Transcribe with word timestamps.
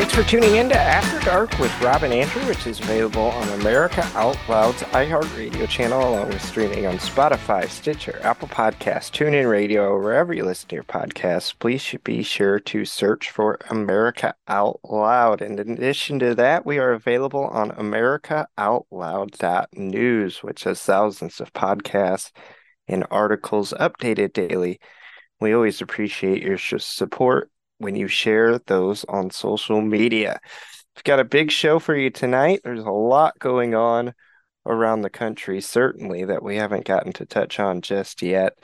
Thanks 0.00 0.14
for 0.14 0.22
tuning 0.22 0.56
in 0.56 0.70
to 0.70 0.80
After 0.80 1.20
Dark 1.26 1.58
with 1.58 1.78
Rob 1.82 2.04
and 2.04 2.14
Andrew, 2.14 2.42
which 2.46 2.66
is 2.66 2.80
available 2.80 3.20
on 3.20 3.46
America 3.60 4.02
Out 4.14 4.38
Loud's 4.48 4.80
iHeartRadio 4.80 5.68
channel, 5.68 6.00
along 6.00 6.28
with 6.28 6.42
streaming 6.42 6.86
on 6.86 6.96
Spotify, 6.96 7.68
Stitcher, 7.68 8.18
Apple 8.22 8.48
Podcasts, 8.48 9.10
TuneIn 9.10 9.50
Radio, 9.50 10.00
wherever 10.00 10.32
you 10.32 10.46
listen 10.46 10.70
to 10.70 10.76
your 10.76 10.84
podcasts. 10.84 11.54
Please 11.58 11.94
be 12.02 12.22
sure 12.22 12.58
to 12.60 12.86
search 12.86 13.28
for 13.28 13.58
America 13.68 14.34
Out 14.48 14.80
Loud. 14.82 15.42
And 15.42 15.60
in 15.60 15.72
addition 15.72 16.18
to 16.20 16.34
that, 16.34 16.64
we 16.64 16.78
are 16.78 16.92
available 16.92 17.44
on 17.48 17.70
AmericaOutloud.news, 17.72 20.42
which 20.42 20.64
has 20.64 20.80
thousands 20.80 21.42
of 21.42 21.52
podcasts 21.52 22.30
and 22.88 23.04
articles 23.10 23.74
updated 23.78 24.32
daily. 24.32 24.80
We 25.42 25.52
always 25.52 25.82
appreciate 25.82 26.42
your 26.42 26.56
support 26.56 27.50
when 27.80 27.96
you 27.96 28.06
share 28.06 28.58
those 28.58 29.04
on 29.04 29.30
social 29.30 29.80
media. 29.80 30.38
We've 30.94 31.04
got 31.04 31.20
a 31.20 31.24
big 31.24 31.50
show 31.50 31.78
for 31.78 31.96
you 31.96 32.10
tonight. 32.10 32.60
There's 32.62 32.84
a 32.84 32.90
lot 32.90 33.38
going 33.38 33.74
on 33.74 34.12
around 34.66 35.00
the 35.00 35.10
country, 35.10 35.62
certainly, 35.62 36.24
that 36.26 36.42
we 36.42 36.56
haven't 36.56 36.84
gotten 36.84 37.12
to 37.14 37.24
touch 37.24 37.58
on 37.58 37.80
just 37.80 38.20
yet. 38.20 38.58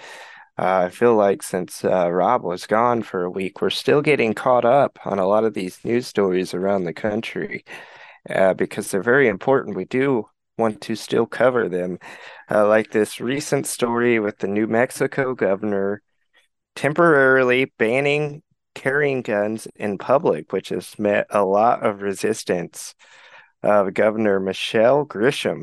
Uh, 0.58 0.84
I 0.86 0.88
feel 0.90 1.14
like 1.14 1.42
since 1.42 1.82
uh, 1.82 2.10
Rob 2.10 2.42
was 2.42 2.66
gone 2.66 3.02
for 3.02 3.24
a 3.24 3.30
week, 3.30 3.62
we're 3.62 3.70
still 3.70 4.02
getting 4.02 4.34
caught 4.34 4.66
up 4.66 4.98
on 5.06 5.18
a 5.18 5.26
lot 5.26 5.44
of 5.44 5.54
these 5.54 5.82
news 5.82 6.06
stories 6.06 6.52
around 6.52 6.84
the 6.84 6.92
country 6.92 7.64
uh, 8.28 8.52
because 8.52 8.90
they're 8.90 9.02
very 9.02 9.28
important. 9.28 9.76
We 9.76 9.86
do 9.86 10.28
want 10.58 10.82
to 10.82 10.94
still 10.94 11.26
cover 11.26 11.68
them, 11.68 11.98
uh, 12.50 12.68
like 12.68 12.90
this 12.90 13.20
recent 13.20 13.66
story 13.66 14.18
with 14.18 14.38
the 14.38 14.46
New 14.46 14.66
Mexico 14.66 15.34
governor 15.34 16.02
temporarily 16.74 17.72
banning 17.78 18.42
carrying 18.76 19.22
guns 19.22 19.66
in 19.74 19.96
public, 19.98 20.52
which 20.52 20.68
has 20.68 20.98
met 20.98 21.26
a 21.30 21.44
lot 21.44 21.84
of 21.84 22.02
resistance 22.02 22.94
of 23.62 23.94
Governor 23.94 24.38
Michelle 24.38 25.04
Grisham, 25.06 25.62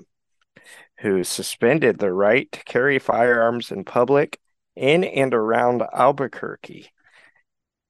who 1.00 1.24
suspended 1.24 2.00
the 2.00 2.12
right 2.12 2.52
to 2.52 2.64
carry 2.64 2.98
firearms 3.00 3.72
in 3.72 3.86
public 3.86 4.40
in 4.76 5.04
and 5.04 5.34
around 5.34 5.84
Albuquerque, 5.94 6.90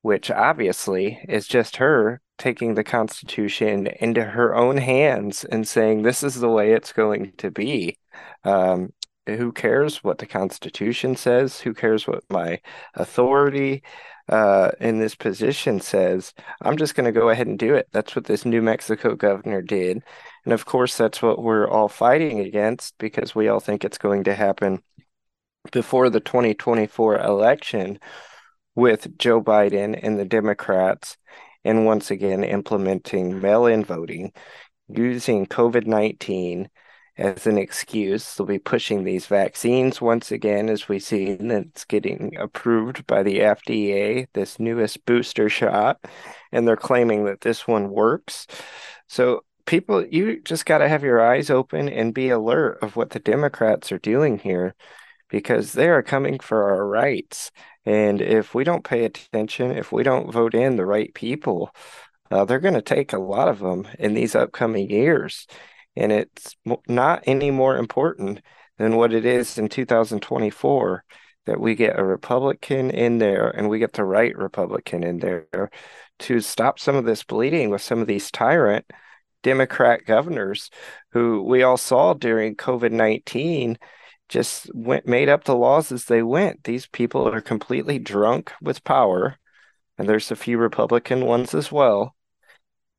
which 0.02 0.30
obviously 0.30 1.20
is 1.30 1.48
just 1.48 1.78
her 1.78 2.22
taking 2.38 2.74
the 2.74 2.84
Constitution 2.84 3.88
into 3.88 4.24
her 4.24 4.54
own 4.54 4.76
hands 4.78 5.46
and 5.46 5.66
saying 5.66 6.02
this 6.02 6.22
is 6.22 6.36
the 6.36 6.50
way 6.50 6.74
it's 6.74 6.92
going 6.92 7.32
to 7.38 7.50
be. 7.50 7.98
Um, 8.44 8.92
who 9.26 9.54
cares 9.54 10.04
what 10.04 10.18
the 10.18 10.26
Constitution 10.26 11.16
says? 11.16 11.62
Who 11.62 11.74
cares 11.74 12.06
what 12.06 12.24
my 12.30 12.60
authority 12.94 13.84
uh, 14.30 14.72
in 14.80 15.00
this 15.00 15.16
position 15.16 15.80
says, 15.80 16.34
I'm 16.62 16.78
just 16.78 16.96
going 16.96 17.06
to 17.06 17.20
go 17.20 17.30
ahead 17.30 17.48
and 17.48 17.60
do 17.60 17.76
it. 17.76 17.88
That's 17.92 18.16
what 18.16 18.26
this 18.26 18.46
New 18.46 18.62
Mexico 18.62 19.16
governor 19.16 19.62
did. 19.62 20.04
And 20.46 20.54
of 20.54 20.66
course, 20.66 20.98
that's 20.98 21.22
what 21.22 21.42
we're 21.42 21.68
all 21.68 21.90
fighting 21.90 22.40
against 22.40 22.98
because 22.98 23.36
we 23.36 23.48
all 23.48 23.60
think 23.60 23.84
it's 23.84 23.98
going 23.98 24.24
to 24.26 24.36
happen 24.36 24.82
before 25.72 26.10
the 26.10 26.20
2024 26.20 27.20
election 27.20 28.00
with 28.76 29.18
Joe 29.18 29.42
Biden 29.42 29.98
and 30.02 30.20
the 30.20 30.26
Democrats, 30.26 31.18
and 31.64 31.86
once 31.86 32.12
again 32.12 32.44
implementing 32.44 33.40
mail 33.40 33.66
in 33.66 33.86
voting 33.86 34.34
using 34.90 35.46
COVID 35.46 35.86
19 35.86 36.70
as 37.18 37.46
an 37.46 37.58
excuse. 37.58 38.36
They'll 38.36 38.48
be 38.48 38.60
pushing 38.60 39.04
these 39.04 39.28
vaccines 39.28 40.02
once 40.02 40.32
again, 40.32 40.70
as 40.70 40.88
we 40.88 41.00
see 41.00 41.36
that 41.36 41.66
it's 41.68 41.86
getting 41.86 42.36
approved 42.38 43.06
by 43.06 43.24
the 43.24 43.40
FDA, 43.40 44.28
this 44.34 44.60
newest 44.60 45.06
booster 45.06 45.50
shot, 45.50 46.00
and 46.52 46.68
they're 46.68 46.76
claiming 46.76 47.26
that 47.26 47.42
this 47.42 47.68
one 47.68 47.90
works. 47.90 48.48
So, 49.08 49.44
people, 49.66 50.06
you 50.06 50.42
just 50.42 50.66
got 50.66 50.80
to 50.80 50.90
have 50.90 51.04
your 51.04 51.22
eyes 51.22 51.50
open 51.50 51.88
and 51.88 52.14
be 52.14 52.30
alert 52.30 52.80
of 52.82 52.96
what 52.96 53.12
the 53.12 53.20
Democrats 53.20 53.92
are 53.92 54.00
doing 54.00 54.40
here 54.40 54.76
because 55.30 55.74
they 55.74 55.90
are 55.90 56.04
coming 56.04 56.40
for 56.40 56.72
our 56.72 56.88
rights. 56.88 57.52
And 57.86 58.22
if 58.22 58.54
we 58.54 58.64
don't 58.64 58.84
pay 58.84 59.06
attention, 59.06 59.72
if 59.72 59.92
we 59.92 60.04
don't 60.04 60.32
vote 60.32 60.54
in 60.54 60.76
the 60.78 60.86
right 60.86 61.14
people, 61.14 61.74
uh, 62.32 62.46
they're 62.46 62.60
going 62.60 62.74
to 62.76 62.82
take 62.82 63.14
a 63.14 63.20
lot 63.20 63.48
of 63.48 63.60
them 63.60 63.88
in 64.00 64.14
these 64.14 64.36
upcoming 64.36 64.90
years 64.90 65.48
and 65.96 66.12
it's 66.12 66.56
not 66.88 67.24
any 67.26 67.52
more 67.52 67.78
important 67.78 68.42
than 68.78 68.96
what 68.96 69.14
it 69.14 69.26
is 69.26 69.58
in 69.58 69.70
2024 69.70 71.04
that 71.46 71.60
we 71.60 71.76
get 71.76 72.00
a 72.00 72.04
Republican 72.04 72.90
in 72.90 73.18
there 73.18 73.50
and 73.50 73.70
we 73.70 73.80
get 73.80 73.94
the 73.94 74.06
right 74.06 74.36
Republican 74.38 75.04
in 75.04 75.20
there 75.20 75.70
to 76.20 76.40
stop 76.40 76.80
some 76.80 76.96
of 76.96 77.06
this 77.06 77.24
bleeding 77.24 77.70
with 77.70 77.82
some 77.82 78.00
of 78.00 78.08
these 78.08 78.32
tyrant 78.32 78.86
Democrat 79.44 80.06
governors 80.06 80.70
who 81.12 81.44
we 81.44 81.64
all 81.64 81.78
saw 81.78 82.14
during 82.14 82.56
COVID 82.56 82.92
19 82.92 83.78
just 84.30 84.74
went 84.74 85.06
made 85.06 85.30
up 85.30 85.44
the 85.44 85.56
laws 85.56 85.92
as 85.92 86.06
they 86.06 86.24
went. 86.24 86.64
These 86.64 86.88
people 86.88 87.28
are 87.28 87.42
completely 87.42 88.00
drunk 88.00 88.52
with 88.62 88.84
power, 88.84 89.38
and 89.98 90.08
there's 90.08 90.32
a 90.32 90.36
few 90.36 90.58
Republican 90.58 91.26
ones 91.26 91.54
as 91.54 91.72
well. 91.72 92.16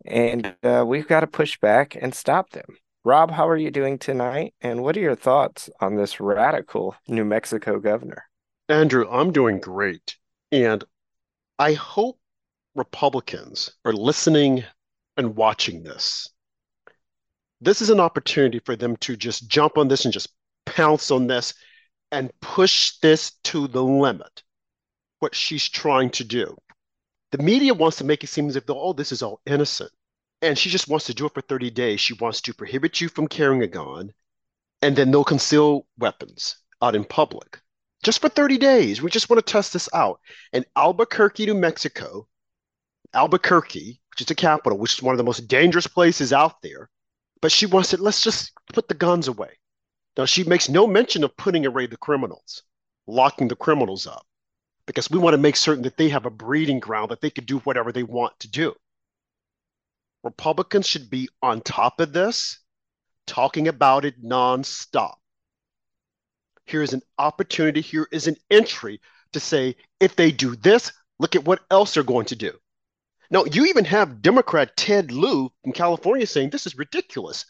And 0.07 0.55
uh, 0.63 0.85
we've 0.87 1.09
got 1.09 1.21
to 1.21 1.27
push 1.27 1.59
back 1.59 1.97
and 2.01 2.15
stop 2.15 2.51
them. 2.51 2.77
Rob, 3.07 3.31
how 3.31 3.47
are 3.47 3.57
you 3.57 3.71
doing 3.71 3.99
tonight? 3.99 4.55
And 4.63 4.83
what 4.83 4.97
are 4.97 5.01
your 5.01 5.15
thoughts 5.15 5.69
on 5.79 5.95
this 5.95 6.21
radical 6.21 6.97
New 7.07 7.27
Mexico 7.27 7.79
governor? 7.79 8.25
Andrew, 8.71 9.07
I'm 9.11 9.31
doing 9.31 9.61
great. 9.61 10.17
And 10.51 10.83
I 11.59 11.75
hope 11.75 12.19
Republicans 12.75 13.71
are 13.85 13.93
listening 13.93 14.65
and 15.19 15.37
watching 15.37 15.83
this. 15.83 16.31
This 17.61 17.83
is 17.83 17.91
an 17.91 18.01
opportunity 18.01 18.59
for 18.61 18.75
them 18.75 18.97
to 18.99 19.17
just 19.17 19.49
jump 19.49 19.77
on 19.77 19.89
this 19.89 20.07
and 20.07 20.15
just 20.15 20.33
pounce 20.65 21.11
on 21.11 21.27
this 21.27 21.53
and 22.11 22.33
push 22.41 22.97
this 23.03 23.33
to 23.45 23.69
the 23.69 23.83
limit, 23.83 24.43
what 25.19 25.35
she's 25.35 25.69
trying 25.69 26.09
to 26.13 26.25
do. 26.25 26.57
The 27.33 27.43
media 27.43 27.75
wants 27.75 27.99
to 27.99 28.05
make 28.05 28.25
it 28.25 28.29
seem 28.29 28.49
as 28.49 28.57
if, 28.57 28.65
oh, 28.69 28.95
this 28.95 29.13
is 29.13 29.23
all 29.23 29.43
innocent 29.45 29.93
and 30.45 30.59
she 30.59 30.71
just 30.71 30.89
wants 30.89 31.07
to 31.07 31.15
do 31.15 31.27
it 31.27 31.35
for 31.35 31.41
30 31.41 31.71
days. 31.71 32.01
She 32.01 32.15
wants 32.15 32.41
to 32.43 32.55
prohibit 32.55 33.01
you 33.01 33.09
from 33.09 33.29
carrying 33.29 33.63
a 33.63 33.67
gun 33.67 34.13
and 34.83 34.95
then 34.95 35.11
they'll 35.11 35.25
conceal 35.25 35.87
weapons 35.99 36.57
out 36.83 36.95
in 36.95 37.05
public 37.05 37.61
just 38.03 38.21
for 38.21 38.29
30 38.29 38.59
days. 38.59 39.01
We 39.01 39.11
just 39.11 39.31
want 39.31 39.45
to 39.45 39.53
test 39.53 39.73
this 39.73 39.89
out. 39.95 40.21
In 40.53 40.67
Albuquerque, 40.77 41.47
New 41.47 41.55
Mexico, 41.55 42.29
Albuquerque, 43.15 44.01
which 44.11 44.21
is 44.21 44.27
the 44.27 44.35
capital, 44.35 44.79
which 44.79 44.95
is 44.95 45.03
one 45.03 45.15
of 45.15 45.19
the 45.19 45.25
most 45.25 45.49
dangerous 45.49 45.87
places 45.87 46.33
out 46.33 46.61
there, 46.61 46.91
but 47.41 47.51
she 47.51 47.65
wants 47.65 47.91
to 47.91 47.97
let's 47.97 48.21
just 48.21 48.53
put 48.75 48.89
the 48.89 48.95
guns 48.95 49.27
away. 49.27 49.59
Now, 50.19 50.27
she 50.27 50.45
makes 50.45 50.69
no 50.69 50.87
mention 50.87 51.25
of 51.25 51.37
putting 51.37 51.65
away 51.65 51.87
the 51.87 51.97
criminals, 51.97 52.63
locking 53.07 53.49
the 53.49 53.57
criminals 53.57 54.07
up, 54.07 54.27
because 54.87 55.11
we 55.11 55.19
want 55.19 55.35
to 55.35 55.39
make 55.39 55.57
certain 55.57 55.83
that 55.85 55.97
they 55.97 56.11
have 56.11 56.27
a 56.27 56.31
breeding 56.31 56.79
ground 56.79 57.11
that 57.11 57.23
they 57.23 57.31
can 57.31 57.45
do 57.45 57.59
whatever 57.61 57.91
they 57.91 58.03
want 58.03 58.39
to 58.41 58.49
do. 58.49 58.75
Republicans 60.25 60.89
should 60.89 61.11
be 61.11 61.29
on 61.43 61.61
top 61.61 62.01
of 62.01 62.13
this, 62.13 62.59
talking 63.27 63.69
about 63.69 64.05
it 64.05 64.25
nonstop. 64.25 65.17
Here 66.65 66.83
is 66.83 66.95
an 66.95 67.03
opportunity, 67.19 67.83
here 67.83 68.09
is 68.11 68.27
an 68.27 68.37
entry 68.51 69.01
to 69.35 69.41
say, 69.41 69.77
if 70.01 70.17
they 70.17 70.33
do 70.33 70.57
this, 70.57 70.93
look 71.19 71.37
at 71.37 71.45
what 71.45 71.61
else 71.71 71.95
they're 71.95 72.03
going 72.03 72.27
to 72.27 72.37
do. 72.37 72.53
Now, 73.31 73.45
you 73.45 73.67
even 73.67 73.85
have 73.85 74.23
Democrat 74.23 74.77
Ted 74.77 75.13
Lieu 75.13 75.51
from 75.63 75.73
California 75.73 76.27
saying 76.27 76.51
this 76.51 76.67
is 76.67 76.79
ridiculous. 76.79 77.45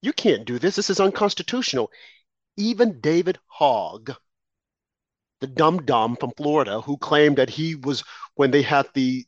You 0.00 0.12
can't 0.12 0.46
do 0.46 0.58
this. 0.58 0.76
This 0.76 0.90
is 0.90 1.00
unconstitutional. 1.00 1.90
Even 2.56 3.00
David 3.00 3.38
Hogg, 3.46 4.12
the 5.40 5.46
dumb 5.46 5.84
dumb 5.84 6.16
from 6.16 6.32
Florida, 6.36 6.80
who 6.80 6.96
claimed 6.96 7.36
that 7.36 7.50
he 7.50 7.74
was 7.74 8.02
when 8.34 8.50
they 8.50 8.62
had 8.62 8.88
the 8.94 9.26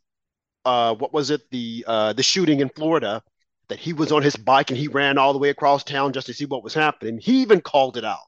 uh, 0.65 0.95
what 0.95 1.13
was 1.13 1.31
it 1.31 1.51
the 1.51 1.85
uh, 1.87 2.13
the 2.13 2.23
shooting 2.23 2.61
in 2.61 2.69
Florida 2.69 3.23
that 3.69 3.79
he 3.79 3.93
was 3.93 4.13
on 4.13 4.23
his 4.23 4.37
bike 4.37 4.71
and 4.71 4.79
he 4.79 4.89
ran 4.89 5.17
all 5.17 5.33
the 5.33 5.39
way 5.39 5.49
across 5.49 5.85
town 5.85 6.13
just 6.13 6.27
to 6.27 6.35
see 6.35 6.45
what 6.45 6.65
was 6.65 6.75
happening. 6.75 7.19
He 7.19 7.43
even 7.43 7.61
called 7.61 7.97
it 7.97 8.05
out. 8.05 8.19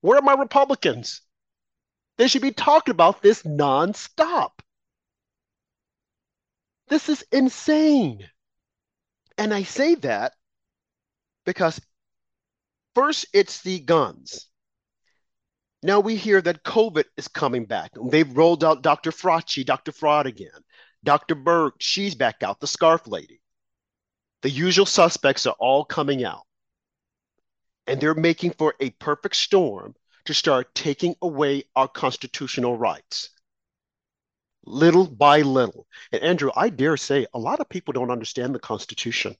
Where 0.00 0.18
are 0.18 0.22
my 0.22 0.34
Republicans? 0.34 1.22
They 2.18 2.26
should 2.26 2.42
be 2.42 2.52
talking 2.52 2.92
about 2.92 3.22
this 3.22 3.42
nonstop. 3.44 4.50
This 6.88 7.08
is 7.08 7.24
insane. 7.30 8.28
And 9.38 9.54
I 9.54 9.62
say 9.62 9.94
that 9.96 10.32
because 11.46 11.80
first 12.94 13.26
it's 13.32 13.62
the 13.62 13.78
guns. 13.78 14.49
Now 15.82 16.00
we 16.00 16.16
hear 16.16 16.40
that 16.40 16.64
COVID 16.64 17.04
is 17.18 17.28
coming 17.28 17.66
back. 17.66 17.92
They've 18.02 18.36
rolled 18.36 18.64
out 18.64 18.82
Dr. 18.82 19.10
Fauci, 19.10 19.64
Dr. 19.64 19.92
Fraud 19.92 20.26
again. 20.26 20.64
Dr. 21.04 21.34
Berg, 21.34 21.74
she's 21.80 22.14
back 22.14 22.42
out, 22.42 22.60
the 22.60 22.66
scarf 22.66 23.06
lady. 23.06 23.42
The 24.42 24.50
usual 24.50 24.86
suspects 24.86 25.46
are 25.46 25.56
all 25.58 25.84
coming 25.84 26.24
out. 26.24 26.46
And 27.86 28.00
they're 28.00 28.14
making 28.14 28.52
for 28.52 28.74
a 28.80 28.88
perfect 28.88 29.36
storm 29.36 29.94
to 30.24 30.32
start 30.32 30.74
taking 30.74 31.14
away 31.20 31.64
our 31.76 31.88
constitutional 31.88 32.78
rights. 32.78 33.30
little 34.64 35.06
by 35.06 35.42
little. 35.42 35.86
And 36.12 36.22
Andrew, 36.22 36.50
I 36.56 36.70
dare 36.70 36.96
say 36.96 37.26
a 37.34 37.38
lot 37.38 37.60
of 37.60 37.68
people 37.68 37.92
don't 37.92 38.10
understand 38.10 38.54
the 38.54 38.58
Constitution. 38.58 39.36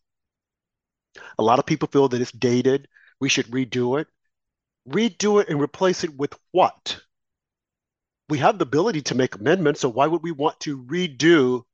A 1.39 1.43
lot 1.43 1.59
of 1.59 1.67
people 1.67 1.89
feel 1.89 2.09
that 2.09 2.21
it's 2.21 2.31
dated. 2.31 2.87
We 3.21 3.29
should 3.29 3.47
redo 3.49 4.01
it. 4.01 4.07
Redo 4.89 5.41
it 5.41 5.49
and 5.49 5.61
replace 5.61 6.05
it 6.05 6.17
with 6.17 6.35
what? 6.53 7.01
We 8.29 8.39
have 8.39 8.59
the 8.59 8.65
ability 8.65 9.03
to 9.03 9.15
make 9.15 9.35
amendments, 9.35 9.81
so 9.81 9.89
why 9.89 10.07
would 10.07 10.23
we 10.23 10.33
want 10.33 10.61
to 10.61 10.83
redo 10.85 11.65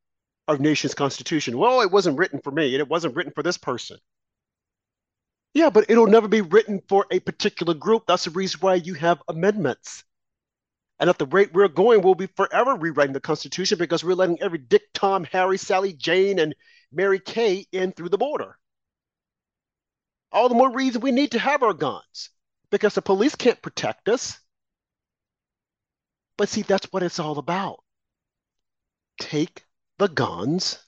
our 0.49 0.57
nation's 0.57 0.95
constitution? 0.95 1.59
Well, 1.59 1.83
it 1.83 1.91
wasn't 1.91 2.19
written 2.19 2.41
for 2.41 2.51
me 2.51 2.75
and 2.75 2.81
it 2.81 2.89
wasn't 2.89 3.15
written 3.15 3.33
for 3.35 3.43
this 3.43 3.59
person. 3.59 3.99
Yeah, 5.55 5.71
but 5.71 5.87
it'll 5.89 6.07
never 6.07 6.29
be 6.29 6.43
written 6.43 6.83
for 6.89 7.07
a 7.11 7.21
particular 7.21 7.75
group. 7.75 8.05
That's 8.07 8.25
the 8.25 8.31
reason 8.31 8.61
why 8.61 8.75
you 8.75 8.95
have 8.95 9.23
amendments. 9.29 10.05
And 10.99 11.11
at 11.11 11.19
the 11.19 11.27
rate 11.27 11.53
we're 11.53 11.69
going, 11.69 12.03
we'll 12.03 12.15
be 12.15 12.27
forever 12.27 12.75
rewriting 12.75 13.13
the 13.13 13.21
Constitution 13.21 13.79
because 13.79 14.03
we're 14.03 14.15
letting 14.15 14.41
every 14.41 14.59
Dick, 14.59 14.83
Tom, 14.95 15.25
Harry, 15.25 15.59
Sally, 15.59 15.93
Jane, 15.93 16.39
and 16.39 16.55
Mary 16.93 17.21
Kay 17.21 17.67
in 17.73 17.93
through 17.93 18.09
the 18.09 18.19
border. 18.19 18.59
All 20.33 20.49
the 20.49 20.55
more 20.55 20.71
reason 20.71 21.01
we 21.01 21.11
need 21.11 21.33
to 21.33 21.39
have 21.39 21.63
our 21.63 21.75
guns 21.75 22.31
because 22.71 22.95
the 22.95 23.03
police 23.03 23.35
can't 23.35 23.61
protect 23.63 24.09
us. 24.09 24.39
But 26.37 26.49
see, 26.49 26.63
that's 26.63 26.87
what 26.93 27.03
it's 27.03 27.19
all 27.19 27.39
about. 27.39 27.83
Take 29.19 29.65
the 29.99 30.09
guns. 30.09 30.79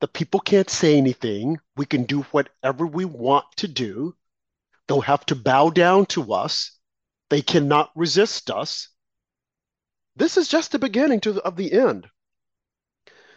The 0.00 0.08
people 0.08 0.40
can't 0.40 0.70
say 0.70 0.96
anything. 0.96 1.58
We 1.76 1.86
can 1.86 2.04
do 2.04 2.22
whatever 2.32 2.86
we 2.86 3.04
want 3.04 3.46
to 3.56 3.68
do. 3.68 4.14
They'll 4.86 5.00
have 5.00 5.26
to 5.26 5.36
bow 5.36 5.70
down 5.70 6.06
to 6.06 6.32
us 6.32 6.78
they 7.32 7.40
cannot 7.40 7.90
resist 7.96 8.50
us. 8.50 8.88
This 10.16 10.36
is 10.36 10.48
just 10.48 10.70
the 10.70 10.78
beginning 10.78 11.20
to 11.20 11.32
the, 11.32 11.40
of 11.40 11.56
the 11.56 11.72
end. 11.72 12.06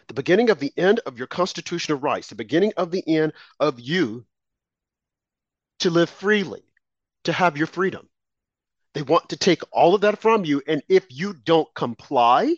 The 0.08 0.12
beginning 0.12 0.50
of 0.50 0.58
the 0.58 0.70
end 0.76 1.00
of 1.06 1.16
your 1.16 1.26
constitutional 1.26 1.98
rights, 1.98 2.28
the 2.28 2.34
beginning 2.34 2.74
of 2.76 2.90
the 2.90 3.02
end 3.08 3.32
of 3.58 3.80
you 3.80 4.26
to 5.80 5.90
live 5.90 6.10
freely, 6.10 6.62
to 7.24 7.32
have 7.32 7.56
your 7.56 7.66
freedom. 7.66 8.08
They 8.94 9.02
want 9.02 9.28
to 9.30 9.36
take 9.36 9.62
all 9.72 9.94
of 9.94 10.00
that 10.02 10.20
from 10.20 10.44
you. 10.44 10.62
And 10.66 10.82
if 10.88 11.04
you 11.10 11.34
don't 11.34 11.72
comply, 11.74 12.54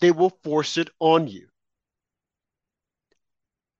they 0.00 0.10
will 0.10 0.38
force 0.44 0.76
it 0.76 0.90
on 1.00 1.26
you. 1.26 1.48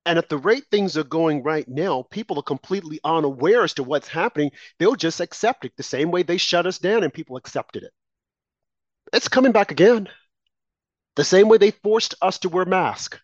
And 0.07 0.19
at 0.19 0.29
the 0.29 0.39
rate 0.39 0.65
things 0.71 0.97
are 0.97 1.05
going 1.05 1.43
right 1.43 1.69
now, 1.69 2.05
people 2.05 2.39
are 2.39 2.43
completely 2.43 3.01
unaware 3.05 3.65
as 3.65 3.75
to 3.75 3.83
what's 3.83 4.09
happening. 4.09 4.53
They'll 4.79 4.95
just 4.95 5.21
accept 5.21 5.65
it 5.65 5.73
the 5.77 5.83
same 5.83 6.11
way 6.11 6.23
they 6.23 6.37
shut 6.39 6.65
us 6.65 6.79
down 6.79 7.03
and 7.03 7.13
people 7.13 7.37
accepted 7.37 7.83
it. 7.83 7.93
It's 9.13 9.29
coming 9.29 9.53
back 9.53 9.73
again. 9.73 10.09
The 11.17 11.25
same 11.25 11.49
way 11.49 11.59
they 11.59 11.73
forced 11.73 12.15
us 12.23 12.39
to 12.41 12.49
wear 12.49 12.65
masks. 12.65 13.19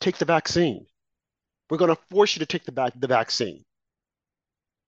Take 0.00 0.18
the 0.18 0.24
vaccine. 0.24 0.86
We're 1.72 1.78
going 1.78 1.96
to 1.96 2.02
force 2.10 2.36
you 2.36 2.40
to 2.40 2.44
take 2.44 2.66
the, 2.66 2.72
va- 2.72 2.92
the 2.94 3.06
vaccine. 3.06 3.64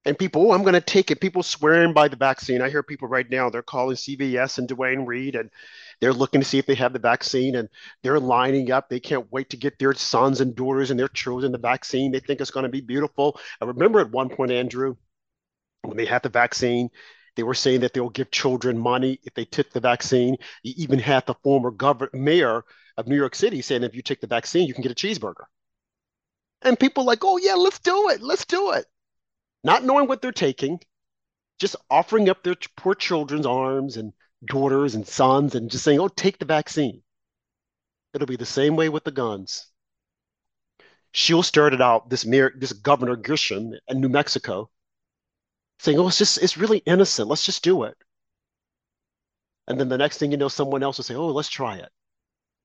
And 0.04 0.18
people, 0.18 0.46
oh, 0.46 0.52
I'm 0.52 0.64
going 0.64 0.74
to 0.74 0.82
take 0.82 1.10
it. 1.10 1.18
People 1.18 1.42
swearing 1.42 1.94
by 1.94 2.08
the 2.08 2.16
vaccine. 2.16 2.60
I 2.60 2.68
hear 2.68 2.82
people 2.82 3.08
right 3.08 3.24
now, 3.30 3.48
they're 3.48 3.62
calling 3.62 3.96
CVS 3.96 4.58
and 4.58 4.68
Duane 4.68 5.06
Reade 5.06 5.34
and 5.34 5.48
they're 6.02 6.12
looking 6.12 6.42
to 6.42 6.46
see 6.46 6.58
if 6.58 6.66
they 6.66 6.74
have 6.74 6.92
the 6.92 6.98
vaccine 6.98 7.54
and 7.54 7.70
they're 8.02 8.20
lining 8.20 8.70
up. 8.70 8.90
They 8.90 9.00
can't 9.00 9.32
wait 9.32 9.48
to 9.48 9.56
get 9.56 9.78
their 9.78 9.94
sons 9.94 10.42
and 10.42 10.54
daughters 10.54 10.90
and 10.90 11.00
their 11.00 11.08
children 11.08 11.52
the 11.52 11.58
vaccine. 11.58 12.12
They 12.12 12.20
think 12.20 12.42
it's 12.42 12.50
going 12.50 12.64
to 12.64 12.68
be 12.68 12.82
beautiful. 12.82 13.40
I 13.62 13.64
remember 13.64 14.00
at 14.00 14.10
one 14.10 14.28
point, 14.28 14.50
Andrew, 14.50 14.96
when 15.84 15.96
they 15.96 16.04
had 16.04 16.22
the 16.22 16.28
vaccine, 16.28 16.90
they 17.36 17.44
were 17.44 17.54
saying 17.54 17.80
that 17.80 17.94
they'll 17.94 18.10
give 18.10 18.30
children 18.30 18.78
money 18.78 19.20
if 19.22 19.32
they 19.32 19.46
took 19.46 19.72
the 19.72 19.80
vaccine. 19.80 20.36
You 20.62 20.74
even 20.76 20.98
had 20.98 21.24
the 21.24 21.34
former 21.42 21.70
governor, 21.70 22.10
mayor 22.12 22.62
of 22.98 23.08
New 23.08 23.16
York 23.16 23.34
City 23.34 23.62
saying 23.62 23.84
if 23.84 23.94
you 23.94 24.02
take 24.02 24.20
the 24.20 24.26
vaccine, 24.26 24.68
you 24.68 24.74
can 24.74 24.82
get 24.82 24.92
a 24.92 24.94
cheeseburger. 24.94 25.44
And 26.64 26.80
people 26.80 27.04
like, 27.04 27.24
oh 27.24 27.36
yeah, 27.36 27.54
let's 27.54 27.78
do 27.78 28.08
it, 28.10 28.22
let's 28.22 28.44
do 28.46 28.72
it. 28.72 28.86
Not 29.62 29.84
knowing 29.84 30.08
what 30.08 30.22
they're 30.22 30.32
taking, 30.32 30.80
just 31.58 31.76
offering 31.90 32.28
up 32.28 32.42
their 32.42 32.56
poor 32.76 32.94
children's 32.94 33.46
arms 33.46 33.96
and 33.96 34.12
daughters 34.44 34.94
and 34.94 35.06
sons 35.06 35.54
and 35.54 35.70
just 35.70 35.84
saying, 35.84 36.00
oh, 36.00 36.08
take 36.08 36.38
the 36.38 36.44
vaccine. 36.44 37.02
It'll 38.14 38.26
be 38.26 38.36
the 38.36 38.46
same 38.46 38.76
way 38.76 38.88
with 38.88 39.04
the 39.04 39.10
guns. 39.10 39.66
She'll 41.12 41.42
started 41.42 41.80
out 41.80 42.10
this 42.10 42.24
mayor, 42.24 42.52
this 42.56 42.72
governor 42.72 43.16
Grisham 43.16 43.78
in 43.88 44.00
New 44.00 44.08
Mexico, 44.08 44.70
saying, 45.78 45.98
"Oh, 45.98 46.08
it's 46.08 46.18
just 46.18 46.38
it's 46.38 46.56
really 46.56 46.78
innocent. 46.78 47.28
Let's 47.28 47.44
just 47.46 47.62
do 47.62 47.84
it." 47.84 47.96
And 49.68 49.78
then 49.78 49.88
the 49.88 49.98
next 49.98 50.18
thing 50.18 50.32
you 50.32 50.36
know, 50.36 50.48
someone 50.48 50.82
else 50.82 50.96
will 50.96 51.04
say, 51.04 51.14
"Oh, 51.14 51.28
let's 51.28 51.48
try 51.48 51.76
it. 51.76 51.90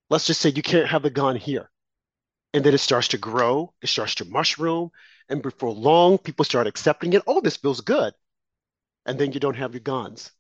Let's 0.09 0.25
just 0.25 0.41
say 0.41 0.49
you 0.49 0.63
can't 0.63 0.87
have 0.87 1.03
the 1.03 1.11
gun 1.11 1.35
here." 1.35 1.69
And 2.53 2.63
then 2.63 2.73
it 2.73 2.79
starts 2.79 3.09
to 3.09 3.17
grow, 3.17 3.73
it 3.81 3.87
starts 3.87 4.15
to 4.15 4.25
mushroom, 4.25 4.91
and 5.29 5.41
before 5.41 5.71
long, 5.71 6.17
people 6.17 6.45
start 6.45 6.67
accepting 6.67 7.13
it. 7.13 7.23
Oh, 7.27 7.41
this 7.41 7.57
feels 7.57 7.81
good. 7.81 8.13
And 9.05 9.19
then 9.19 9.31
you 9.31 9.39
don't 9.39 9.55
have 9.55 9.73
your 9.73 9.81
guns. 9.81 10.31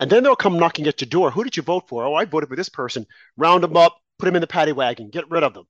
And 0.00 0.10
then 0.10 0.22
they'll 0.22 0.36
come 0.36 0.58
knocking 0.58 0.86
at 0.86 1.00
your 1.00 1.08
door. 1.08 1.30
Who 1.30 1.44
did 1.44 1.56
you 1.56 1.62
vote 1.62 1.88
for? 1.88 2.04
Oh, 2.04 2.14
I 2.14 2.24
voted 2.24 2.48
for 2.48 2.56
this 2.56 2.68
person. 2.68 3.06
Round 3.36 3.62
them 3.62 3.76
up, 3.76 3.98
put 4.18 4.26
them 4.26 4.36
in 4.36 4.40
the 4.40 4.46
paddy 4.46 4.72
wagon, 4.72 5.10
get 5.10 5.30
rid 5.30 5.42
of 5.42 5.54
them. 5.54 5.66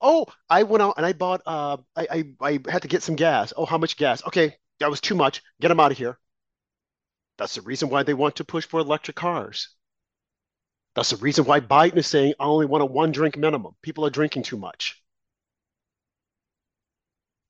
Oh, 0.00 0.26
I 0.48 0.62
went 0.64 0.82
out 0.82 0.94
and 0.98 1.06
I 1.06 1.12
bought. 1.14 1.42
Uh, 1.46 1.78
I, 1.96 2.06
I 2.40 2.58
I 2.66 2.70
had 2.70 2.82
to 2.82 2.88
get 2.88 3.02
some 3.02 3.16
gas. 3.16 3.52
Oh, 3.56 3.64
how 3.66 3.78
much 3.78 3.96
gas? 3.96 4.24
Okay, 4.26 4.56
that 4.78 4.90
was 4.90 5.00
too 5.00 5.14
much. 5.14 5.42
Get 5.60 5.68
them 5.68 5.80
out 5.80 5.92
of 5.92 5.98
here. 5.98 6.18
That's 7.38 7.54
the 7.54 7.62
reason 7.62 7.90
why 7.90 8.02
they 8.02 8.14
want 8.14 8.36
to 8.36 8.44
push 8.44 8.66
for 8.66 8.80
electric 8.80 9.16
cars. 9.16 9.68
That's 10.94 11.10
the 11.10 11.16
reason 11.16 11.44
why 11.44 11.60
Biden 11.60 11.96
is 11.96 12.06
saying 12.06 12.34
I 12.38 12.44
only 12.44 12.66
want 12.66 12.82
a 12.82 12.86
one 12.86 13.12
drink 13.12 13.36
minimum. 13.36 13.74
People 13.82 14.06
are 14.06 14.10
drinking 14.10 14.44
too 14.44 14.56
much. 14.56 15.02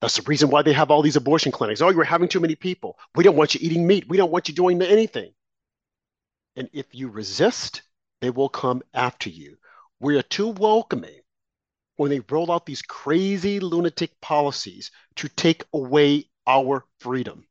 That's 0.01 0.17
the 0.17 0.23
reason 0.23 0.49
why 0.49 0.61
they 0.61 0.73
have 0.73 0.91
all 0.91 1.01
these 1.01 1.15
abortion 1.15 1.51
clinics. 1.51 1.81
Oh, 1.81 1.89
you're 1.89 2.03
having 2.03 2.27
too 2.27 2.39
many 2.39 2.55
people. 2.55 2.97
We 3.15 3.23
don't 3.23 3.35
want 3.35 3.53
you 3.55 3.59
eating 3.63 3.87
meat. 3.87 4.07
We 4.07 4.17
don't 4.17 4.31
want 4.31 4.47
you 4.47 4.53
doing 4.55 4.81
anything. 4.81 5.33
And 6.55 6.69
if 6.73 6.93
you 6.93 7.09
resist, 7.09 7.81
they 8.21 8.29
will 8.29 8.49
come 8.49 8.81
after 8.93 9.29
you. 9.29 9.57
We 9.99 10.17
are 10.17 10.23
too 10.23 10.49
welcoming 10.49 11.19
when 11.97 12.09
they 12.09 12.19
roll 12.29 12.51
out 12.51 12.65
these 12.65 12.81
crazy 12.81 13.59
lunatic 13.59 14.19
policies 14.21 14.91
to 15.15 15.29
take 15.29 15.63
away 15.73 16.29
our 16.45 16.85
freedom. 16.99 17.47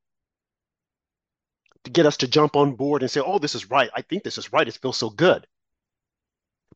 To 1.85 1.91
get 1.91 2.07
us 2.07 2.19
to 2.19 2.29
jump 2.29 2.57
on 2.57 2.77
board 2.77 3.03
and 3.03 3.11
say, 3.11 3.21
oh, 3.21 3.39
this 3.39 3.55
is 3.55 3.71
right. 3.71 3.91
I 3.95 4.03
think 4.03 4.23
this 4.23 4.39
is 4.39 4.53
right. 4.53 4.67
It 4.67 4.79
feels 4.81 4.97
so 4.97 5.11
good. 5.11 5.47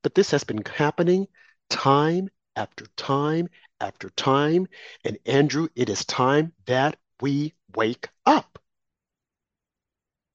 But 0.03 0.15
this 0.15 0.31
has 0.31 0.45
been 0.45 0.63
happening 0.65 1.29
time 1.71 2.29
after 2.57 2.87
time 2.97 3.49
after 3.81 4.11
time. 4.11 4.67
And 5.05 5.19
Andrew, 5.27 5.69
it 5.75 5.89
is 5.89 6.05
time 6.05 6.53
that 6.67 6.97
we 7.21 7.55
wake 7.75 8.09
up. 8.27 8.59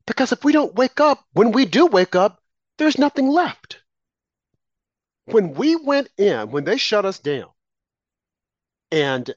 Because 0.05 0.31
if 0.31 0.43
we 0.43 0.51
don't 0.51 0.75
wake 0.75 0.99
up, 0.99 1.23
when 1.33 1.51
we 1.51 1.65
do 1.65 1.85
wake 1.85 2.15
up, 2.15 2.41
there's 2.77 2.97
nothing 2.97 3.27
left. 3.27 3.81
When 5.25 5.53
we 5.53 5.75
went 5.77 6.09
in, 6.17 6.51
when 6.51 6.65
they 6.65 6.77
shut 6.77 7.05
us 7.05 7.19
down, 7.19 7.47
and 8.91 9.33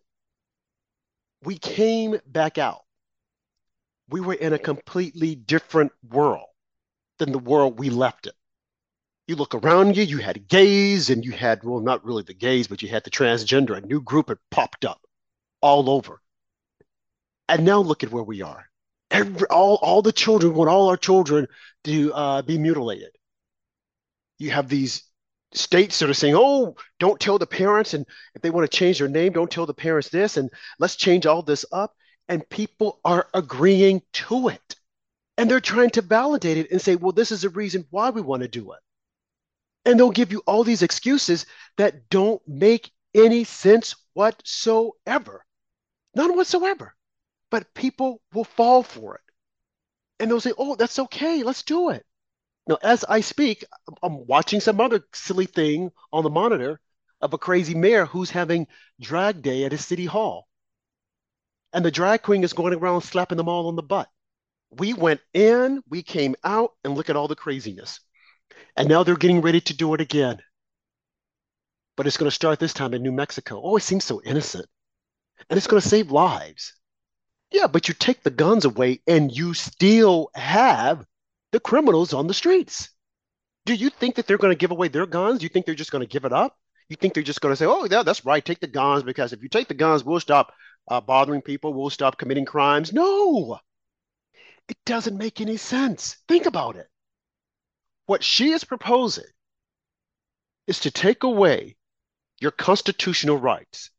we 1.43 1.57
came 1.59 2.19
back 2.27 2.59
out, 2.59 2.83
we 4.09 4.21
were 4.21 4.35
in 4.35 4.53
a 4.53 4.59
completely 4.59 5.37
different 5.37 5.93
world 6.09 6.49
than 7.19 7.31
the 7.31 7.39
world 7.39 7.79
we 7.79 7.91
left 7.91 8.27
it 8.27 8.35
you 9.27 9.35
look 9.35 9.55
around 9.55 9.97
you, 9.97 10.05
you 10.05 10.19
had 10.19 10.49
gays 10.49 11.11
and 11.11 11.25
you 11.25 11.33
had, 11.33 11.65
well, 11.65 11.81
not 11.81 12.05
really 12.05 12.23
the 12.23 12.35
gays, 12.35 12.69
but 12.69 12.83
you 12.83 12.89
had 12.89 13.05
the 13.05 13.11
transgender, 13.11 13.77
a 13.77 13.81
new 13.81 14.01
group 14.01 14.29
had 14.29 14.39
popped 14.51 14.85
up 14.85 15.01
all 15.61 15.91
over. 15.91 16.21
And 17.49 17.65
now 17.65 17.81
look 17.81 18.05
at 18.05 18.13
where 18.13 18.23
we 18.23 18.43
are. 18.43 18.67
Every, 19.11 19.47
all, 19.49 19.79
all 19.83 20.03
the 20.03 20.13
children 20.13 20.55
want 20.55 20.71
all 20.71 20.89
our 20.89 20.97
children 20.97 21.47
to 21.85 22.13
uh, 22.13 22.43
be 22.43 22.59
mutilated. 22.59 23.11
You 24.39 24.51
have 24.51 24.69
these 24.69 25.05
states 25.53 25.99
that 25.99 26.11
are 26.11 26.15
saying, 26.15 26.35
oh, 26.37 26.77
don't 26.99 27.19
tell 27.19 27.39
the 27.39 27.47
parents. 27.47 27.95
And 27.95 28.05
if 28.35 28.43
they 28.43 28.51
want 28.51 28.71
to 28.71 28.77
change 28.77 28.99
their 28.99 29.09
name, 29.09 29.33
don't 29.33 29.51
tell 29.51 29.67
the 29.67 29.75
parents 29.75 30.09
this. 30.09 30.37
And 30.37 30.51
let's 30.79 30.97
change 30.97 31.27
all 31.27 31.43
this 31.43 31.65
up. 31.73 31.95
And 32.29 32.49
people 32.49 33.01
are 33.05 33.29
agreeing 33.33 34.03
to 34.13 34.49
it. 34.49 34.77
And 35.39 35.51
they're 35.51 35.61
trying 35.61 35.91
to 35.91 36.03
validate 36.03 36.59
it 36.59 36.71
and 36.71 36.81
say, 36.81 36.97
well, 36.97 37.13
this 37.13 37.31
is 37.31 37.43
the 37.43 37.49
reason 37.49 37.87
why 37.91 38.11
we 38.11 38.21
want 38.21 38.43
to 38.43 38.49
do 38.49 38.73
it. 38.73 38.81
And 39.87 39.99
they'll 39.99 40.11
give 40.11 40.33
you 40.33 40.43
all 40.47 40.65
these 40.65 40.83
excuses 40.83 41.47
that 41.79 42.11
don't 42.11 42.43
make 42.47 42.91
any 43.15 43.45
sense 43.45 43.95
whatsoever. 44.13 45.45
None 46.15 46.37
whatsoever. 46.37 46.95
But 47.51 47.73
people 47.73 48.21
will 48.35 48.45
fall 48.45 48.83
for 48.83 49.15
it. 49.15 49.21
And 50.19 50.31
they'll 50.31 50.41
say, 50.41 50.53
oh, 50.59 50.75
that's 50.75 50.99
okay. 50.99 51.43
Let's 51.43 51.63
do 51.63 51.91
it. 51.91 52.05
Now, 52.67 52.79
as 52.83 53.05
I 53.05 53.21
speak, 53.21 53.65
I'm 54.03 54.27
watching 54.27 54.61
some 54.61 54.81
other 54.81 55.05
silly 55.15 55.47
thing 55.47 55.93
on 56.13 56.25
the 56.25 56.31
monitor 56.31 56.81
of 57.21 57.33
a 57.33 57.39
crazy 57.39 57.75
mayor 57.75 58.07
who's 58.07 58.31
having 58.31 58.67
drag 59.01 59.41
day 59.41 59.65
at 59.65 59.73
his 59.73 59.85
city 59.87 60.07
hall. 60.07 60.49
And 61.73 61.85
the 61.85 61.93
drag 61.93 62.23
queen 62.23 62.43
is 62.43 62.53
going 62.55 62.75
around 62.75 63.03
slapping 63.03 63.39
them 63.39 63.49
all 63.49 63.69
on 63.69 63.77
the 63.77 63.83
butt. 63.83 64.09
We 64.71 64.95
went 64.95 65.21
in, 65.33 65.83
we 65.89 66.03
came 66.03 66.35
out, 66.43 66.73
and 66.83 66.95
look 66.95 67.09
at 67.09 67.15
all 67.15 67.29
the 67.29 67.37
craziness. 67.37 68.01
And 68.77 68.89
now 68.89 69.03
they're 69.03 69.17
getting 69.17 69.41
ready 69.41 69.61
to 69.61 69.77
do 69.77 69.95
it 69.95 70.01
again. 70.01 70.39
But 71.97 72.07
it's 72.07 72.17
going 72.17 72.31
to 72.31 72.35
start 72.35 72.59
this 72.59 72.75
time 72.75 72.95
in 72.95 73.03
New 73.03 73.13
Mexico. 73.13 73.61
Oh, 73.63 73.77
it 73.77 73.83
seems 73.83 74.05
so 74.05 74.21
innocent. 74.25 74.67
And 75.49 75.57
it's 75.57 75.67
going 75.67 75.81
to 75.81 75.89
save 75.89 76.11
lives. 76.11 76.75
Yeah, 77.51 77.67
but 77.67 77.89
you 77.89 77.95
take 77.95 78.23
the 78.23 78.31
guns 78.31 78.65
away 78.65 79.01
and 79.07 79.35
you 79.35 79.55
still 79.55 80.31
have 80.35 81.05
the 81.53 81.61
criminals 81.61 82.13
on 82.13 82.27
the 82.27 82.35
streets. 82.35 82.91
Do 83.65 83.75
you 83.75 83.89
think 83.89 84.17
that 84.17 84.27
they're 84.27 84.39
going 84.39 84.53
to 84.53 84.59
give 84.59 84.73
away 84.73 84.89
their 84.89 85.07
guns? 85.07 85.39
Do 85.39 85.45
you 85.45 85.49
think 85.49 85.65
they're 85.65 85.75
just 85.75 85.91
going 85.91 86.03
to 86.03 86.13
give 86.13 86.25
it 86.25 86.33
up? 86.33 86.57
You 86.89 86.97
think 86.97 87.15
they're 87.15 87.23
just 87.23 87.41
going 87.41 87.53
to 87.53 87.57
say, 87.57 87.67
oh, 87.67 87.87
yeah, 87.91 88.03
that's 88.03 88.25
right, 88.25 88.45
take 88.45 88.61
the 88.61 88.69
guns, 88.69 89.03
because 89.03 89.33
if 89.33 89.43
you 89.43 89.49
take 89.49 89.67
the 89.67 89.75
guns, 89.75 90.05
we'll 90.05 90.21
stop 90.21 90.53
uh, 90.89 91.01
bothering 91.01 91.43
people, 91.43 91.75
we'll 91.75 91.91
stop 91.91 92.17
committing 92.17 92.45
crimes. 92.45 92.93
No, 92.93 93.59
it 94.69 94.77
doesn't 94.85 95.19
make 95.19 95.41
any 95.41 95.57
sense. 95.57 96.17
Think 96.29 96.47
about 96.47 96.77
it. 96.77 96.87
What 98.07 98.25
she 98.25 98.51
is 98.51 98.65
proposing 98.65 99.25
is 100.67 100.81
to 100.81 100.91
take 100.91 101.23
away 101.23 101.77
your 102.41 102.51
constitutional 102.51 103.37
rights, 103.37 103.91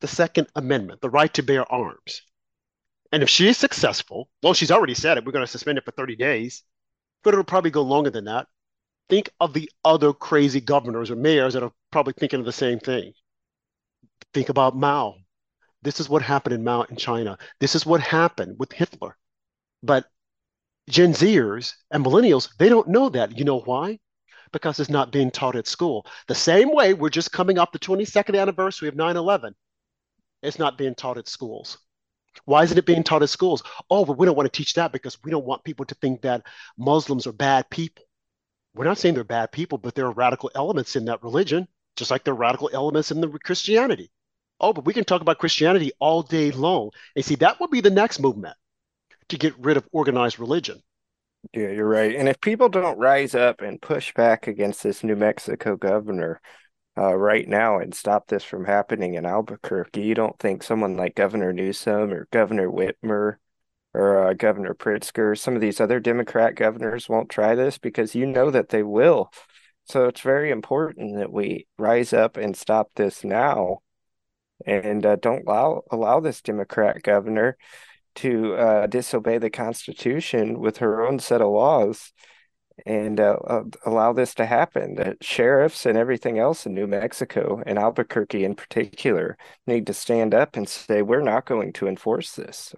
the 0.00 0.08
Second 0.08 0.48
Amendment, 0.54 1.00
the 1.00 1.10
right 1.10 1.32
to 1.34 1.42
bear 1.42 1.70
arms. 1.70 2.22
And 3.12 3.22
if 3.22 3.30
she 3.30 3.48
is 3.48 3.56
successful, 3.56 4.28
well, 4.42 4.54
she's 4.54 4.70
already 4.70 4.94
said 4.94 5.18
it, 5.18 5.24
we're 5.24 5.32
going 5.32 5.44
to 5.44 5.50
suspend 5.50 5.78
it 5.78 5.84
for 5.84 5.92
30 5.92 6.16
days, 6.16 6.62
but 7.22 7.32
it'll 7.32 7.44
probably 7.44 7.70
go 7.70 7.82
longer 7.82 8.10
than 8.10 8.24
that. 8.24 8.48
Think 9.08 9.30
of 9.40 9.52
the 9.52 9.70
other 9.84 10.12
crazy 10.12 10.60
governors 10.60 11.10
or 11.10 11.16
mayors 11.16 11.54
that 11.54 11.62
are 11.62 11.72
probably 11.90 12.14
thinking 12.14 12.40
of 12.40 12.46
the 12.46 12.52
same 12.52 12.78
thing. 12.78 13.12
Think 14.32 14.48
about 14.48 14.76
Mao. 14.76 15.16
This 15.82 16.00
is 16.00 16.08
what 16.08 16.22
happened 16.22 16.54
in 16.54 16.64
Mao 16.64 16.82
in 16.82 16.96
China. 16.96 17.38
This 17.60 17.74
is 17.74 17.84
what 17.84 18.00
happened 18.00 18.56
with 18.58 18.72
Hitler. 18.72 19.16
But 19.82 20.06
Gen 20.88 21.12
Zers 21.12 21.74
and 21.90 22.04
millennials, 22.04 22.50
they 22.58 22.68
don't 22.68 22.88
know 22.88 23.08
that. 23.08 23.38
You 23.38 23.44
know 23.44 23.60
why? 23.60 23.98
Because 24.52 24.78
it's 24.78 24.90
not 24.90 25.12
being 25.12 25.30
taught 25.30 25.56
at 25.56 25.66
school. 25.66 26.06
The 26.28 26.34
same 26.34 26.72
way 26.72 26.94
we're 26.94 27.08
just 27.08 27.32
coming 27.32 27.58
up 27.58 27.72
the 27.72 27.78
22nd 27.78 28.38
anniversary 28.38 28.88
of 28.88 28.96
9 28.96 29.16
11. 29.16 29.54
It's 30.42 30.58
not 30.58 30.76
being 30.76 30.94
taught 30.94 31.18
at 31.18 31.28
schools. 31.28 31.78
Why 32.44 32.64
isn't 32.64 32.76
it 32.76 32.86
being 32.86 33.02
taught 33.02 33.22
at 33.22 33.30
schools? 33.30 33.62
Oh, 33.88 34.04
but 34.04 34.18
we 34.18 34.26
don't 34.26 34.36
want 34.36 34.52
to 34.52 34.56
teach 34.56 34.74
that 34.74 34.92
because 34.92 35.16
we 35.24 35.30
don't 35.30 35.46
want 35.46 35.64
people 35.64 35.86
to 35.86 35.94
think 35.94 36.22
that 36.22 36.42
Muslims 36.76 37.26
are 37.26 37.32
bad 37.32 37.70
people. 37.70 38.04
We're 38.74 38.84
not 38.84 38.98
saying 38.98 39.14
they're 39.14 39.24
bad 39.24 39.52
people, 39.52 39.78
but 39.78 39.94
there 39.94 40.06
are 40.06 40.12
radical 40.12 40.50
elements 40.54 40.96
in 40.96 41.06
that 41.06 41.22
religion, 41.22 41.68
just 41.96 42.10
like 42.10 42.24
there 42.24 42.34
are 42.34 42.36
radical 42.36 42.70
elements 42.72 43.10
in 43.10 43.20
the 43.20 43.28
Christianity. 43.38 44.10
Oh, 44.60 44.72
but 44.72 44.84
we 44.84 44.92
can 44.92 45.04
talk 45.04 45.22
about 45.22 45.38
Christianity 45.38 45.92
all 46.00 46.22
day 46.22 46.50
long. 46.50 46.90
And 47.16 47.24
see, 47.24 47.36
that 47.36 47.60
would 47.60 47.70
be 47.70 47.80
the 47.80 47.90
next 47.90 48.18
movement 48.20 48.56
to 49.28 49.38
get 49.38 49.58
rid 49.58 49.76
of 49.76 49.88
organized 49.92 50.38
religion. 50.38 50.80
Yeah, 51.52 51.70
you're 51.70 51.88
right. 51.88 52.14
And 52.14 52.28
if 52.28 52.40
people 52.40 52.68
don't 52.68 52.98
rise 52.98 53.34
up 53.34 53.60
and 53.60 53.80
push 53.80 54.14
back 54.14 54.46
against 54.46 54.82
this 54.82 55.04
New 55.04 55.16
Mexico 55.16 55.76
governor 55.76 56.40
uh, 56.96 57.14
right 57.14 57.46
now 57.46 57.78
and 57.78 57.94
stop 57.94 58.28
this 58.28 58.44
from 58.44 58.64
happening 58.64 59.14
in 59.14 59.26
Albuquerque, 59.26 60.02
you 60.02 60.14
don't 60.14 60.38
think 60.38 60.62
someone 60.62 60.96
like 60.96 61.14
Governor 61.14 61.52
Newsom 61.52 62.12
or 62.12 62.28
Governor 62.30 62.70
Whitmer 62.70 63.36
or 63.92 64.28
uh, 64.28 64.34
Governor 64.34 64.74
Pritzker, 64.74 65.38
some 65.38 65.54
of 65.54 65.60
these 65.60 65.80
other 65.80 66.00
Democrat 66.00 66.56
governors 66.56 67.08
won't 67.08 67.28
try 67.28 67.54
this 67.54 67.78
because 67.78 68.14
you 68.14 68.26
know 68.26 68.50
that 68.50 68.70
they 68.70 68.82
will. 68.82 69.30
So 69.84 70.06
it's 70.06 70.20
very 70.22 70.50
important 70.50 71.16
that 71.18 71.32
we 71.32 71.66
rise 71.78 72.12
up 72.12 72.36
and 72.36 72.56
stop 72.56 72.90
this 72.96 73.22
now, 73.22 73.80
and 74.66 75.04
uh, 75.04 75.16
don't 75.16 75.46
allow 75.46 75.82
allow 75.90 76.20
this 76.20 76.40
Democrat 76.40 77.02
governor 77.02 77.58
to 78.16 78.54
uh, 78.54 78.86
disobey 78.86 79.38
the 79.38 79.50
Constitution 79.50 80.60
with 80.60 80.78
her 80.78 81.06
own 81.06 81.18
set 81.18 81.40
of 81.40 81.50
laws 81.50 82.12
and 82.86 83.20
uh, 83.20 83.36
uh, 83.46 83.62
allow 83.86 84.12
this 84.12 84.34
to 84.34 84.46
happen. 84.46 84.94
The 84.94 85.16
sheriffs 85.20 85.86
and 85.86 85.96
everything 85.96 86.38
else 86.38 86.66
in 86.66 86.74
New 86.74 86.86
Mexico 86.86 87.62
and 87.66 87.78
Albuquerque 87.78 88.44
in 88.44 88.54
particular 88.54 89.36
need 89.66 89.86
to 89.86 89.94
stand 89.94 90.34
up 90.34 90.56
and 90.56 90.68
say, 90.68 91.02
we're 91.02 91.20
not 91.20 91.46
going 91.46 91.72
to 91.74 91.86
enforce 91.86 92.32
this. 92.32 92.74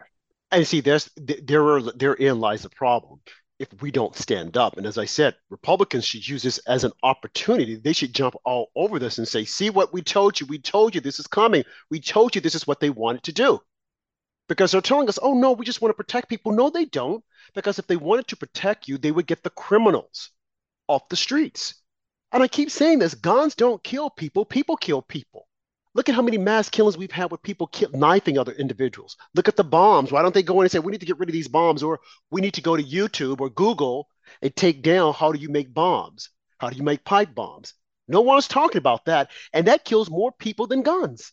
And 0.50 0.66
see, 0.66 0.80
there's 0.80 1.10
there 1.16 1.66
are 1.66 1.82
therein 1.82 2.38
lies 2.40 2.62
the 2.62 2.70
problem. 2.70 3.20
If 3.58 3.68
we 3.80 3.90
don't 3.90 4.14
stand 4.14 4.56
up, 4.56 4.76
and 4.76 4.86
as 4.86 4.98
I 4.98 5.06
said, 5.06 5.34
Republicans 5.48 6.04
should 6.04 6.28
use 6.28 6.42
this 6.42 6.58
as 6.68 6.84
an 6.84 6.92
opportunity. 7.02 7.76
They 7.76 7.94
should 7.94 8.14
jump 8.14 8.36
all 8.44 8.70
over 8.76 8.98
this 8.98 9.18
and 9.18 9.26
say, 9.26 9.44
"See 9.44 9.70
what 9.70 9.92
we 9.92 10.02
told 10.02 10.38
you? 10.38 10.46
We 10.46 10.58
told 10.58 10.94
you 10.94 11.00
this 11.00 11.18
is 11.18 11.26
coming. 11.26 11.64
We 11.90 12.00
told 12.00 12.34
you 12.34 12.40
this 12.40 12.54
is 12.54 12.66
what 12.66 12.80
they 12.80 12.90
wanted 12.90 13.24
to 13.24 13.32
do." 13.32 13.60
Because 14.48 14.72
they're 14.72 14.80
telling 14.80 15.08
us, 15.08 15.18
oh, 15.20 15.34
no, 15.34 15.52
we 15.52 15.64
just 15.64 15.80
want 15.80 15.90
to 15.90 15.96
protect 15.96 16.28
people. 16.28 16.52
No, 16.52 16.70
they 16.70 16.84
don't. 16.84 17.24
Because 17.54 17.78
if 17.78 17.86
they 17.86 17.96
wanted 17.96 18.28
to 18.28 18.36
protect 18.36 18.88
you, 18.88 18.98
they 18.98 19.12
would 19.12 19.26
get 19.26 19.42
the 19.42 19.50
criminals 19.50 20.30
off 20.88 21.08
the 21.08 21.16
streets. 21.16 21.74
And 22.32 22.42
I 22.42 22.48
keep 22.48 22.70
saying 22.70 22.98
this 22.98 23.14
guns 23.14 23.54
don't 23.54 23.82
kill 23.82 24.10
people, 24.10 24.44
people 24.44 24.76
kill 24.76 25.02
people. 25.02 25.46
Look 25.94 26.10
at 26.10 26.14
how 26.14 26.22
many 26.22 26.36
mass 26.36 26.68
killings 26.68 26.98
we've 26.98 27.10
had 27.10 27.30
with 27.30 27.42
people 27.42 27.70
knifing 27.94 28.36
other 28.36 28.52
individuals. 28.52 29.16
Look 29.34 29.48
at 29.48 29.56
the 29.56 29.64
bombs. 29.64 30.12
Why 30.12 30.20
don't 30.20 30.34
they 30.34 30.42
go 30.42 30.60
in 30.60 30.64
and 30.64 30.70
say, 30.70 30.78
we 30.78 30.92
need 30.92 31.00
to 31.00 31.06
get 31.06 31.18
rid 31.18 31.30
of 31.30 31.32
these 31.32 31.48
bombs, 31.48 31.82
or 31.82 32.00
we 32.30 32.42
need 32.42 32.54
to 32.54 32.60
go 32.60 32.76
to 32.76 32.82
YouTube 32.82 33.40
or 33.40 33.48
Google 33.48 34.10
and 34.42 34.54
take 34.54 34.82
down 34.82 35.14
how 35.14 35.32
do 35.32 35.38
you 35.38 35.48
make 35.48 35.72
bombs? 35.72 36.28
How 36.58 36.68
do 36.68 36.76
you 36.76 36.82
make 36.82 37.04
pipe 37.04 37.34
bombs? 37.34 37.72
No 38.08 38.20
one's 38.20 38.46
talking 38.48 38.78
about 38.78 39.06
that. 39.06 39.30
And 39.54 39.68
that 39.68 39.86
kills 39.86 40.10
more 40.10 40.32
people 40.32 40.66
than 40.66 40.82
guns. 40.82 41.32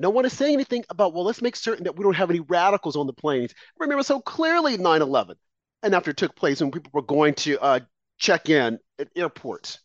No 0.00 0.08
one 0.08 0.24
is 0.24 0.32
saying 0.32 0.54
anything 0.54 0.82
about, 0.88 1.12
well, 1.12 1.24
let's 1.24 1.42
make 1.42 1.54
certain 1.54 1.84
that 1.84 1.94
we 1.94 2.02
don't 2.02 2.16
have 2.16 2.30
any 2.30 2.40
radicals 2.40 2.96
on 2.96 3.06
the 3.06 3.12
planes. 3.12 3.54
Remember 3.78 4.02
so 4.02 4.18
clearly 4.18 4.78
9 4.78 5.02
11 5.02 5.36
and 5.82 5.94
after 5.94 6.10
it 6.10 6.16
took 6.16 6.34
place 6.34 6.62
when 6.62 6.70
people 6.70 6.90
were 6.94 7.02
going 7.02 7.34
to 7.34 7.60
uh, 7.60 7.80
check 8.16 8.48
in 8.48 8.78
at 8.98 9.08
airports. 9.14 9.78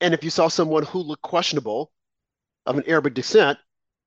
And 0.00 0.14
if 0.14 0.24
you 0.24 0.30
saw 0.30 0.48
someone 0.48 0.82
who 0.82 0.98
looked 0.98 1.22
questionable 1.22 1.92
of 2.66 2.76
an 2.76 2.82
Arabic 2.88 3.14
descent, 3.14 3.56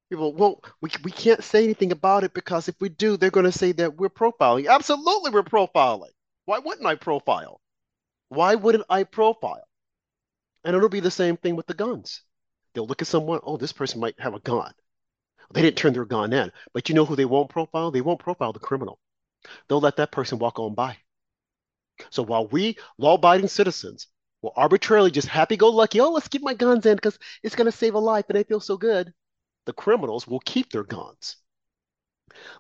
people, 0.09 0.33
well, 0.33 0.61
we, 0.81 0.89
we 1.05 1.11
can't 1.11 1.41
say 1.41 1.63
anything 1.63 1.93
about 1.93 2.25
it 2.25 2.33
because 2.33 2.67
if 2.67 2.75
we 2.81 2.89
do, 2.89 3.15
they're 3.15 3.29
going 3.29 3.45
to 3.45 3.51
say 3.53 3.71
that 3.71 3.95
we're 3.95 4.09
profiling. 4.09 4.67
Absolutely, 4.67 5.31
we're 5.31 5.43
profiling. 5.43 6.11
Why 6.43 6.59
wouldn't 6.59 6.85
I 6.85 6.95
profile? 6.95 7.61
Why 8.27 8.55
wouldn't 8.55 8.85
I 8.89 9.05
profile? 9.05 9.63
And 10.65 10.75
it'll 10.75 10.89
be 10.89 10.99
the 10.99 11.09
same 11.09 11.37
thing 11.37 11.55
with 11.55 11.67
the 11.67 11.73
guns. 11.73 12.23
They'll 12.73 12.87
look 12.87 13.01
at 13.01 13.07
someone, 13.07 13.39
oh, 13.43 13.55
this 13.55 13.71
person 13.71 14.01
might 14.01 14.19
have 14.19 14.33
a 14.33 14.39
gun. 14.41 14.73
They 15.53 15.61
didn't 15.61 15.77
turn 15.77 15.93
their 15.93 16.05
gun 16.05 16.33
in. 16.33 16.51
But 16.73 16.89
you 16.89 16.95
know 16.95 17.05
who 17.05 17.15
they 17.15 17.25
won't 17.25 17.49
profile? 17.49 17.91
They 17.91 18.01
won't 18.01 18.19
profile 18.19 18.53
the 18.53 18.59
criminal. 18.59 18.99
They'll 19.67 19.81
let 19.81 19.97
that 19.97 20.11
person 20.11 20.39
walk 20.39 20.59
on 20.59 20.73
by. 20.73 20.97
So 22.09 22.23
while 22.23 22.47
we, 22.47 22.77
law 22.97 23.15
abiding 23.15 23.47
citizens, 23.47 24.07
will 24.41 24.53
arbitrarily 24.55 25.11
just 25.11 25.27
happy 25.27 25.57
go 25.57 25.69
lucky, 25.69 25.99
oh, 25.99 26.11
let's 26.11 26.27
keep 26.27 26.41
my 26.41 26.53
guns 26.53 26.85
in 26.85 26.95
because 26.95 27.17
it's 27.41 27.55
going 27.55 27.65
to 27.65 27.77
save 27.77 27.95
a 27.95 27.99
life 27.99 28.25
and 28.29 28.35
they 28.35 28.43
feel 28.43 28.59
so 28.59 28.77
good, 28.77 29.13
the 29.65 29.73
criminals 29.73 30.27
will 30.27 30.41
keep 30.41 30.71
their 30.71 30.83
guns. 30.83 31.37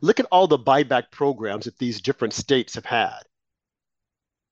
Look 0.01 0.19
at 0.19 0.27
all 0.31 0.47
the 0.47 0.57
buyback 0.57 1.11
programs 1.11 1.65
that 1.65 1.77
these 1.77 2.01
different 2.01 2.33
states 2.33 2.75
have 2.75 2.85
had 2.85 3.19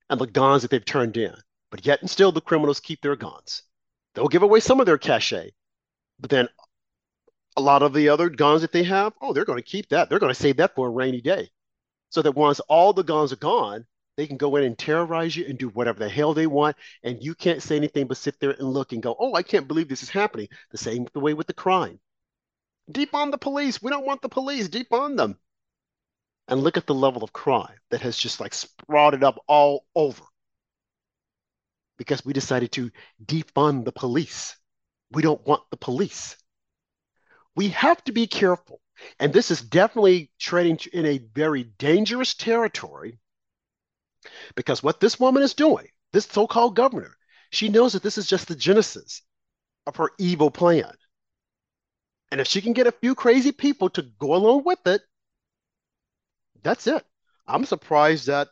and 0.10 0.20
the 0.20 0.28
guns 0.28 0.62
that 0.62 0.72
they've 0.72 0.84
turned 0.84 1.18
in. 1.18 1.36
But 1.72 1.86
yet 1.86 2.02
and 2.02 2.10
still, 2.10 2.32
the 2.32 2.42
criminals 2.42 2.80
keep 2.80 3.02
their 3.02 3.16
guns. 3.16 3.64
They'll 4.14 4.28
give 4.28 4.44
away 4.44 4.60
some 4.60 4.80
of 4.80 4.86
their 4.86 5.00
cachet, 5.00 5.52
but 6.20 6.30
then 6.30 6.50
a 7.56 7.62
lot 7.62 7.84
of 7.84 7.94
the 7.94 8.10
other 8.10 8.30
guns 8.30 8.62
that 8.62 8.72
they 8.72 8.84
have, 8.84 9.14
oh, 9.22 9.34
they're 9.34 9.46
going 9.46 9.60
to 9.60 9.64
keep 9.64 9.90
that. 9.90 10.10
They're 10.10 10.20
going 10.20 10.34
to 10.34 10.40
save 10.40 10.58
that 10.58 10.76
for 10.76 10.88
a 10.88 10.92
rainy 10.92 11.22
day. 11.22 11.50
So 12.10 12.22
that 12.22 12.36
once 12.36 12.60
all 12.62 12.94
the 12.94 13.04
guns 13.04 13.34
are 13.34 13.38
gone, 13.38 13.86
they 14.18 14.28
can 14.28 14.38
go 14.38 14.56
in 14.56 14.64
and 14.64 14.78
terrorize 14.78 15.36
you 15.36 15.46
and 15.46 15.58
do 15.58 15.70
whatever 15.70 16.00
the 16.00 16.10
hell 16.10 16.34
they 16.34 16.46
want. 16.46 16.76
And 17.02 17.24
you 17.24 17.34
can't 17.34 17.64
say 17.64 17.76
anything 17.76 18.08
but 18.08 18.18
sit 18.18 18.40
there 18.40 18.52
and 18.52 18.72
look 18.72 18.92
and 18.92 19.02
go, 19.02 19.16
oh, 19.20 19.34
I 19.34 19.42
can't 19.42 19.68
believe 19.68 19.90
this 19.90 20.04
is 20.04 20.10
happening. 20.10 20.48
The 20.72 20.78
same 20.78 21.08
the 21.14 21.20
way 21.20 21.34
with 21.34 21.48
the 21.48 21.54
crime. 21.54 22.00
Deep 22.92 23.16
on 23.16 23.32
the 23.32 23.38
police. 23.38 23.82
We 23.82 23.90
don't 23.90 24.06
want 24.06 24.22
the 24.22 24.30
police. 24.30 24.68
Deep 24.70 24.94
on 24.94 25.16
them. 25.16 25.40
And 26.48 26.62
look 26.62 26.78
at 26.78 26.86
the 26.86 26.94
level 26.94 27.24
of 27.24 27.34
crime 27.34 27.78
that 27.90 28.02
has 28.02 28.18
just 28.18 28.40
like 28.40 28.54
sprouted 28.54 29.24
up 29.24 29.40
all 29.48 29.86
over 29.96 30.24
because 31.98 32.26
we 32.26 32.34
decided 32.34 32.72
to 32.74 32.92
defund 33.24 33.86
the 33.86 33.94
police. 33.94 34.58
We 35.12 35.22
don't 35.22 35.46
want 35.48 35.64
the 35.72 35.78
police 35.78 36.36
we 37.56 37.70
have 37.70 38.04
to 38.06 38.12
be 38.12 38.28
careful. 38.28 38.82
And 39.20 39.34
this 39.34 39.52
is 39.52 39.62
definitely 39.62 40.32
treading 40.40 40.80
in 40.94 41.06
a 41.06 41.18
very 41.18 41.64
dangerous 41.64 42.34
territory 42.34 43.20
because 44.56 44.82
what 44.82 45.00
this 45.00 45.20
woman 45.20 45.44
is 45.44 45.54
doing, 45.54 45.88
this 46.12 46.26
so 46.26 46.48
called 46.48 46.76
governor, 46.76 47.18
she 47.50 47.70
knows 47.70 47.94
that 47.94 48.04
this 48.04 48.18
is 48.18 48.28
just 48.28 48.48
the 48.48 48.56
genesis 48.56 49.22
of 49.86 49.98
her 49.98 50.12
evil 50.18 50.50
plan. 50.50 50.92
And 52.32 52.42
if 52.42 52.48
she 52.48 52.62
can 52.62 52.74
get 52.74 52.88
a 52.88 52.92
few 52.92 53.14
crazy 53.14 53.52
people 53.52 53.90
to 53.92 54.02
go 54.02 54.36
along 54.36 54.64
with 54.64 54.86
it, 54.88 55.02
that's 56.64 56.88
it. 56.88 57.06
I'm 57.46 57.66
surprised 57.66 58.28
that 58.28 58.50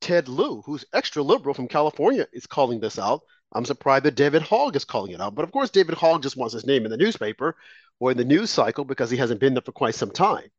Ted 0.00 0.28
Lieu, 0.28 0.62
who's 0.66 0.84
extra 0.92 1.22
liberal 1.22 1.54
from 1.54 1.68
California, 1.68 2.26
is 2.32 2.46
calling 2.46 2.80
this 2.80 2.98
out. 2.98 3.22
I'm 3.52 3.64
surprised 3.64 4.04
that 4.04 4.14
David 4.14 4.42
Hogg 4.42 4.76
is 4.76 4.84
calling 4.84 5.12
it 5.12 5.20
out. 5.20 5.34
But 5.34 5.44
of 5.44 5.50
course, 5.52 5.70
David 5.70 5.96
Hogg 5.96 6.22
just 6.22 6.36
wants 6.36 6.54
his 6.54 6.66
name 6.66 6.84
in 6.84 6.90
the 6.92 6.96
newspaper 6.96 7.56
or 7.98 8.10
in 8.12 8.16
the 8.18 8.24
news 8.24 8.50
cycle 8.50 8.84
because 8.84 9.10
he 9.10 9.16
hasn't 9.16 9.40
been 9.40 9.54
there 9.54 9.62
for 9.62 9.72
quite 9.72 9.94
some 9.96 10.10
time. 10.12 10.50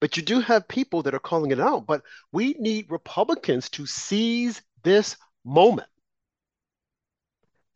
but 0.00 0.16
you 0.18 0.22
do 0.22 0.40
have 0.40 0.68
people 0.68 1.02
that 1.02 1.14
are 1.14 1.18
calling 1.18 1.50
it 1.50 1.60
out. 1.60 1.86
But 1.86 2.02
we 2.32 2.54
need 2.58 2.90
Republicans 2.90 3.70
to 3.70 3.86
seize 3.86 4.60
this 4.82 5.16
moment. 5.44 5.88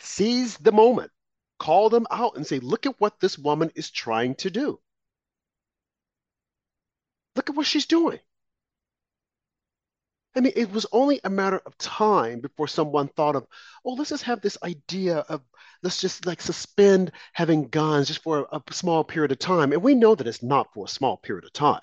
Seize 0.01 0.57
the 0.57 0.73
moment. 0.73 1.13
Call 1.59 1.91
them 1.91 2.07
out 2.11 2.37
and 2.37 2.47
say, 2.47 2.61
look 2.61 2.87
at 2.87 2.99
what 2.99 3.21
this 3.21 3.37
woman 3.37 3.71
is 3.75 3.91
trying 3.91 4.35
to 4.37 4.51
do. 4.51 4.81
Look 7.37 7.51
at 7.51 7.55
what 7.57 7.67
she's 7.67 7.87
doing. 7.87 8.19
I 10.37 10.41
mean, 10.41 10.53
it 10.55 10.71
was 10.71 10.85
only 10.93 11.19
a 11.25 11.31
matter 11.31 11.63
of 11.65 11.79
time 11.79 12.41
before 12.41 12.69
someone 12.69 13.09
thought 13.09 13.37
of, 13.37 13.47
oh, 13.85 13.95
let's 13.95 14.11
just 14.11 14.25
have 14.25 14.43
this 14.43 14.59
idea 14.63 15.19
of 15.31 15.41
let's 15.83 16.01
just 16.01 16.27
like 16.27 16.43
suspend 16.43 17.13
having 17.33 17.69
guns 17.69 18.09
just 18.09 18.23
for 18.23 18.47
a, 18.53 18.59
a 18.59 18.75
small 18.75 19.03
period 19.03 19.33
of 19.33 19.39
time. 19.39 19.73
And 19.73 19.83
we 19.83 19.95
know 19.95 20.15
that 20.15 20.27
it's 20.27 20.43
not 20.43 20.73
for 20.75 20.85
a 20.85 20.89
small 20.89 21.17
period 21.17 21.47
of 21.47 21.55
time. 21.55 21.81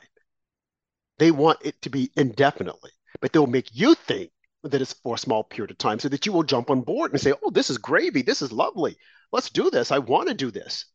They 1.17 1.31
want 1.31 1.59
it 1.65 1.81
to 1.81 1.89
be 1.89 2.11
indefinitely, 2.15 2.91
but 3.21 3.33
they'll 3.33 3.47
make 3.47 3.69
you 3.73 3.95
think 3.95 4.31
that 4.63 4.81
it's 4.81 4.93
for 4.93 5.15
a 5.15 5.19
small 5.19 5.43
period 5.43 5.71
of 5.71 5.77
time 5.79 5.99
so 5.99 6.09
that 6.09 6.25
you 6.25 6.31
will 6.31 6.43
jump 6.43 6.69
on 6.69 6.81
board 6.81 7.11
and 7.11 7.19
say, 7.19 7.33
oh, 7.43 7.49
this 7.49 7.71
is 7.71 7.79
gravy. 7.79 8.21
This 8.21 8.41
is 8.41 8.51
lovely. 8.51 8.97
Let's 9.31 9.49
do 9.49 9.71
this. 9.71 9.91
I 9.91 9.97
want 9.97 10.27
to 10.27 10.35
do 10.35 10.51
this. 10.51 10.85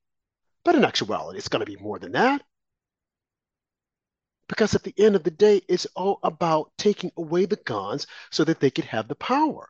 But 0.64 0.76
in 0.76 0.84
actuality, 0.84 1.38
it's 1.38 1.48
going 1.48 1.64
to 1.64 1.70
be 1.70 1.76
more 1.76 1.98
than 1.98 2.12
that. 2.12 2.42
Because 4.48 4.74
at 4.74 4.82
the 4.82 4.94
end 4.98 5.14
of 5.14 5.24
the 5.24 5.30
day, 5.30 5.62
it's 5.68 5.86
all 5.94 6.18
about 6.22 6.72
taking 6.78 7.12
away 7.16 7.44
the 7.44 7.56
guns 7.56 8.06
so 8.30 8.44
that 8.44 8.60
they 8.60 8.70
could 8.70 8.86
have 8.86 9.06
the 9.08 9.14
power. 9.14 9.68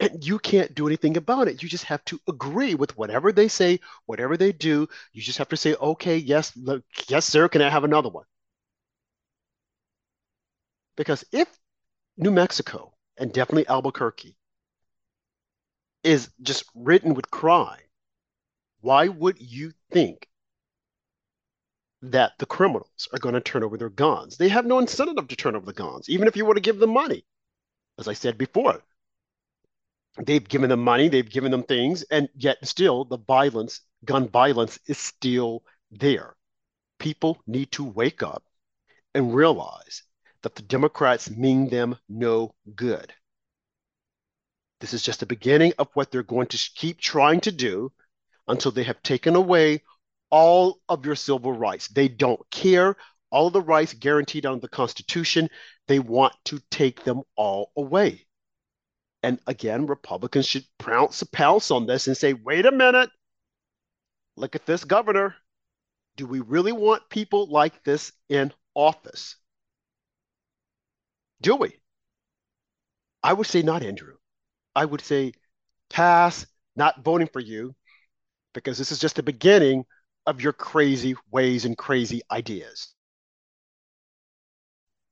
And 0.00 0.26
you 0.26 0.40
can't 0.40 0.74
do 0.74 0.88
anything 0.88 1.16
about 1.16 1.46
it. 1.46 1.62
You 1.62 1.68
just 1.68 1.84
have 1.84 2.04
to 2.06 2.20
agree 2.28 2.74
with 2.74 2.96
whatever 2.98 3.30
they 3.30 3.46
say, 3.46 3.78
whatever 4.06 4.36
they 4.36 4.50
do. 4.50 4.88
You 5.12 5.22
just 5.22 5.38
have 5.38 5.48
to 5.50 5.56
say, 5.56 5.74
okay, 5.76 6.16
yes, 6.16 6.56
look, 6.56 6.82
yes, 7.06 7.24
sir, 7.24 7.48
can 7.48 7.62
I 7.62 7.70
have 7.70 7.84
another 7.84 8.08
one? 8.08 8.24
Because 10.96 11.24
if 11.32 11.48
New 12.16 12.30
Mexico 12.32 12.94
and 13.16 13.32
definitely 13.32 13.68
Albuquerque 13.68 14.36
is 16.02 16.30
just 16.42 16.64
written 16.74 17.14
with 17.14 17.30
crime, 17.30 17.78
why 18.80 19.06
would 19.08 19.40
you 19.40 19.72
think 19.92 20.28
that 22.02 22.32
the 22.38 22.46
criminals 22.46 23.08
are 23.12 23.18
going 23.18 23.34
to 23.34 23.40
turn 23.40 23.62
over 23.62 23.76
their 23.76 23.88
guns. 23.88 24.36
They 24.36 24.48
have 24.48 24.66
no 24.66 24.80
incentive 24.80 25.28
to 25.28 25.36
turn 25.36 25.54
over 25.54 25.64
the 25.64 25.72
guns, 25.72 26.08
even 26.08 26.26
if 26.26 26.36
you 26.36 26.44
were 26.44 26.54
to 26.54 26.60
give 26.60 26.78
them 26.78 26.90
money. 26.90 27.24
As 27.98 28.08
I 28.08 28.12
said 28.14 28.36
before, 28.36 28.82
they've 30.18 30.46
given 30.46 30.68
them 30.68 30.82
money, 30.82 31.08
they've 31.08 31.28
given 31.28 31.52
them 31.52 31.62
things, 31.62 32.02
and 32.04 32.28
yet 32.34 32.58
still 32.66 33.04
the 33.04 33.18
violence, 33.18 33.80
gun 34.04 34.28
violence, 34.28 34.78
is 34.86 34.98
still 34.98 35.62
there. 35.92 36.34
People 36.98 37.40
need 37.46 37.70
to 37.72 37.84
wake 37.84 38.22
up 38.22 38.42
and 39.14 39.34
realize 39.34 40.02
that 40.42 40.56
the 40.56 40.62
Democrats 40.62 41.30
mean 41.30 41.68
them 41.68 41.96
no 42.08 42.54
good. 42.74 43.12
This 44.80 44.92
is 44.92 45.02
just 45.02 45.20
the 45.20 45.26
beginning 45.26 45.72
of 45.78 45.88
what 45.94 46.10
they're 46.10 46.24
going 46.24 46.48
to 46.48 46.70
keep 46.74 46.98
trying 46.98 47.40
to 47.42 47.52
do 47.52 47.92
until 48.48 48.72
they 48.72 48.82
have 48.82 49.00
taken 49.02 49.36
away 49.36 49.82
all 50.32 50.80
of 50.88 51.04
your 51.04 51.14
civil 51.14 51.52
rights. 51.52 51.88
They 51.88 52.08
don't 52.08 52.40
care. 52.50 52.96
All 53.30 53.46
of 53.46 53.52
the 53.52 53.60
rights 53.60 53.92
guaranteed 53.92 54.46
under 54.46 54.60
the 54.60 54.68
Constitution, 54.68 55.48
they 55.86 55.98
want 55.98 56.32
to 56.46 56.60
take 56.70 57.04
them 57.04 57.22
all 57.36 57.70
away. 57.76 58.26
And 59.22 59.38
again, 59.46 59.86
Republicans 59.86 60.46
should 60.46 60.64
pounce 60.78 61.22
pounce 61.22 61.70
on 61.70 61.86
this 61.86 62.08
and 62.08 62.16
say, 62.16 62.32
wait 62.32 62.66
a 62.66 62.72
minute, 62.72 63.10
look 64.36 64.56
at 64.56 64.66
this 64.66 64.84
governor. 64.84 65.36
Do 66.16 66.26
we 66.26 66.40
really 66.40 66.72
want 66.72 67.08
people 67.08 67.46
like 67.46 67.84
this 67.84 68.12
in 68.28 68.52
office? 68.74 69.36
Do 71.40 71.56
we? 71.56 71.76
I 73.22 73.32
would 73.32 73.46
say 73.46 73.62
not, 73.62 73.82
Andrew. 73.82 74.14
I 74.74 74.84
would 74.84 75.02
say 75.02 75.32
pass, 75.90 76.46
not 76.74 77.04
voting 77.04 77.28
for 77.32 77.40
you, 77.40 77.74
because 78.54 78.78
this 78.78 78.92
is 78.92 78.98
just 78.98 79.16
the 79.16 79.22
beginning 79.22 79.84
of 80.26 80.40
your 80.40 80.52
crazy 80.52 81.14
ways 81.30 81.64
and 81.64 81.76
crazy 81.76 82.22
ideas. 82.30 82.94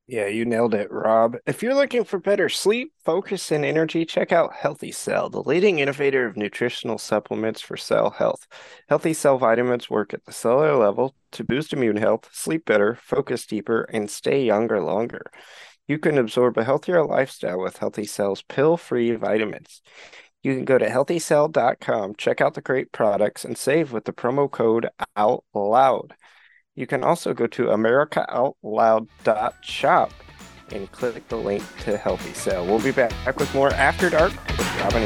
Yeah, 0.06 0.26
you 0.26 0.44
nailed 0.44 0.74
it, 0.74 0.90
Rob. 0.90 1.36
If 1.46 1.62
you're 1.62 1.74
looking 1.74 2.02
for 2.02 2.18
better 2.18 2.48
sleep, 2.48 2.92
focus, 3.04 3.52
and 3.52 3.64
energy, 3.64 4.04
check 4.04 4.32
out 4.32 4.52
Healthy 4.52 4.90
Cell, 4.90 5.30
the 5.30 5.40
leading 5.40 5.78
innovator 5.78 6.26
of 6.26 6.36
nutritional 6.36 6.98
supplements 6.98 7.60
for 7.60 7.76
cell 7.76 8.10
health. 8.10 8.48
Healthy 8.88 9.14
Cell 9.14 9.38
vitamins 9.38 9.88
work 9.88 10.12
at 10.12 10.24
the 10.24 10.32
cellular 10.32 10.74
level 10.76 11.14
to 11.30 11.44
boost 11.44 11.72
immune 11.72 11.96
health, 11.96 12.28
sleep 12.32 12.64
better, 12.64 12.96
focus 12.96 13.46
deeper, 13.46 13.82
and 13.82 14.10
stay 14.10 14.44
younger 14.44 14.82
longer. 14.82 15.30
You 15.86 15.98
can 16.00 16.18
absorb 16.18 16.58
a 16.58 16.64
healthier 16.64 17.04
lifestyle 17.04 17.60
with 17.60 17.76
Healthy 17.76 18.06
Cell's 18.06 18.42
pill 18.42 18.76
free 18.76 19.14
vitamins. 19.14 19.80
You 20.42 20.54
can 20.54 20.64
go 20.64 20.78
to 20.78 20.88
healthycell.com, 20.88 22.14
check 22.16 22.40
out 22.40 22.54
the 22.54 22.62
great 22.62 22.92
products, 22.92 23.44
and 23.44 23.58
save 23.58 23.92
with 23.92 24.06
the 24.06 24.12
promo 24.12 24.50
code 24.50 24.88
OUTLOUD. 25.14 26.12
You 26.74 26.86
can 26.86 27.04
also 27.04 27.34
go 27.34 27.46
to 27.48 27.64
americaoutloud.shop 27.64 30.12
and 30.72 30.90
click 30.92 31.28
the 31.28 31.36
link 31.36 31.62
to 31.80 31.98
Healthy 31.98 32.32
Cell. 32.32 32.64
We'll 32.64 32.80
be 32.80 32.92
back 32.92 33.38
with 33.38 33.54
more 33.54 33.70
After 33.74 34.08
Dark 34.08 34.32
with 34.56 34.80
Robin. 34.80 35.02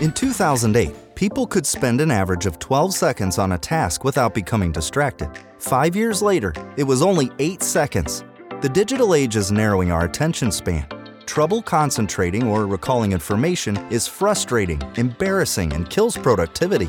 In 0.00 0.12
2008, 0.12 1.16
people 1.16 1.48
could 1.48 1.66
spend 1.66 2.00
an 2.00 2.12
average 2.12 2.46
of 2.46 2.60
12 2.60 2.94
seconds 2.94 3.38
on 3.38 3.50
a 3.52 3.58
task 3.58 4.04
without 4.04 4.34
becoming 4.34 4.70
distracted. 4.70 5.28
Five 5.58 5.96
years 5.96 6.22
later, 6.22 6.54
it 6.76 6.84
was 6.84 7.02
only 7.02 7.32
8 7.40 7.60
seconds. 7.60 8.22
The 8.60 8.68
digital 8.68 9.16
age 9.16 9.34
is 9.34 9.50
narrowing 9.50 9.90
our 9.90 10.04
attention 10.04 10.52
span 10.52 10.86
Trouble 11.26 11.62
concentrating 11.62 12.44
or 12.44 12.66
recalling 12.66 13.12
information 13.12 13.76
is 13.90 14.06
frustrating, 14.06 14.80
embarrassing, 14.96 15.72
and 15.72 15.88
kills 15.88 16.16
productivity. 16.16 16.88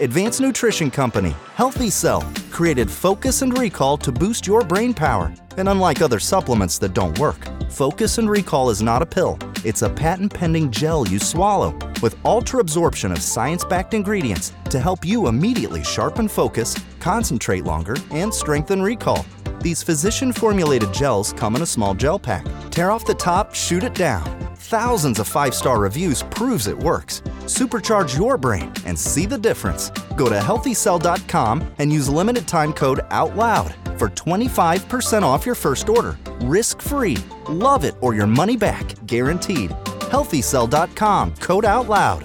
Advanced 0.00 0.40
Nutrition 0.40 0.90
Company, 0.90 1.34
Healthy 1.54 1.90
Cell, 1.90 2.22
created 2.50 2.90
Focus 2.90 3.42
and 3.42 3.56
Recall 3.56 3.96
to 3.98 4.10
boost 4.10 4.46
your 4.46 4.62
brain 4.62 4.92
power. 4.92 5.32
And 5.56 5.68
unlike 5.68 6.02
other 6.02 6.18
supplements 6.18 6.78
that 6.78 6.94
don't 6.94 7.18
work, 7.18 7.46
Focus 7.70 8.18
and 8.18 8.28
Recall 8.28 8.70
is 8.70 8.82
not 8.82 9.02
a 9.02 9.06
pill. 9.06 9.38
It's 9.64 9.82
a 9.82 9.90
patent 9.90 10.34
pending 10.34 10.70
gel 10.70 11.06
you 11.06 11.18
swallow 11.18 11.78
with 12.02 12.16
ultra 12.24 12.60
absorption 12.60 13.12
of 13.12 13.22
science 13.22 13.64
backed 13.64 13.94
ingredients 13.94 14.52
to 14.70 14.80
help 14.80 15.04
you 15.04 15.28
immediately 15.28 15.82
sharpen 15.84 16.28
focus, 16.28 16.76
concentrate 17.00 17.64
longer, 17.64 17.96
and 18.10 18.32
strengthen 18.32 18.82
recall. 18.82 19.24
These 19.60 19.82
physician 19.82 20.32
formulated 20.32 20.92
gels 20.92 21.32
come 21.32 21.56
in 21.56 21.62
a 21.62 21.66
small 21.66 21.94
gel 21.94 22.18
pack. 22.18 22.44
Tear 22.70 22.90
off 22.90 23.06
the 23.06 23.14
top, 23.14 23.54
shoot 23.54 23.82
it 23.82 23.94
down. 23.94 24.24
Thousands 24.56 25.18
of 25.18 25.28
five 25.28 25.54
star 25.54 25.78
reviews 25.78 26.22
proves 26.24 26.66
it 26.66 26.78
works. 26.78 27.20
Supercharge 27.44 28.18
your 28.18 28.36
brain 28.36 28.72
and 28.86 28.98
see 28.98 29.26
the 29.26 29.38
difference. 29.38 29.90
Go 30.16 30.28
to 30.28 30.38
healthycell.com 30.38 31.74
and 31.78 31.92
use 31.92 32.08
limited 32.08 32.48
time 32.48 32.72
code 32.72 33.00
OUTLOUD 33.10 33.74
for 33.98 34.08
25% 34.08 35.22
off 35.22 35.46
your 35.46 35.54
first 35.54 35.88
order. 35.88 36.18
Risk 36.40 36.82
free. 36.82 37.16
Love 37.48 37.84
it 37.84 37.94
or 38.00 38.14
your 38.14 38.26
money 38.26 38.56
back. 38.56 38.94
Guaranteed. 39.06 39.74
Healthycell.com 40.06 41.34
code 41.36 41.64
out 41.64 41.88
loud. 41.88 42.24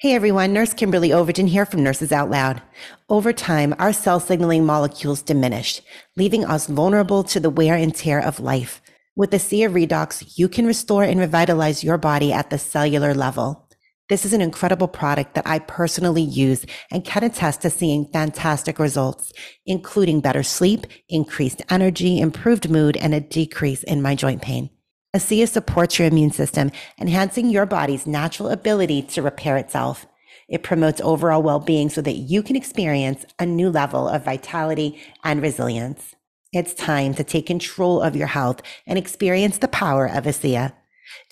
Hey 0.00 0.14
everyone, 0.14 0.52
Nurse 0.52 0.74
Kimberly 0.74 1.12
Overton 1.12 1.48
here 1.48 1.66
from 1.66 1.82
Nurses 1.82 2.12
Out 2.12 2.30
Loud. 2.30 2.62
Over 3.08 3.32
time, 3.32 3.74
our 3.80 3.92
cell 3.92 4.20
signaling 4.20 4.64
molecules 4.64 5.22
diminish, 5.22 5.82
leaving 6.16 6.44
us 6.44 6.68
vulnerable 6.68 7.24
to 7.24 7.40
the 7.40 7.50
wear 7.50 7.74
and 7.74 7.92
tear 7.92 8.20
of 8.20 8.38
life. 8.38 8.80
With 9.16 9.32
the 9.32 9.40
Sea 9.40 9.64
of 9.64 9.72
Redox, 9.72 10.38
you 10.38 10.48
can 10.48 10.66
restore 10.66 11.02
and 11.02 11.18
revitalize 11.18 11.82
your 11.82 11.98
body 11.98 12.32
at 12.32 12.50
the 12.50 12.58
cellular 12.58 13.12
level. 13.12 13.68
This 14.08 14.24
is 14.24 14.32
an 14.32 14.40
incredible 14.40 14.86
product 14.86 15.34
that 15.34 15.48
I 15.48 15.58
personally 15.58 16.22
use 16.22 16.64
and 16.92 17.04
can 17.04 17.24
attest 17.24 17.62
to 17.62 17.68
seeing 17.68 18.08
fantastic 18.12 18.78
results, 18.78 19.32
including 19.66 20.20
better 20.20 20.44
sleep, 20.44 20.86
increased 21.08 21.60
energy, 21.70 22.20
improved 22.20 22.70
mood, 22.70 22.96
and 22.96 23.14
a 23.14 23.20
decrease 23.20 23.82
in 23.82 24.00
my 24.00 24.14
joint 24.14 24.42
pain. 24.42 24.70
ASEA 25.16 25.48
supports 25.48 25.98
your 25.98 26.06
immune 26.06 26.32
system, 26.32 26.70
enhancing 27.00 27.48
your 27.48 27.64
body's 27.64 28.06
natural 28.06 28.50
ability 28.50 29.00
to 29.02 29.22
repair 29.22 29.56
itself. 29.56 30.06
It 30.48 30.62
promotes 30.62 31.00
overall 31.00 31.42
well 31.42 31.60
being 31.60 31.88
so 31.88 32.02
that 32.02 32.16
you 32.16 32.42
can 32.42 32.56
experience 32.56 33.24
a 33.38 33.46
new 33.46 33.70
level 33.70 34.06
of 34.06 34.26
vitality 34.26 35.00
and 35.24 35.40
resilience. 35.40 36.14
It's 36.52 36.74
time 36.74 37.14
to 37.14 37.24
take 37.24 37.46
control 37.46 38.02
of 38.02 38.16
your 38.16 38.26
health 38.26 38.60
and 38.86 38.98
experience 38.98 39.58
the 39.58 39.68
power 39.68 40.06
of 40.06 40.24
ASEA. 40.24 40.72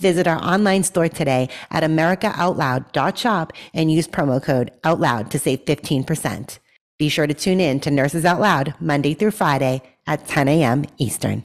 Visit 0.01 0.27
our 0.27 0.43
online 0.43 0.83
store 0.83 1.09
today 1.09 1.51
at 1.71 1.83
americaoutloud.shop 1.83 3.53
and 3.75 3.93
use 3.93 4.09
promo 4.09 4.43
code 4.43 4.71
OUTLOUD 4.85 5.31
to 5.31 5.39
save 5.39 5.67
15%. 5.67 6.59
Be 6.99 7.11
sure 7.11 7.27
to 7.27 7.35
tune 7.35 7.61
in 7.61 7.81
to 7.81 7.91
Nurses 7.91 8.25
Out 8.25 8.41
Loud 8.41 8.75
Monday 8.81 9.13
through 9.13 9.33
Friday 9.33 9.83
at 10.07 10.27
10 10.27 10.49
a.m. 10.49 10.87
Eastern. 10.97 11.45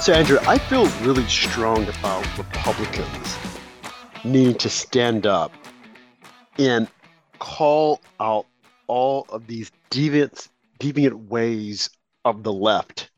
So, 0.00 0.14
Andrew, 0.14 0.38
I 0.46 0.56
feel 0.56 0.86
really 1.04 1.26
strong 1.28 1.86
about 1.86 2.26
Republicans 2.38 3.36
needing 4.24 4.54
to 4.54 4.70
stand 4.70 5.26
up 5.26 5.52
and 6.58 6.88
call 7.38 8.00
out 8.18 8.46
all 8.86 9.26
of 9.28 9.46
these 9.46 9.70
deviant, 9.90 10.48
deviant 10.78 11.28
ways 11.28 11.90
of 12.24 12.42
the 12.42 12.52
left. 12.52 13.10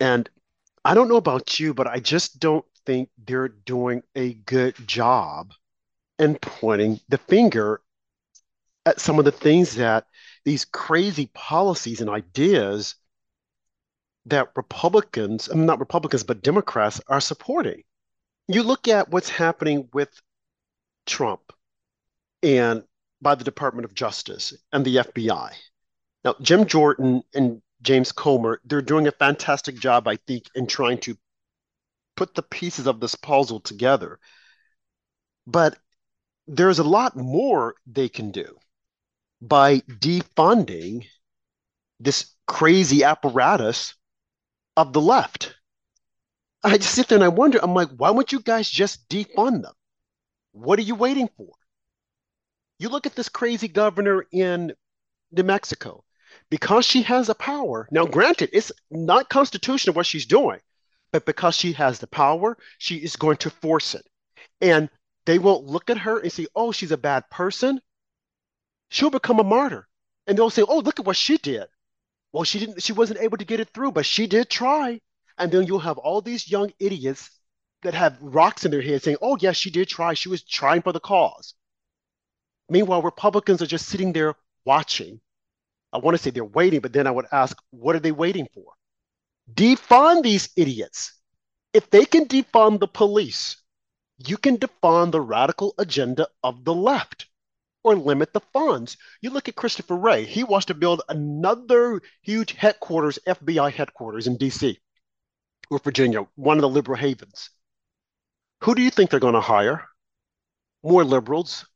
And 0.00 0.28
I 0.84 0.94
don't 0.94 1.08
know 1.08 1.14
about 1.14 1.60
you, 1.60 1.72
but 1.72 1.86
I 1.86 2.00
just 2.00 2.40
don't 2.40 2.64
think 2.84 3.08
they're 3.24 3.46
doing 3.46 4.02
a 4.16 4.34
good 4.34 4.74
job 4.88 5.52
in 6.18 6.34
pointing 6.34 6.98
the 7.08 7.18
finger 7.18 7.80
at 8.84 9.00
some 9.00 9.20
of 9.20 9.24
the 9.24 9.30
things 9.30 9.76
that 9.76 10.06
these 10.44 10.64
crazy 10.64 11.30
policies 11.34 12.00
and 12.00 12.10
ideas 12.10 12.96
that 14.26 14.50
Republicans, 14.56 15.52
mean, 15.52 15.66
not 15.66 15.80
Republicans, 15.80 16.24
but 16.24 16.42
Democrats 16.42 17.00
are 17.08 17.20
supporting. 17.20 17.82
You 18.48 18.62
look 18.62 18.88
at 18.88 19.10
what's 19.10 19.28
happening 19.28 19.88
with 19.92 20.10
Trump 21.06 21.52
and 22.42 22.82
by 23.20 23.34
the 23.34 23.44
Department 23.44 23.84
of 23.84 23.94
Justice 23.94 24.54
and 24.72 24.84
the 24.84 24.96
FBI. 24.96 25.52
Now, 26.24 26.34
Jim 26.40 26.66
Jordan 26.66 27.22
and 27.34 27.62
James 27.82 28.12
Comer, 28.12 28.60
they're 28.64 28.82
doing 28.82 29.06
a 29.06 29.12
fantastic 29.12 29.76
job, 29.76 30.08
I 30.08 30.16
think, 30.16 30.44
in 30.54 30.66
trying 30.66 30.98
to 31.00 31.16
put 32.16 32.34
the 32.34 32.42
pieces 32.42 32.86
of 32.86 33.00
this 33.00 33.14
puzzle 33.14 33.60
together. 33.60 34.18
But 35.46 35.76
there's 36.46 36.78
a 36.78 36.84
lot 36.84 37.16
more 37.16 37.74
they 37.86 38.08
can 38.08 38.30
do 38.30 38.56
by 39.40 39.80
defunding 39.80 41.06
this 42.00 42.34
crazy 42.46 43.04
apparatus 43.04 43.94
of 44.76 44.92
the 44.92 45.00
left. 45.00 45.56
I 46.62 46.78
just 46.78 46.94
sit 46.94 47.08
there 47.08 47.16
and 47.16 47.24
I 47.24 47.28
wonder, 47.28 47.58
I'm 47.62 47.74
like, 47.74 47.90
why 47.90 48.10
won't 48.10 48.32
you 48.32 48.40
guys 48.40 48.68
just 48.70 49.08
defund 49.08 49.62
them? 49.62 49.74
What 50.52 50.78
are 50.78 50.82
you 50.82 50.94
waiting 50.94 51.28
for? 51.36 51.52
You 52.78 52.88
look 52.88 53.06
at 53.06 53.14
this 53.14 53.28
crazy 53.28 53.68
governor 53.68 54.26
in 54.32 54.72
New 55.30 55.42
Mexico 55.42 56.04
because 56.50 56.86
she 56.86 57.02
has 57.02 57.26
the 57.26 57.34
power. 57.34 57.88
Now, 57.90 58.06
granted, 58.06 58.50
it's 58.52 58.72
not 58.90 59.28
constitutional 59.28 59.94
what 59.94 60.06
she's 60.06 60.26
doing, 60.26 60.60
but 61.12 61.26
because 61.26 61.54
she 61.54 61.72
has 61.72 61.98
the 61.98 62.06
power, 62.06 62.56
she 62.78 62.96
is 62.96 63.16
going 63.16 63.36
to 63.38 63.50
force 63.50 63.94
it. 63.94 64.06
And 64.60 64.88
they 65.26 65.38
won't 65.38 65.66
look 65.66 65.90
at 65.90 65.98
her 65.98 66.18
and 66.18 66.32
say, 66.32 66.46
oh, 66.54 66.72
she's 66.72 66.92
a 66.92 66.98
bad 66.98 67.28
person. 67.30 67.80
She'll 68.88 69.10
become 69.10 69.38
a 69.38 69.44
martyr. 69.44 69.88
And 70.26 70.36
they'll 70.36 70.50
say, 70.50 70.62
oh, 70.62 70.78
look 70.78 70.98
at 70.98 71.06
what 71.06 71.16
she 71.16 71.36
did. 71.38 71.66
Well, 72.34 72.42
she 72.42 72.58
didn't, 72.58 72.82
she 72.82 72.92
wasn't 72.92 73.20
able 73.20 73.38
to 73.38 73.44
get 73.44 73.60
it 73.60 73.68
through, 73.72 73.92
but 73.92 74.04
she 74.04 74.26
did 74.26 74.50
try. 74.50 75.00
And 75.38 75.52
then 75.52 75.68
you'll 75.68 75.78
have 75.78 75.98
all 75.98 76.20
these 76.20 76.50
young 76.50 76.72
idiots 76.80 77.30
that 77.82 77.94
have 77.94 78.18
rocks 78.20 78.64
in 78.64 78.72
their 78.72 78.82
head 78.82 79.04
saying, 79.04 79.18
oh, 79.22 79.38
yes, 79.40 79.56
she 79.56 79.70
did 79.70 79.86
try. 79.86 80.14
She 80.14 80.28
was 80.28 80.42
trying 80.42 80.82
for 80.82 80.90
the 80.90 80.98
cause. 80.98 81.54
Meanwhile, 82.68 83.02
Republicans 83.02 83.62
are 83.62 83.68
just 83.68 83.86
sitting 83.86 84.12
there 84.12 84.34
watching. 84.64 85.20
I 85.92 85.98
want 85.98 86.16
to 86.16 86.22
say 86.22 86.30
they're 86.30 86.44
waiting, 86.44 86.80
but 86.80 86.92
then 86.92 87.06
I 87.06 87.12
would 87.12 87.26
ask, 87.30 87.56
what 87.70 87.94
are 87.94 88.00
they 88.00 88.10
waiting 88.10 88.48
for? 88.52 88.72
Defund 89.54 90.24
these 90.24 90.48
idiots. 90.56 91.12
If 91.72 91.88
they 91.90 92.04
can 92.04 92.26
defund 92.26 92.80
the 92.80 92.88
police, 92.88 93.58
you 94.18 94.38
can 94.38 94.58
defund 94.58 95.12
the 95.12 95.20
radical 95.20 95.72
agenda 95.78 96.26
of 96.42 96.64
the 96.64 96.74
left 96.74 97.28
or 97.84 97.94
limit 97.94 98.32
the 98.32 98.40
funds. 98.52 98.96
You 99.20 99.30
look 99.30 99.48
at 99.48 99.54
Christopher 99.54 99.96
Wray, 99.96 100.24
he 100.24 100.42
wants 100.42 100.66
to 100.66 100.74
build 100.74 101.02
another 101.08 102.00
huge 102.22 102.52
headquarters, 102.52 103.18
FBI 103.26 103.70
headquarters 103.72 104.26
in 104.26 104.38
DC 104.38 104.76
or 105.70 105.78
Virginia, 105.78 106.26
one 106.34 106.56
of 106.56 106.62
the 106.62 106.68
liberal 106.68 106.98
havens. 106.98 107.50
Who 108.62 108.74
do 108.74 108.82
you 108.82 108.90
think 108.90 109.10
they're 109.10 109.20
going 109.20 109.34
to 109.34 109.40
hire? 109.40 109.86
More 110.82 111.04
liberals. 111.04 111.66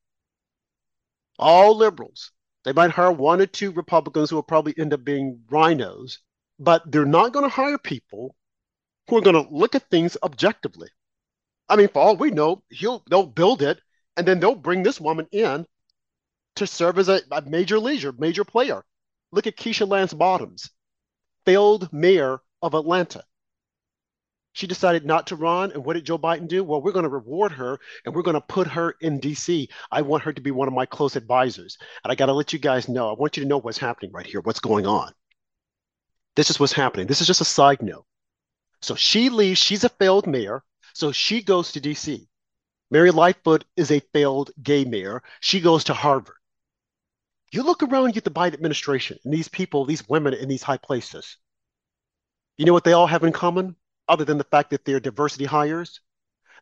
All 1.38 1.76
liberals. 1.76 2.32
They 2.64 2.72
might 2.72 2.90
hire 2.90 3.12
one 3.12 3.40
or 3.40 3.46
two 3.46 3.70
Republicans 3.70 4.30
who 4.30 4.36
will 4.36 4.42
probably 4.42 4.74
end 4.78 4.92
up 4.92 5.04
being 5.04 5.42
rhinos, 5.50 6.18
but 6.58 6.90
they're 6.90 7.04
not 7.04 7.32
going 7.32 7.44
to 7.44 7.54
hire 7.54 7.78
people 7.78 8.34
who 9.08 9.16
are 9.16 9.22
going 9.22 9.42
to 9.42 9.54
look 9.54 9.74
at 9.74 9.88
things 9.90 10.16
objectively. 10.22 10.88
I 11.68 11.76
mean, 11.76 11.88
for 11.88 12.00
all 12.00 12.16
we 12.16 12.30
know, 12.30 12.62
he'll 12.70 13.04
they'll 13.10 13.26
build 13.26 13.62
it 13.62 13.80
and 14.16 14.26
then 14.26 14.40
they'll 14.40 14.54
bring 14.54 14.82
this 14.82 15.00
woman 15.00 15.28
in 15.30 15.66
to 16.58 16.66
serve 16.66 16.98
as 16.98 17.08
a, 17.08 17.20
a 17.30 17.42
major 17.42 17.78
leader, 17.78 18.12
major 18.12 18.44
player. 18.44 18.84
Look 19.32 19.46
at 19.46 19.56
Keisha 19.56 19.88
Lance 19.88 20.14
Bottoms, 20.14 20.70
failed 21.44 21.92
mayor 21.92 22.40
of 22.62 22.74
Atlanta. 22.74 23.24
She 24.52 24.66
decided 24.66 25.04
not 25.04 25.28
to 25.28 25.36
run. 25.36 25.70
And 25.70 25.84
what 25.84 25.94
did 25.94 26.04
Joe 26.04 26.18
Biden 26.18 26.48
do? 26.48 26.64
Well, 26.64 26.82
we're 26.82 26.92
going 26.92 27.04
to 27.04 27.08
reward 27.08 27.52
her 27.52 27.78
and 28.04 28.14
we're 28.14 28.22
going 28.22 28.34
to 28.34 28.40
put 28.40 28.66
her 28.66 28.96
in 29.00 29.20
DC. 29.20 29.68
I 29.92 30.02
want 30.02 30.24
her 30.24 30.32
to 30.32 30.40
be 30.40 30.50
one 30.50 30.66
of 30.66 30.74
my 30.74 30.84
close 30.84 31.14
advisors. 31.14 31.78
And 32.02 32.10
I 32.10 32.16
got 32.16 32.26
to 32.26 32.32
let 32.32 32.52
you 32.52 32.58
guys 32.58 32.88
know, 32.88 33.08
I 33.08 33.12
want 33.12 33.36
you 33.36 33.44
to 33.44 33.48
know 33.48 33.60
what's 33.60 33.78
happening 33.78 34.10
right 34.12 34.26
here, 34.26 34.40
what's 34.40 34.58
going 34.58 34.84
on. 34.86 35.12
This 36.34 36.50
is 36.50 36.58
what's 36.58 36.72
happening. 36.72 37.06
This 37.06 37.20
is 37.20 37.26
just 37.26 37.40
a 37.40 37.44
side 37.44 37.82
note. 37.82 38.04
So 38.82 38.94
she 38.96 39.28
leaves. 39.28 39.60
She's 39.60 39.84
a 39.84 39.88
failed 39.88 40.26
mayor. 40.26 40.64
So 40.92 41.12
she 41.12 41.42
goes 41.42 41.70
to 41.72 41.80
DC. 41.80 42.26
Mary 42.90 43.10
Lightfoot 43.10 43.64
is 43.76 43.92
a 43.92 44.00
failed 44.12 44.50
gay 44.62 44.84
mayor. 44.84 45.22
She 45.40 45.60
goes 45.60 45.84
to 45.84 45.94
Harvard. 45.94 46.37
You 47.50 47.62
look 47.62 47.82
around 47.82 48.16
at 48.16 48.24
the 48.24 48.30
Biden 48.30 48.54
administration 48.54 49.18
and 49.24 49.32
these 49.32 49.48
people, 49.48 49.84
these 49.84 50.08
women 50.08 50.34
in 50.34 50.48
these 50.48 50.62
high 50.62 50.76
places. 50.76 51.36
You 52.56 52.66
know 52.66 52.72
what 52.72 52.84
they 52.84 52.92
all 52.92 53.06
have 53.06 53.24
in 53.24 53.32
common? 53.32 53.76
other 54.08 54.24
than 54.24 54.38
the 54.38 54.44
fact 54.44 54.70
that 54.70 54.84
they're 54.84 55.00
diversity 55.00 55.44
hires, 55.44 56.00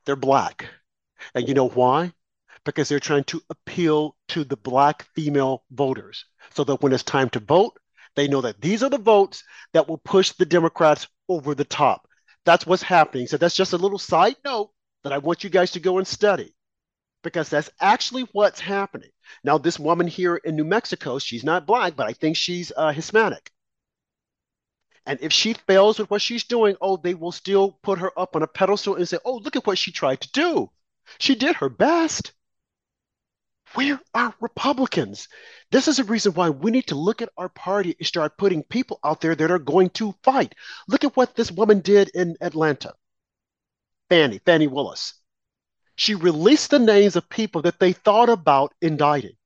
they're 0.04 0.16
black. 0.16 0.66
And 1.34 1.48
you 1.48 1.54
know 1.54 1.68
why? 1.68 2.12
Because 2.64 2.88
they're 2.88 3.00
trying 3.00 3.24
to 3.24 3.40
appeal 3.48 4.16
to 4.28 4.44
the 4.44 4.56
black 4.56 5.06
female 5.14 5.64
voters 5.70 6.24
so 6.54 6.64
that 6.64 6.82
when 6.82 6.92
it's 6.92 7.04
time 7.04 7.30
to 7.30 7.40
vote, 7.40 7.78
they 8.16 8.28
know 8.28 8.40
that 8.40 8.60
these 8.60 8.82
are 8.82 8.90
the 8.90 8.98
votes 8.98 9.44
that 9.72 9.88
will 9.88 9.98
push 9.98 10.32
the 10.32 10.46
Democrats 10.46 11.06
over 11.28 11.54
the 11.54 11.64
top. 11.64 12.08
That's 12.44 12.66
what's 12.66 12.82
happening. 12.82 13.26
So 13.26 13.36
that's 13.36 13.54
just 13.54 13.72
a 13.72 13.78
little 13.78 13.98
side 13.98 14.36
note 14.44 14.70
that 15.04 15.12
I 15.12 15.18
want 15.18 15.44
you 15.44 15.50
guys 15.50 15.70
to 15.72 15.80
go 15.80 15.98
and 15.98 16.06
study 16.06 16.54
because 17.26 17.50
that's 17.50 17.70
actually 17.80 18.22
what's 18.30 18.60
happening. 18.60 19.10
Now, 19.42 19.58
this 19.58 19.80
woman 19.80 20.06
here 20.06 20.36
in 20.36 20.54
New 20.54 20.62
Mexico, 20.62 21.18
she's 21.18 21.42
not 21.42 21.66
black, 21.66 21.96
but 21.96 22.06
I 22.06 22.12
think 22.12 22.36
she's 22.36 22.70
uh, 22.76 22.92
Hispanic. 22.92 23.50
And 25.04 25.18
if 25.20 25.32
she 25.32 25.54
fails 25.54 25.98
with 25.98 26.08
what 26.08 26.22
she's 26.22 26.44
doing, 26.44 26.76
oh, 26.80 26.96
they 26.96 27.14
will 27.14 27.32
still 27.32 27.80
put 27.82 27.98
her 27.98 28.16
up 28.16 28.36
on 28.36 28.44
a 28.44 28.46
pedestal 28.46 28.94
and 28.94 29.08
say, 29.08 29.18
oh, 29.24 29.38
look 29.38 29.56
at 29.56 29.66
what 29.66 29.76
she 29.76 29.90
tried 29.90 30.20
to 30.20 30.30
do. 30.30 30.70
She 31.18 31.34
did 31.34 31.56
her 31.56 31.68
best. 31.68 32.30
Where 33.74 34.00
are 34.14 34.32
Republicans? 34.38 35.26
This 35.72 35.88
is 35.88 35.98
a 35.98 36.04
reason 36.04 36.32
why 36.32 36.50
we 36.50 36.70
need 36.70 36.86
to 36.86 36.94
look 36.94 37.22
at 37.22 37.30
our 37.36 37.48
party 37.48 37.96
and 37.98 38.06
start 38.06 38.38
putting 38.38 38.62
people 38.62 39.00
out 39.02 39.20
there 39.20 39.34
that 39.34 39.50
are 39.50 39.58
going 39.58 39.90
to 39.98 40.14
fight. 40.22 40.54
Look 40.86 41.02
at 41.02 41.16
what 41.16 41.34
this 41.34 41.50
woman 41.50 41.80
did 41.80 42.08
in 42.14 42.36
Atlanta. 42.40 42.94
Fani, 44.10 44.38
Fani 44.46 44.68
Willis. 44.68 45.14
She 45.96 46.14
released 46.14 46.70
the 46.70 46.78
names 46.78 47.16
of 47.16 47.28
people 47.28 47.62
that 47.62 47.80
they 47.80 47.92
thought 47.92 48.28
about 48.28 48.74
indicting. 48.80 49.36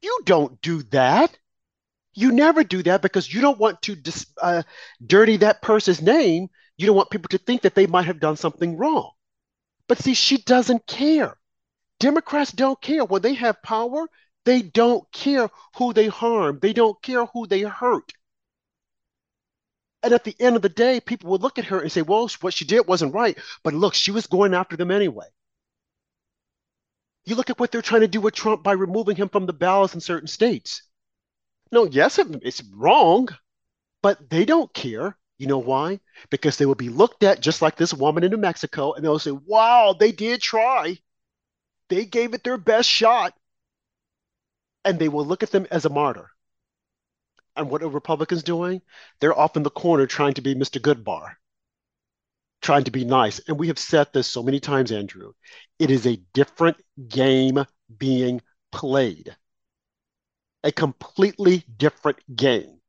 You 0.00 0.20
don't 0.24 0.60
do 0.60 0.82
that. 0.84 1.38
You 2.14 2.32
never 2.32 2.64
do 2.64 2.82
that 2.82 3.02
because 3.02 3.32
you 3.32 3.40
don't 3.40 3.58
want 3.58 3.80
to 3.82 3.96
uh, 4.40 4.62
dirty 5.04 5.38
that 5.38 5.62
person's 5.62 6.02
name. 6.02 6.48
You 6.76 6.86
don't 6.86 6.96
want 6.96 7.10
people 7.10 7.28
to 7.28 7.38
think 7.38 7.62
that 7.62 7.74
they 7.74 7.86
might 7.86 8.06
have 8.06 8.20
done 8.20 8.36
something 8.36 8.76
wrong. 8.76 9.12
But 9.86 9.98
see, 9.98 10.14
she 10.14 10.38
doesn't 10.38 10.86
care. 10.86 11.38
Democrats 12.00 12.52
don't 12.52 12.80
care. 12.80 13.04
When 13.04 13.22
they 13.22 13.34
have 13.34 13.62
power, 13.62 14.08
they 14.44 14.62
don't 14.62 15.10
care 15.12 15.50
who 15.76 15.92
they 15.92 16.08
harm, 16.08 16.58
they 16.60 16.72
don't 16.72 17.00
care 17.02 17.26
who 17.26 17.46
they 17.46 17.62
hurt. 17.62 18.12
And 20.02 20.12
at 20.12 20.24
the 20.24 20.34
end 20.40 20.56
of 20.56 20.62
the 20.62 20.68
day, 20.68 21.00
people 21.00 21.30
will 21.30 21.38
look 21.38 21.58
at 21.58 21.66
her 21.66 21.80
and 21.80 21.92
say, 21.92 22.02
well, 22.02 22.28
what 22.40 22.54
she 22.54 22.64
did 22.64 22.88
wasn't 22.88 23.14
right. 23.14 23.38
But 23.62 23.74
look, 23.74 23.94
she 23.94 24.10
was 24.10 24.26
going 24.26 24.52
after 24.52 24.76
them 24.76 24.90
anyway. 24.90 25.26
You 27.24 27.36
look 27.36 27.50
at 27.50 27.60
what 27.60 27.70
they're 27.70 27.82
trying 27.82 28.00
to 28.00 28.08
do 28.08 28.20
with 28.20 28.34
Trump 28.34 28.62
by 28.62 28.72
removing 28.72 29.16
him 29.16 29.28
from 29.28 29.46
the 29.46 29.52
ballots 29.52 29.94
in 29.94 30.00
certain 30.00 30.28
states. 30.28 30.82
No, 31.70 31.84
yes, 31.84 32.18
it's 32.18 32.62
wrong, 32.74 33.28
but 34.02 34.28
they 34.28 34.44
don't 34.44 34.72
care. 34.74 35.16
You 35.38 35.46
know 35.46 35.58
why? 35.58 36.00
Because 36.30 36.56
they 36.56 36.66
will 36.66 36.74
be 36.74 36.88
looked 36.88 37.22
at 37.24 37.40
just 37.40 37.62
like 37.62 37.76
this 37.76 37.94
woman 37.94 38.24
in 38.24 38.30
New 38.30 38.36
Mexico, 38.36 38.92
and 38.92 39.04
they'll 39.04 39.18
say, 39.18 39.30
wow, 39.30 39.96
they 39.98 40.12
did 40.12 40.40
try. 40.40 40.98
They 41.88 42.04
gave 42.04 42.34
it 42.34 42.44
their 42.44 42.58
best 42.58 42.88
shot. 42.88 43.34
And 44.84 44.98
they 44.98 45.08
will 45.08 45.24
look 45.24 45.42
at 45.42 45.50
them 45.50 45.66
as 45.70 45.84
a 45.84 45.90
martyr. 45.90 46.30
And 47.56 47.70
what 47.70 47.82
are 47.82 47.88
Republicans 47.88 48.42
doing? 48.42 48.82
They're 49.20 49.38
off 49.38 49.56
in 49.56 49.62
the 49.62 49.70
corner 49.70 50.06
trying 50.06 50.34
to 50.34 50.42
be 50.42 50.54
Mr. 50.54 50.80
Goodbar, 50.80 51.36
trying 52.62 52.84
to 52.84 52.90
be 52.90 53.04
nice. 53.04 53.40
And 53.48 53.58
we 53.58 53.68
have 53.68 53.78
said 53.78 54.08
this 54.12 54.26
so 54.26 54.42
many 54.42 54.60
times, 54.60 54.92
Andrew. 54.92 55.32
It 55.78 55.90
is 55.90 56.06
a 56.06 56.20
different 56.32 56.76
game 57.08 57.64
being 57.98 58.40
played 58.70 59.36
a 60.64 60.72
completely 60.72 61.64
different 61.76 62.18
game. 62.34 62.80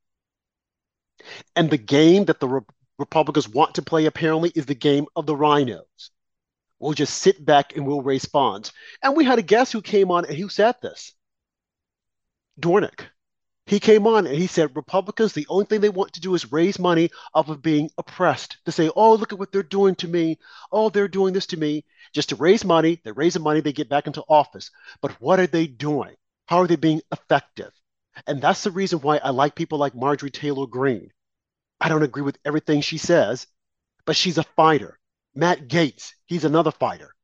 And 1.56 1.70
the 1.70 1.78
game 1.78 2.26
that 2.26 2.40
the 2.40 2.48
Re- 2.48 2.62
Republicans 3.00 3.50
want 3.50 3.76
to 3.76 3.82
play 3.82 4.06
apparently 4.06 4.52
is 4.56 4.66
the 4.66 4.76
game 4.76 5.06
of 5.16 5.26
the 5.26 5.36
rhinos. 5.36 6.12
We'll 6.80 6.94
just 6.94 7.18
sit 7.18 7.44
back 7.44 7.76
and 7.76 7.88
we'll 7.88 8.02
raise. 8.02 8.28
And 8.34 9.16
we 9.16 9.24
had 9.24 9.40
a 9.40 9.44
guest 9.44 9.72
who 9.72 9.82
came 9.82 10.12
on 10.12 10.26
and 10.26 10.38
who 10.38 10.50
said 10.50 10.76
this. 10.82 11.14
Dornick. 12.60 13.06
He 13.66 13.80
came 13.80 14.06
on 14.08 14.28
and 14.28 14.36
he 14.36 14.48
said 14.48 14.76
Republicans, 14.76 15.32
the 15.34 15.48
only 15.48 15.66
thing 15.66 15.80
they 15.80 15.90
want 15.90 16.14
to 16.14 16.20
do 16.22 16.36
is 16.36 16.52
raise 16.52 16.78
money 16.78 17.10
off 17.34 17.48
of 17.48 17.62
being 17.62 17.90
oppressed. 17.98 18.58
To 18.66 18.72
say, 18.72 18.90
oh, 18.96 19.16
look 19.16 19.32
at 19.32 19.40
what 19.40 19.52
they're 19.52 19.64
doing 19.64 19.96
to 19.96 20.08
me. 20.08 20.38
Oh, 20.72 20.90
they're 20.90 21.08
doing 21.08 21.34
this 21.34 21.46
to 21.48 21.58
me. 21.58 21.86
Just 22.14 22.30
to 22.30 22.36
raise 22.36 22.66
money. 22.66 23.00
They 23.04 23.12
raise 23.12 23.36
the 23.36 23.40
money, 23.40 23.62
they 23.62 23.72
get 23.72 23.90
back 23.90 24.06
into 24.06 24.24
office. 24.28 24.70
But 25.02 25.20
what 25.22 25.40
are 25.40 25.48
they 25.48 25.68
doing? 25.68 26.16
How 26.48 26.60
are 26.60 26.68
they 26.68 26.76
being 26.76 27.02
effective? 27.12 27.72
And 28.28 28.42
that's 28.42 28.64
the 28.64 28.72
reason 28.72 29.00
why 29.00 29.18
I 29.18 29.30
like 29.30 29.56
people 29.56 29.78
like 29.78 29.96
Marjorie 29.96 30.30
Taylor 30.30 30.68
Greene. 30.68 31.12
I 31.80 31.90
don't 31.90 32.04
agree 32.04 32.22
with 32.22 32.38
everything 32.46 32.82
she 32.82 32.98
says, 32.98 33.48
but 34.06 34.16
she's 34.16 34.38
a 34.38 34.44
fighter. 34.44 35.00
Matt 35.36 35.68
Gaetz, 35.68 36.14
he's 36.26 36.46
another 36.46 36.72
fighter. 36.72 37.16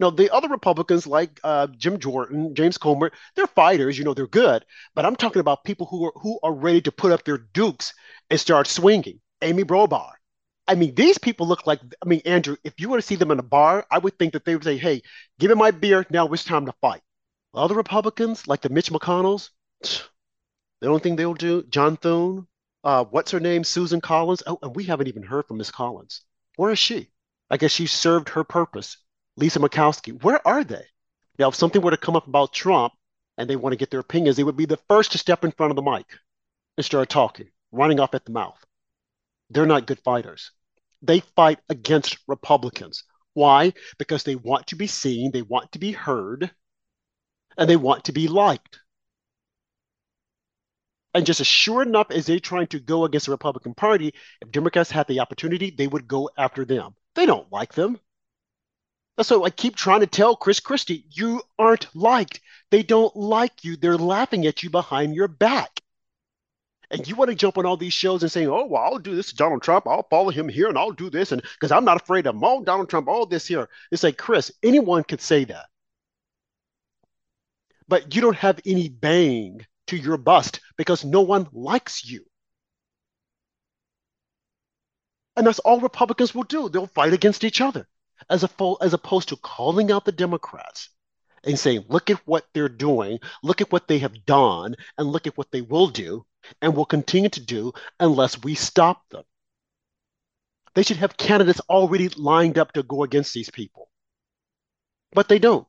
Now, 0.00 0.10
the 0.10 0.32
other 0.32 0.48
Republicans 0.48 1.06
like 1.06 1.40
uh, 1.42 1.66
Jim 1.76 1.98
Jordan, 1.98 2.54
James 2.54 2.78
Comer, 2.78 3.10
they're 3.34 3.46
fighters, 3.48 3.98
you 3.98 4.04
know, 4.04 4.14
they're 4.14 4.26
good. 4.26 4.64
But 4.94 5.04
I'm 5.04 5.16
talking 5.16 5.40
about 5.40 5.64
people 5.64 5.86
who 5.86 6.06
are 6.06 6.12
who 6.16 6.38
are 6.42 6.52
ready 6.52 6.80
to 6.82 6.92
put 6.92 7.12
up 7.12 7.24
their 7.24 7.38
dukes 7.38 7.92
and 8.30 8.38
start 8.38 8.66
swinging. 8.66 9.20
Amy 9.42 9.64
Brobar. 9.64 10.12
I 10.66 10.74
mean, 10.74 10.94
these 10.94 11.18
people 11.18 11.48
look 11.48 11.66
like. 11.66 11.80
I 12.02 12.06
mean, 12.06 12.20
Andrew, 12.26 12.56
if 12.62 12.74
you 12.78 12.88
were 12.90 12.98
to 12.98 13.02
see 13.02 13.16
them 13.16 13.30
in 13.30 13.38
a 13.38 13.42
bar, 13.42 13.86
I 13.90 13.98
would 13.98 14.18
think 14.18 14.34
that 14.34 14.44
they 14.44 14.54
would 14.54 14.64
say, 14.64 14.76
"Hey, 14.76 15.02
give 15.38 15.48
me 15.50 15.56
my 15.56 15.70
beer. 15.70 16.04
Now 16.10 16.28
it's 16.28 16.44
time 16.44 16.66
to 16.66 16.74
fight." 16.80 17.02
Other 17.54 17.74
Republicans, 17.74 18.46
like 18.46 18.60
the 18.60 18.68
Mitch 18.68 18.90
McConnells, 18.90 19.50
the 20.80 20.88
only 20.88 21.00
thing 21.00 21.16
they'll 21.16 21.34
do, 21.34 21.62
John 21.64 21.96
Thune, 21.96 22.46
uh, 22.84 23.04
what's 23.04 23.30
her 23.30 23.40
name, 23.40 23.64
Susan 23.64 24.00
Collins. 24.00 24.42
Oh, 24.46 24.58
and 24.62 24.76
we 24.76 24.84
haven't 24.84 25.08
even 25.08 25.22
heard 25.22 25.46
from 25.46 25.58
Miss 25.58 25.70
Collins. 25.70 26.22
Where 26.56 26.70
is 26.70 26.78
she? 26.78 27.10
I 27.50 27.56
guess 27.56 27.72
she 27.72 27.86
served 27.86 28.30
her 28.30 28.44
purpose. 28.44 28.98
Lisa 29.38 29.60
Murkowski, 29.60 30.20
where 30.22 30.46
are 30.46 30.64
they? 30.64 30.84
Now, 31.38 31.48
if 31.48 31.54
something 31.54 31.80
were 31.80 31.92
to 31.92 31.96
come 31.96 32.16
up 32.16 32.26
about 32.26 32.52
Trump 32.52 32.92
and 33.36 33.48
they 33.48 33.54
want 33.54 33.72
to 33.72 33.76
get 33.76 33.88
their 33.90 34.00
opinions, 34.00 34.36
they 34.36 34.42
would 34.42 34.56
be 34.56 34.66
the 34.66 34.80
first 34.88 35.12
to 35.12 35.18
step 35.18 35.44
in 35.44 35.52
front 35.52 35.70
of 35.70 35.76
the 35.76 35.90
mic 35.90 36.06
and 36.76 36.84
start 36.84 37.08
talking, 37.08 37.48
running 37.70 38.00
off 38.00 38.14
at 38.14 38.24
the 38.24 38.32
mouth. 38.32 38.58
They're 39.50 39.64
not 39.64 39.86
good 39.86 40.00
fighters. 40.00 40.50
They 41.02 41.20
fight 41.20 41.60
against 41.68 42.18
Republicans. 42.26 43.04
Why? 43.34 43.74
Because 43.96 44.24
they 44.24 44.34
want 44.34 44.66
to 44.68 44.76
be 44.76 44.88
seen, 44.88 45.30
they 45.30 45.42
want 45.42 45.70
to 45.70 45.78
be 45.78 45.92
heard, 45.92 46.50
and 47.56 47.70
they 47.70 47.76
want 47.76 48.06
to 48.06 48.12
be 48.12 48.26
liked. 48.26 48.80
And 51.14 51.24
just 51.24 51.40
as 51.40 51.46
sure 51.46 51.82
enough 51.82 52.10
as 52.10 52.26
they're 52.26 52.40
trying 52.40 52.66
to 52.68 52.80
go 52.80 53.04
against 53.04 53.26
the 53.26 53.32
Republican 53.32 53.74
Party, 53.74 54.12
if 54.42 54.50
Democrats 54.50 54.90
had 54.90 55.06
the 55.06 55.20
opportunity, 55.20 55.70
they 55.70 55.86
would 55.86 56.08
go 56.08 56.28
after 56.36 56.64
them. 56.64 56.96
They 57.14 57.24
don't 57.24 57.50
like 57.52 57.74
them. 57.74 58.00
That's 59.18 59.30
what 59.30 59.42
I 59.42 59.50
keep 59.50 59.74
trying 59.74 59.98
to 60.00 60.06
tell 60.06 60.36
Chris 60.36 60.60
Christie. 60.60 61.04
You 61.10 61.42
aren't 61.58 61.88
liked. 61.92 62.40
They 62.70 62.84
don't 62.84 63.14
like 63.16 63.64
you. 63.64 63.76
They're 63.76 63.98
laughing 63.98 64.46
at 64.46 64.62
you 64.62 64.70
behind 64.70 65.16
your 65.16 65.26
back. 65.26 65.80
And 66.92 67.06
you 67.06 67.16
want 67.16 67.28
to 67.28 67.34
jump 67.34 67.58
on 67.58 67.66
all 67.66 67.76
these 67.76 67.92
shows 67.92 68.22
and 68.22 68.30
say, 68.30 68.46
oh, 68.46 68.66
well, 68.66 68.80
I'll 68.80 68.98
do 68.98 69.16
this 69.16 69.30
to 69.30 69.36
Donald 69.36 69.62
Trump. 69.62 69.88
I'll 69.88 70.06
follow 70.08 70.30
him 70.30 70.48
here 70.48 70.68
and 70.68 70.78
I'll 70.78 70.92
do 70.92 71.10
this. 71.10 71.32
And 71.32 71.42
because 71.42 71.72
I'm 71.72 71.84
not 71.84 72.00
afraid 72.00 72.28
of. 72.28 72.40
Oh, 72.40 72.62
Donald 72.62 72.88
Trump, 72.88 73.08
all 73.08 73.26
this 73.26 73.44
here. 73.44 73.68
It's 73.90 74.04
like, 74.04 74.18
Chris, 74.18 74.52
anyone 74.62 75.02
could 75.02 75.20
say 75.20 75.44
that. 75.46 75.66
But 77.88 78.14
you 78.14 78.20
don't 78.20 78.36
have 78.36 78.60
any 78.64 78.88
bang 78.88 79.66
to 79.88 79.96
your 79.96 80.16
bust 80.16 80.60
because 80.76 81.04
no 81.04 81.22
one 81.22 81.48
likes 81.52 82.08
you. 82.08 82.24
And 85.36 85.44
that's 85.44 85.58
all 85.58 85.80
Republicans 85.80 86.36
will 86.36 86.44
do. 86.44 86.68
They'll 86.68 86.86
fight 86.86 87.12
against 87.12 87.42
each 87.42 87.60
other 87.60 87.88
as, 88.30 88.44
a, 88.44 88.74
as 88.80 88.94
opposed 88.94 89.28
to 89.28 89.36
calling 89.36 89.90
out 89.90 90.04
the 90.04 90.12
Democrats 90.12 90.90
and 91.44 91.58
saying, 91.58 91.84
look 91.88 92.10
at 92.10 92.26
what 92.26 92.46
they're 92.52 92.68
doing, 92.68 93.18
look 93.42 93.60
at 93.60 93.70
what 93.72 93.88
they 93.88 93.98
have 93.98 94.24
done, 94.26 94.74
and 94.96 95.08
look 95.08 95.26
at 95.26 95.36
what 95.36 95.50
they 95.50 95.60
will 95.60 95.88
do 95.88 96.24
and 96.60 96.74
will 96.74 96.84
continue 96.84 97.28
to 97.30 97.40
do 97.40 97.72
unless 98.00 98.42
we 98.42 98.54
stop 98.54 99.08
them. 99.10 99.22
They 100.74 100.82
should 100.82 100.98
have 100.98 101.16
candidates 101.16 101.60
already 101.68 102.08
lined 102.10 102.58
up 102.58 102.72
to 102.72 102.82
go 102.82 103.02
against 103.02 103.34
these 103.34 103.50
people. 103.50 103.88
But 105.12 105.28
they 105.28 105.38
don't. 105.38 105.66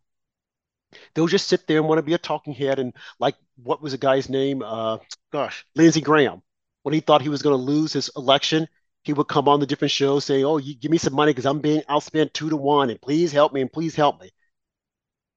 They'll 1.14 1.28
just 1.28 1.48
sit 1.48 1.68
there 1.68 1.78
and 1.80 1.88
want 1.88 2.00
to 2.00 2.04
be 2.04 2.14
a 2.14 2.18
talking 2.18 2.54
head. 2.54 2.80
And 2.80 2.94
like, 3.20 3.36
what 3.64 3.82
was 3.82 3.94
the 3.94 3.98
guy's 3.98 4.30
name? 4.30 4.62
Uh, 4.62 4.98
gosh, 5.32 5.66
Lindsey 5.76 6.02
Graham. 6.02 6.42
When 6.84 6.94
he 6.94 7.00
thought 7.00 7.22
he 7.22 7.30
was 7.30 7.42
going 7.42 7.58
to 7.58 7.62
lose 7.62 7.94
his 7.94 8.10
election, 8.16 8.68
he 9.04 9.14
would 9.14 9.28
come 9.28 9.48
on 9.48 9.60
the 9.60 9.66
different 9.66 9.92
shows 9.92 10.26
saying, 10.26 10.46
"Oh, 10.46 10.58
you 10.58 10.76
give 10.76 10.92
me 10.92 10.98
some 10.98 11.14
money 11.14 11.32
because 11.32 11.46
I'm 11.46 11.60
being 11.60 11.82
outspent 11.84 12.34
two 12.34 12.50
to 12.50 12.58
one, 12.58 12.90
and 12.90 13.02
please 13.02 13.32
help 13.32 13.54
me, 13.54 13.62
and 13.62 13.72
please 13.72 13.96
help 13.96 14.22
me." 14.22 14.32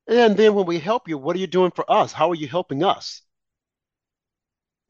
And 0.06 0.36
then 0.36 0.54
when 0.54 0.66
we 0.66 0.78
help 0.78 1.08
you, 1.08 1.18
what 1.18 1.36
are 1.36 1.38
you 1.38 1.46
doing 1.46 1.70
for 1.70 1.90
us? 1.90 2.12
How 2.12 2.30
are 2.30 2.34
you 2.34 2.48
helping 2.48 2.82
us? 2.82 3.22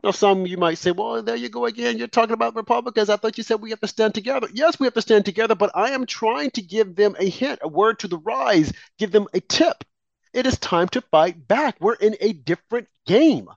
Now, 0.02 0.10
some 0.10 0.46
you 0.46 0.56
might 0.56 0.78
say, 0.78 0.90
well, 0.90 1.22
there 1.22 1.36
you 1.36 1.48
go 1.48 1.66
again. 1.66 1.96
You're 1.96 2.08
talking 2.08 2.32
about 2.34 2.56
Republicans. 2.56 3.08
I 3.08 3.16
thought 3.16 3.38
you 3.38 3.44
said 3.44 3.60
we 3.60 3.70
have 3.70 3.80
to 3.80 3.86
stand 3.86 4.14
together. 4.14 4.48
Yes, 4.52 4.80
we 4.80 4.86
have 4.86 4.94
to 4.94 5.02
stand 5.02 5.24
together, 5.24 5.54
but 5.54 5.70
I 5.74 5.90
am 5.90 6.06
trying 6.06 6.50
to 6.52 6.62
give 6.62 6.96
them 6.96 7.14
a 7.18 7.28
hint, 7.28 7.60
a 7.62 7.68
word 7.68 8.00
to 8.00 8.08
the 8.08 8.18
rise, 8.18 8.72
give 8.98 9.12
them 9.12 9.28
a 9.32 9.40
tip. 9.40 9.84
It 10.32 10.46
is 10.46 10.58
time 10.58 10.88
to 10.88 11.02
fight 11.02 11.46
back. 11.46 11.76
We're 11.78 11.94
in 11.94 12.16
a 12.20 12.32
different 12.32 12.88
game. 13.06 13.48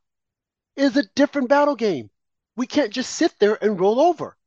It 0.75 0.83
is 0.83 0.97
a 0.97 1.07
different 1.15 1.49
battle 1.49 1.75
game. 1.75 2.11
We 2.55 2.67
can't 2.67 2.93
just 2.93 3.15
sit 3.15 3.33
there 3.39 3.57
and 3.63 3.79
roll 3.79 3.99
over. 3.99 4.37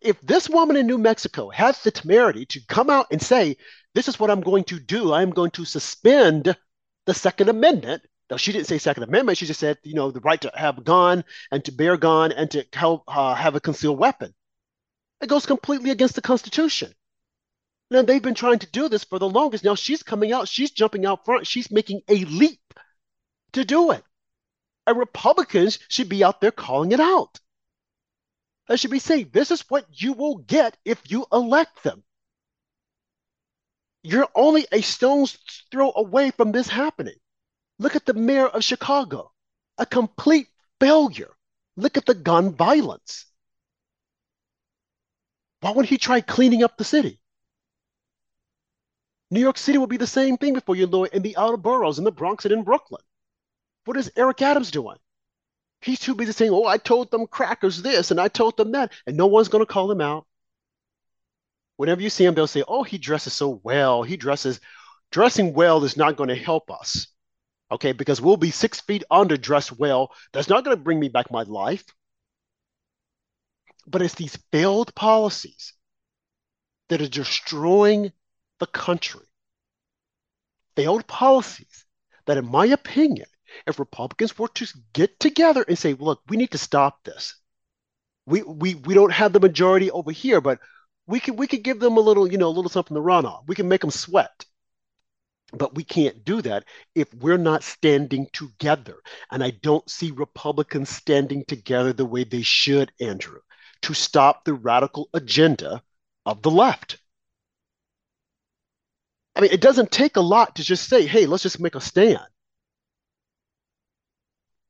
If 0.00 0.20
this 0.20 0.48
woman 0.48 0.76
in 0.76 0.86
New 0.86 0.98
Mexico 0.98 1.50
has 1.50 1.82
the 1.82 1.90
temerity 1.90 2.46
to 2.46 2.60
come 2.66 2.88
out 2.88 3.06
and 3.10 3.20
say, 3.20 3.56
This 3.94 4.08
is 4.08 4.20
what 4.20 4.30
I'm 4.30 4.40
going 4.40 4.64
to 4.64 4.78
do, 4.78 5.12
I'm 5.12 5.30
going 5.30 5.50
to 5.52 5.64
suspend 5.64 6.56
the 7.06 7.14
Second 7.14 7.48
Amendment. 7.48 8.02
Now, 8.30 8.36
she 8.36 8.52
didn't 8.52 8.66
say 8.66 8.78
Second 8.78 9.04
Amendment. 9.04 9.38
She 9.38 9.46
just 9.46 9.60
said, 9.60 9.78
you 9.82 9.94
know, 9.94 10.10
the 10.10 10.20
right 10.20 10.40
to 10.42 10.52
have 10.54 10.78
a 10.78 10.82
gun 10.82 11.24
and 11.50 11.64
to 11.64 11.72
bear 11.72 11.96
gun 11.96 12.30
and 12.32 12.50
to 12.50 12.66
help, 12.74 13.04
uh, 13.08 13.34
have 13.34 13.54
a 13.54 13.60
concealed 13.60 13.98
weapon. 13.98 14.34
It 15.20 15.28
goes 15.28 15.46
completely 15.46 15.90
against 15.90 16.14
the 16.14 16.20
Constitution. 16.20 16.94
Now, 17.90 18.02
they've 18.02 18.22
been 18.22 18.34
trying 18.34 18.58
to 18.58 18.70
do 18.70 18.88
this 18.88 19.04
for 19.04 19.18
the 19.18 19.28
longest. 19.28 19.64
Now, 19.64 19.74
she's 19.74 20.02
coming 20.02 20.32
out, 20.32 20.46
she's 20.46 20.70
jumping 20.70 21.06
out 21.06 21.24
front, 21.24 21.46
she's 21.46 21.70
making 21.70 22.02
a 22.08 22.24
leap 22.26 22.74
to 23.52 23.64
do 23.64 23.92
it. 23.92 24.04
And 24.86 24.98
Republicans 24.98 25.78
should 25.88 26.08
be 26.08 26.22
out 26.22 26.40
there 26.42 26.52
calling 26.52 26.92
it 26.92 27.00
out. 27.00 27.40
They 28.68 28.76
should 28.76 28.90
be 28.90 28.98
saying, 28.98 29.30
this 29.32 29.50
is 29.50 29.62
what 29.68 29.86
you 29.90 30.12
will 30.12 30.36
get 30.36 30.76
if 30.84 31.10
you 31.10 31.26
elect 31.32 31.82
them. 31.82 32.04
You're 34.02 34.28
only 34.34 34.66
a 34.70 34.82
stone's 34.82 35.38
throw 35.72 35.92
away 35.96 36.30
from 36.30 36.52
this 36.52 36.68
happening. 36.68 37.16
Look 37.78 37.96
at 37.96 38.04
the 38.04 38.14
mayor 38.14 38.46
of 38.46 38.62
Chicago, 38.62 39.32
a 39.78 39.86
complete 39.86 40.48
failure. 40.80 41.30
Look 41.76 41.96
at 41.96 42.06
the 42.06 42.14
gun 42.14 42.54
violence. 42.54 43.24
Why 45.60 45.70
wouldn't 45.70 45.88
he 45.88 45.98
try 45.98 46.20
cleaning 46.20 46.62
up 46.62 46.76
the 46.76 46.84
city? 46.84 47.20
New 49.30 49.40
York 49.40 49.58
City 49.58 49.78
will 49.78 49.86
be 49.86 49.96
the 49.96 50.06
same 50.06 50.36
thing 50.36 50.54
before 50.54 50.76
you 50.76 50.86
know 50.86 51.04
it 51.04 51.12
in 51.12 51.22
the 51.22 51.36
outer 51.36 51.56
boroughs, 51.56 51.98
in 51.98 52.04
the 52.04 52.12
Bronx 52.12 52.44
and 52.44 52.52
in 52.52 52.64
Brooklyn. 52.64 53.02
What 53.84 53.96
is 53.96 54.12
Eric 54.16 54.42
Adams 54.42 54.70
doing? 54.70 54.96
He's 55.80 56.00
too 56.00 56.14
busy 56.14 56.32
saying, 56.32 56.50
oh, 56.52 56.66
I 56.66 56.76
told 56.78 57.10
them 57.10 57.26
crackers 57.26 57.82
this 57.82 58.10
and 58.10 58.20
I 58.20 58.28
told 58.28 58.56
them 58.56 58.72
that, 58.72 58.92
and 59.06 59.16
no 59.16 59.26
one's 59.26 59.48
going 59.48 59.64
to 59.64 59.72
call 59.72 59.90
him 59.90 60.00
out. 60.00 60.26
Whenever 61.76 62.02
you 62.02 62.10
see 62.10 62.24
him, 62.24 62.34
they'll 62.34 62.48
say, 62.48 62.64
oh, 62.66 62.82
he 62.82 62.98
dresses 62.98 63.32
so 63.32 63.60
well. 63.62 64.02
He 64.02 64.16
dresses, 64.16 64.60
dressing 65.12 65.54
well 65.54 65.84
is 65.84 65.96
not 65.96 66.16
going 66.16 66.30
to 66.30 66.34
help 66.34 66.70
us. 66.70 67.06
Okay, 67.70 67.92
because 67.92 68.20
we'll 68.20 68.36
be 68.36 68.50
six 68.50 68.80
feet 68.80 69.04
under 69.10 69.36
dressed 69.36 69.78
well. 69.78 70.12
That's 70.32 70.48
not 70.48 70.64
going 70.64 70.76
to 70.76 70.82
bring 70.82 70.98
me 70.98 71.08
back 71.08 71.30
my 71.30 71.42
life. 71.42 71.84
But 73.86 74.02
it's 74.02 74.14
these 74.14 74.36
failed 74.50 74.94
policies 74.94 75.74
that 76.88 77.00
are 77.00 77.08
destroying 77.08 78.12
the 78.58 78.66
country. 78.66 79.26
Failed 80.76 81.06
policies 81.06 81.84
that, 82.26 82.38
in 82.38 82.50
my 82.50 82.66
opinion, 82.66 83.26
if 83.66 83.78
Republicans 83.78 84.38
were 84.38 84.48
to 84.48 84.66
get 84.92 85.18
together 85.20 85.64
and 85.66 85.78
say, 85.78 85.94
look, 85.94 86.20
we 86.28 86.36
need 86.36 86.50
to 86.52 86.58
stop 86.58 87.04
this. 87.04 87.34
We 88.26 88.42
we 88.42 88.74
we 88.74 88.94
don't 88.94 89.12
have 89.12 89.32
the 89.32 89.40
majority 89.40 89.90
over 89.90 90.10
here, 90.10 90.40
but 90.40 90.58
we 91.06 91.20
could 91.20 91.38
we 91.38 91.46
could 91.46 91.62
give 91.62 91.80
them 91.80 91.96
a 91.96 92.00
little, 92.00 92.30
you 92.30 92.38
know, 92.38 92.48
a 92.48 92.56
little 92.56 92.68
something 92.68 92.94
to 92.94 93.00
run 93.00 93.26
on. 93.26 93.44
We 93.46 93.54
can 93.54 93.68
make 93.68 93.80
them 93.80 93.90
sweat. 93.90 94.44
But 95.52 95.74
we 95.74 95.82
can't 95.82 96.26
do 96.26 96.42
that 96.42 96.64
if 96.94 97.12
we're 97.14 97.38
not 97.38 97.64
standing 97.64 98.26
together. 98.34 98.96
And 99.30 99.42
I 99.42 99.50
don't 99.50 99.88
see 99.88 100.10
Republicans 100.10 100.90
standing 100.90 101.42
together 101.46 101.94
the 101.94 102.04
way 102.04 102.24
they 102.24 102.42
should, 102.42 102.92
Andrew, 103.00 103.40
to 103.82 103.94
stop 103.94 104.44
the 104.44 104.52
radical 104.52 105.08
agenda 105.14 105.82
of 106.26 106.42
the 106.42 106.50
left. 106.50 106.98
I 109.34 109.40
mean, 109.40 109.50
it 109.50 109.62
doesn't 109.62 109.90
take 109.90 110.16
a 110.16 110.20
lot 110.20 110.56
to 110.56 110.64
just 110.64 110.86
say, 110.86 111.06
hey, 111.06 111.24
let's 111.24 111.44
just 111.44 111.60
make 111.60 111.76
a 111.76 111.80
stand 111.80 112.26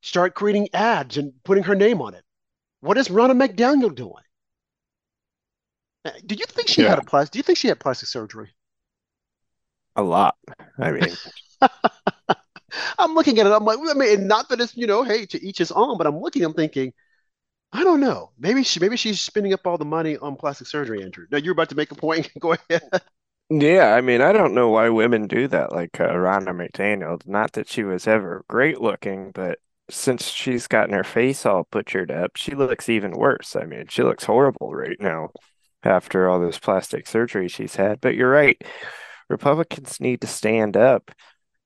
start 0.01 0.35
creating 0.35 0.69
ads 0.73 1.17
and 1.17 1.33
putting 1.43 1.63
her 1.63 1.75
name 1.75 2.01
on 2.01 2.13
it. 2.13 2.23
What 2.81 2.97
is 2.97 3.09
Ronna 3.09 3.31
McDaniel 3.31 3.93
doing? 3.93 4.23
Uh, 6.05 6.11
do 6.25 6.35
you 6.35 6.45
think 6.45 6.69
she 6.69 6.83
yeah. 6.83 6.89
had 6.89 6.99
a 6.99 7.03
plastic? 7.03 7.33
Do 7.33 7.39
you 7.39 7.43
think 7.43 7.57
she 7.57 7.67
had 7.67 7.79
plastic 7.79 8.07
surgery? 8.07 8.51
A 9.95 10.01
lot. 10.01 10.35
I 10.77 10.91
mean, 10.93 11.15
I'm 12.97 13.13
looking 13.15 13.37
at 13.39 13.45
it. 13.45 13.51
I'm 13.51 13.65
like, 13.65 13.79
I 13.89 13.93
mean, 13.93 14.27
not 14.27 14.49
that 14.49 14.61
it's 14.61 14.77
you 14.77 14.87
know, 14.87 15.03
hey, 15.03 15.25
to 15.27 15.45
each 15.45 15.57
his 15.57 15.71
own, 15.71 15.97
but 15.97 16.07
I'm 16.07 16.19
looking. 16.19 16.43
I'm 16.43 16.53
thinking, 16.53 16.93
I 17.73 17.83
don't 17.83 17.99
know. 17.99 18.31
Maybe 18.39 18.63
she, 18.63 18.79
maybe 18.79 18.95
she's 18.95 19.19
spending 19.19 19.53
up 19.53 19.67
all 19.67 19.77
the 19.77 19.85
money 19.85 20.17
on 20.17 20.37
plastic 20.37 20.67
surgery, 20.67 21.03
Andrew. 21.03 21.25
Now 21.31 21.37
you're 21.37 21.53
about 21.53 21.69
to 21.69 21.75
make 21.75 21.91
a 21.91 21.95
point. 21.95 22.31
Go 22.39 22.53
ahead. 22.53 22.81
yeah, 23.49 23.93
I 23.93 24.01
mean, 24.01 24.21
I 24.21 24.31
don't 24.31 24.53
know 24.53 24.69
why 24.69 24.89
women 24.89 25.27
do 25.27 25.47
that, 25.49 25.73
like 25.73 25.99
uh, 25.99 26.07
Ronna 26.07 26.49
McDaniel. 26.49 27.25
Not 27.27 27.53
that 27.53 27.67
she 27.67 27.83
was 27.83 28.07
ever 28.07 28.45
great 28.47 28.79
looking, 28.79 29.31
but 29.31 29.59
since 29.89 30.27
she's 30.27 30.67
gotten 30.67 30.93
her 30.93 31.03
face 31.03 31.45
all 31.45 31.67
butchered 31.71 32.11
up, 32.11 32.35
she 32.35 32.55
looks 32.55 32.89
even 32.89 33.11
worse. 33.11 33.55
I 33.55 33.65
mean, 33.65 33.87
she 33.89 34.03
looks 34.03 34.23
horrible 34.23 34.73
right 34.73 34.99
now 34.99 35.29
after 35.83 36.29
all 36.29 36.39
this 36.39 36.59
plastic 36.59 37.07
surgery 37.07 37.47
she's 37.47 37.75
had. 37.75 38.01
But 38.01 38.15
you're 38.15 38.29
right. 38.29 38.61
Republicans 39.29 39.99
need 39.99 40.21
to 40.21 40.27
stand 40.27 40.77
up. 40.77 41.11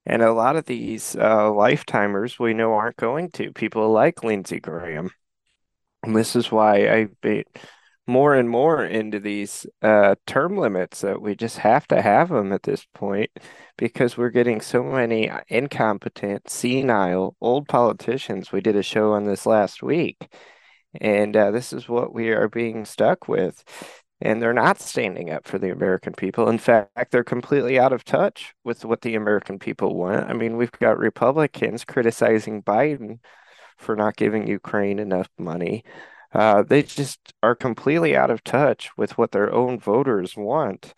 And 0.05 0.21
a 0.21 0.33
lot 0.33 0.57
of 0.57 0.65
these 0.65 1.15
uh, 1.15 1.49
lifetimers 1.49 2.37
we 2.37 2.53
know 2.53 2.73
aren't 2.73 2.97
going 2.97 3.31
to. 3.31 3.53
People 3.53 3.91
like 3.91 4.23
Lindsey 4.23 4.59
Graham. 4.59 5.11
And 6.03 6.15
this 6.15 6.35
is 6.35 6.51
why 6.51 6.87
I 6.89 7.07
more 8.05 8.35
and 8.35 8.49
more 8.49 8.83
into 8.83 9.19
these 9.19 9.65
uh, 9.81 10.15
term 10.27 10.57
limits 10.57 11.01
that 11.01 11.21
we 11.21 11.35
just 11.35 11.57
have 11.59 11.87
to 11.87 12.01
have 12.01 12.29
them 12.29 12.51
at 12.51 12.63
this 12.63 12.85
point 12.93 13.31
because 13.77 14.17
we're 14.17 14.29
getting 14.29 14.59
so 14.61 14.83
many 14.83 15.31
incompetent, 15.47 16.49
senile, 16.49 17.35
old 17.41 17.67
politicians. 17.67 18.51
We 18.51 18.61
did 18.61 18.75
a 18.75 18.83
show 18.83 19.13
on 19.13 19.23
this 19.25 19.45
last 19.45 19.81
week, 19.81 20.27
and 20.99 21.35
uh, 21.35 21.51
this 21.51 21.71
is 21.71 21.87
what 21.87 22.13
we 22.13 22.29
are 22.29 22.49
being 22.49 22.85
stuck 22.85 23.27
with. 23.27 23.63
And 24.21 24.41
they're 24.41 24.53
not 24.53 24.79
standing 24.79 25.31
up 25.31 25.45
for 25.45 25.57
the 25.57 25.71
American 25.71 26.13
people. 26.13 26.47
In 26.47 26.57
fact, 26.57 27.11
they're 27.11 27.25
completely 27.25 27.77
out 27.77 27.91
of 27.91 28.05
touch 28.05 28.53
with 28.63 28.85
what 28.85 29.01
the 29.01 29.15
American 29.15 29.59
people 29.59 29.95
want. 29.95 30.29
I 30.29 30.33
mean, 30.33 30.55
we've 30.55 30.71
got 30.71 30.97
Republicans 30.97 31.83
criticizing 31.83 32.63
Biden 32.63 33.19
for 33.77 33.97
not 33.97 34.15
giving 34.15 34.47
Ukraine 34.47 34.99
enough 34.99 35.27
money. 35.37 35.83
Uh, 36.33 36.63
they 36.63 36.83
just 36.83 37.33
are 37.43 37.55
completely 37.55 38.15
out 38.15 38.31
of 38.31 38.43
touch 38.43 38.89
with 38.97 39.17
what 39.17 39.31
their 39.31 39.53
own 39.53 39.79
voters 39.79 40.35
want. 40.35 40.93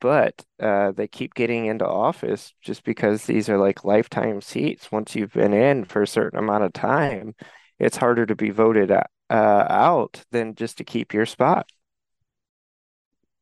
But 0.00 0.44
uh, 0.60 0.92
they 0.92 1.08
keep 1.08 1.34
getting 1.34 1.66
into 1.66 1.86
office 1.86 2.52
just 2.60 2.84
because 2.84 3.24
these 3.24 3.48
are 3.48 3.58
like 3.58 3.84
lifetime 3.84 4.40
seats. 4.40 4.92
Once 4.92 5.14
you've 5.14 5.32
been 5.32 5.54
in 5.54 5.84
for 5.84 6.02
a 6.02 6.06
certain 6.06 6.38
amount 6.38 6.64
of 6.64 6.72
time, 6.72 7.34
it's 7.78 7.96
harder 7.96 8.26
to 8.26 8.34
be 8.34 8.50
voted 8.50 8.90
uh, 8.90 9.04
out 9.30 10.22
than 10.32 10.54
just 10.54 10.78
to 10.78 10.84
keep 10.84 11.14
your 11.14 11.26
spot. 11.26 11.68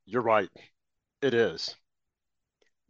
You're 0.07 0.23
right. 0.23 0.51
It 1.23 1.35
is. 1.35 1.75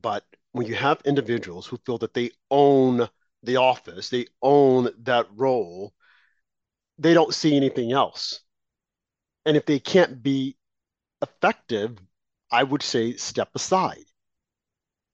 But 0.03 0.25
when 0.53 0.67
you 0.67 0.75
have 0.75 1.01
individuals 1.05 1.67
who 1.67 1.79
feel 1.79 1.99
that 1.99 2.15
they 2.15 2.31
own 2.51 3.09
the 3.43 3.57
office, 3.57 4.11
they 4.11 4.27
own 4.43 4.91
that 5.05 5.27
role, 5.35 5.93
they 6.99 7.15
don't 7.15 7.35
see 7.35 7.57
anything 7.57 7.93
else. 7.93 8.41
And 9.47 9.57
if 9.57 9.67
they 9.67 9.79
can't 9.79 10.23
be 10.23 10.57
effective, 11.23 11.99
I 12.51 12.63
would 12.63 12.83
say 12.83 13.17
step 13.17 13.51
aside. 13.55 14.05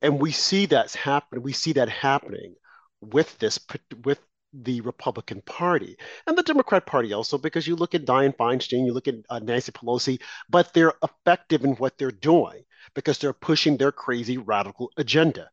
And 0.03 0.21
we 0.21 0.33
see 0.33 0.67
that's 0.67 0.95
happening. 0.95 1.43
We 1.43 1.53
see 1.53 1.73
that 1.75 1.89
happening 1.89 2.55
with 3.01 3.39
this 3.39 3.59
with 4.05 4.21
the 4.53 4.81
Republican 4.81 5.43
Party 5.43 5.97
and 6.27 6.37
the 6.37 6.43
Democrat 6.43 6.85
Party 6.85 7.13
also, 7.13 7.39
because 7.39 7.67
you 7.67 7.77
look 7.77 7.95
at 7.95 8.05
Dianne 8.05 8.37
Feinstein, 8.37 8.85
you 8.85 8.93
look 8.93 9.07
at 9.07 9.15
uh, 9.29 9.39
Nancy 9.39 9.71
Pelosi, 9.73 10.21
but 10.49 10.73
they're 10.75 10.95
effective 11.05 11.65
in 11.65 11.73
what 11.77 11.97
they're 11.99 12.11
doing 12.11 12.65
because 12.95 13.19
they're 13.19 13.33
pushing 13.33 13.77
their 13.77 13.93
crazy 13.93 14.39
radical 14.39 14.91
agenda. 14.97 15.51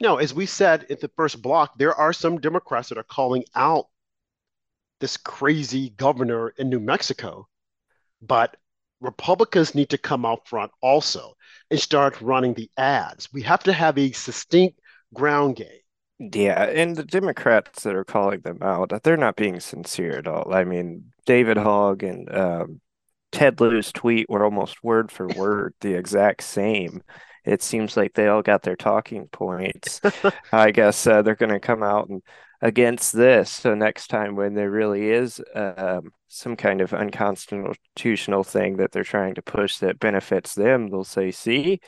Now, 0.00 0.16
as 0.16 0.34
we 0.34 0.46
said 0.46 0.86
in 0.88 0.96
the 1.00 1.10
first 1.16 1.42
block, 1.42 1.76
there 1.78 1.94
are 1.94 2.12
some 2.12 2.40
Democrats 2.40 2.88
that 2.88 2.98
are 2.98 3.04
calling 3.04 3.44
out 3.54 3.86
this 5.04 5.18
crazy 5.18 5.90
governor 5.90 6.48
in 6.56 6.70
New 6.70 6.80
Mexico, 6.80 7.46
but 8.22 8.56
Republicans 9.02 9.74
need 9.74 9.90
to 9.90 9.98
come 9.98 10.24
out 10.24 10.48
front 10.48 10.72
also 10.80 11.34
and 11.70 11.78
start 11.78 12.18
running 12.22 12.54
the 12.54 12.70
ads. 12.78 13.30
We 13.30 13.42
have 13.42 13.62
to 13.64 13.72
have 13.74 13.98
a 13.98 14.08
distinct 14.08 14.80
ground 15.12 15.56
game. 15.56 15.68
Yeah, 16.18 16.62
and 16.62 16.96
the 16.96 17.04
Democrats 17.04 17.82
that 17.82 17.94
are 17.94 18.04
calling 18.04 18.40
them 18.40 18.60
out, 18.62 18.92
they're 19.02 19.18
not 19.18 19.36
being 19.36 19.60
sincere 19.60 20.16
at 20.16 20.26
all. 20.26 20.54
I 20.54 20.64
mean, 20.64 21.12
David 21.26 21.58
Hogg 21.58 22.02
and 22.02 22.34
um, 22.34 22.80
Ted 23.30 23.60
Lieu's 23.60 23.92
tweet 23.92 24.30
were 24.30 24.42
almost 24.42 24.82
word 24.82 25.12
for 25.12 25.28
word 25.28 25.74
the 25.82 25.92
exact 25.92 26.44
same. 26.44 27.02
It 27.44 27.60
seems 27.60 27.94
like 27.94 28.14
they 28.14 28.28
all 28.28 28.40
got 28.40 28.62
their 28.62 28.76
talking 28.76 29.28
points. 29.28 30.00
I 30.52 30.70
guess 30.70 31.06
uh, 31.06 31.20
they're 31.20 31.34
going 31.34 31.52
to 31.52 31.60
come 31.60 31.82
out 31.82 32.08
and 32.08 32.22
against 32.60 33.12
this. 33.12 33.50
So 33.50 33.74
next 33.74 34.08
time 34.08 34.36
when 34.36 34.54
there 34.54 34.70
really 34.70 35.10
is 35.10 35.40
um, 35.54 36.12
some 36.28 36.56
kind 36.56 36.80
of 36.80 36.94
unconstitutional 36.94 38.44
thing 38.44 38.76
that 38.78 38.92
they're 38.92 39.04
trying 39.04 39.34
to 39.34 39.42
push 39.42 39.78
that 39.78 39.98
benefits 39.98 40.54
them, 40.54 40.88
they'll 40.88 41.04
say, 41.04 41.30
"See, 41.30 41.80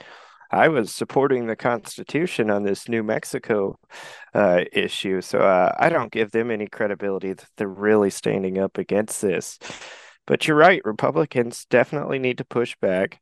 I 0.51 0.69
was 0.69 0.95
supporting 0.95 1.47
the 1.47 1.57
Constitution 1.57 2.51
on 2.51 2.63
this 2.63 2.89
New 2.89 3.03
Mexico 3.03 3.79
uh, 4.35 4.65
issue." 4.73 5.21
So 5.21 5.41
uh, 5.41 5.75
I 5.79 5.89
don't 5.89 6.13
give 6.13 6.31
them 6.31 6.51
any 6.51 6.67
credibility 6.67 7.33
that 7.33 7.49
they're 7.57 7.69
really 7.69 8.11
standing 8.11 8.59
up 8.59 8.79
against 8.79 9.23
this. 9.23 9.59
But 10.27 10.47
you're 10.47 10.57
right, 10.57 10.83
Republicans 10.85 11.67
definitely 11.71 12.19
need 12.19 12.39
to 12.39 12.45
push 12.45 12.77
back. 12.81 13.21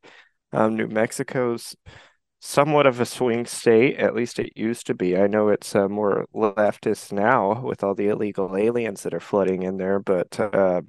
Um, 0.51 0.75
New 0.75 0.87
Mexico's 0.87 1.75
somewhat 2.39 2.87
of 2.87 2.99
a 2.99 3.05
swing 3.05 3.45
state. 3.45 3.97
At 3.97 4.15
least 4.15 4.39
it 4.39 4.53
used 4.55 4.87
to 4.87 4.93
be. 4.93 5.17
I 5.17 5.27
know 5.27 5.49
it's 5.49 5.75
uh, 5.75 5.87
more 5.87 6.25
leftist 6.33 7.11
now 7.11 7.61
with 7.61 7.83
all 7.83 7.95
the 7.95 8.07
illegal 8.07 8.55
aliens 8.55 9.03
that 9.03 9.13
are 9.13 9.19
flooding 9.19 9.63
in 9.63 9.77
there, 9.77 9.99
but 9.99 10.39
uh, 10.39 10.81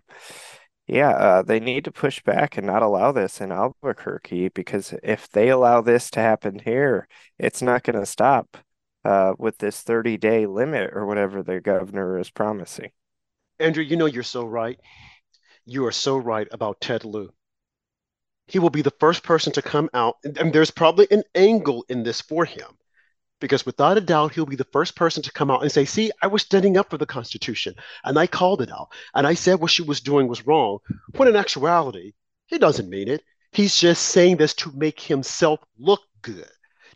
yeah, 0.87 1.11
uh, 1.11 1.43
they 1.43 1.59
need 1.59 1.85
to 1.85 1.93
push 1.93 2.23
back 2.23 2.57
and 2.57 2.67
not 2.67 2.83
allow 2.83 3.11
this 3.13 3.41
in 3.41 3.51
Albuquerque 3.51 4.51
because 4.51 4.95
if 5.03 5.29
they 5.31 5.49
allow 5.49 5.81
this 5.81 6.11
to 6.13 6.21
happen 6.21 6.61
here, 6.65 7.09
it's 7.39 7.61
not 7.61 7.83
going 7.83 7.99
to 7.99 8.07
stop 8.07 8.57
uh, 9.05 9.35
with 9.39 9.59
this 9.59 9.83
30 9.83 10.17
day 10.17 10.47
limit 10.47 10.91
or 10.93 11.07
whatever 11.07 11.43
the 11.43 11.61
governor 11.61 12.19
is 12.19 12.31
promising. 12.31 12.91
Andrew, 13.59 13.83
you 13.83 13.97
know 13.97 14.07
you're 14.07 14.23
so 14.23 14.45
right. 14.45 14.79
You 15.65 15.87
are 15.87 15.93
so 15.93 16.17
right 16.17 16.47
about 16.53 16.81
Ted 16.81 17.05
Lieu 17.05 17.33
he 18.49 18.61
will 18.61 18.71
be 18.71 18.83
the 18.83 18.93
first 19.01 19.25
person 19.25 19.53
to 19.53 19.63
come 19.63 19.91
out. 19.93 20.17
And 20.23 20.53
there's 20.53 20.71
probably 20.71 21.09
an 21.11 21.25
angle 21.35 21.85
in 21.89 22.05
this 22.05 22.21
for 22.21 22.45
him 22.45 22.79
because 23.41 23.67
without 23.67 23.99
a 23.99 24.01
doubt, 24.01 24.35
he'll 24.35 24.47
be 24.47 24.57
the 24.57 24.65
first 24.73 24.95
person 24.95 25.23
to 25.25 25.33
come 25.33 25.51
out 25.51 25.63
and 25.63 25.73
say, 25.73 25.85
See, 25.85 26.13
I 26.23 26.29
was 26.29 26.43
standing 26.43 26.77
up 26.77 26.89
for 26.89 26.97
the 26.97 27.07
Constitution 27.07 27.75
and 28.05 28.19
I 28.19 28.27
called 28.27 28.63
it 28.63 28.71
out 28.71 28.89
and 29.15 29.27
I 29.27 29.35
said 29.35 29.61
what 29.61 29.73
she 29.73 29.83
was 29.83 30.01
doing 30.01 30.29
was 30.29 30.47
wrong. 30.47 30.79
When 31.17 31.29
in 31.29 31.37
actuality, 31.37 32.13
he 32.47 32.59
doesn't 32.59 32.89
mean 32.89 33.09
it. 33.09 33.25
He's 33.51 33.77
just 33.77 34.03
saying 34.05 34.37
this 34.37 34.55
to 34.55 34.73
make 34.73 35.01
himself 35.01 35.61
look 35.77 36.03
good, 36.23 36.49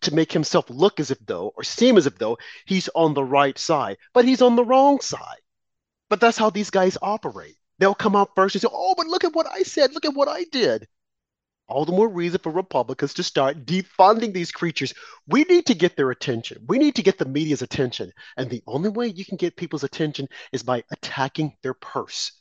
to 0.02 0.14
make 0.14 0.32
himself 0.32 0.70
look 0.70 1.00
as 1.00 1.10
if 1.10 1.18
though, 1.26 1.52
or 1.56 1.64
seem 1.64 1.96
as 1.96 2.06
if 2.06 2.16
though, 2.18 2.38
he's 2.64 2.88
on 2.94 3.14
the 3.14 3.24
right 3.24 3.58
side, 3.58 3.96
but 4.14 4.24
he's 4.24 4.42
on 4.42 4.54
the 4.54 4.64
wrong 4.64 5.00
side. 5.00 5.40
But 6.08 6.20
that's 6.20 6.38
how 6.38 6.50
these 6.50 6.70
guys 6.70 6.96
operate. 7.02 7.56
They'll 7.78 7.94
come 7.94 8.14
out 8.14 8.36
first 8.36 8.54
and 8.54 8.62
say, 8.62 8.68
Oh, 8.70 8.94
but 8.96 9.06
look 9.06 9.24
at 9.24 9.34
what 9.34 9.46
I 9.50 9.62
said. 9.62 9.94
Look 9.94 10.04
at 10.04 10.14
what 10.14 10.28
I 10.28 10.44
did 10.44 10.86
all 11.70 11.84
the 11.84 11.92
more 11.92 12.08
reason 12.08 12.40
for 12.42 12.52
Republicans 12.52 13.14
to 13.14 13.22
start 13.22 13.64
defunding 13.64 14.32
these 14.32 14.52
creatures. 14.52 14.92
We 15.26 15.44
need 15.44 15.66
to 15.66 15.74
get 15.74 15.96
their 15.96 16.10
attention. 16.10 16.64
We 16.68 16.78
need 16.78 16.96
to 16.96 17.02
get 17.02 17.18
the 17.18 17.24
media's 17.24 17.62
attention. 17.62 18.12
And 18.36 18.50
the 18.50 18.62
only 18.66 18.90
way 18.90 19.06
you 19.06 19.24
can 19.24 19.36
get 19.36 19.56
people's 19.56 19.84
attention 19.84 20.28
is 20.52 20.62
by 20.62 20.84
attacking 20.90 21.56
their 21.62 21.74
purse. 21.74 22.32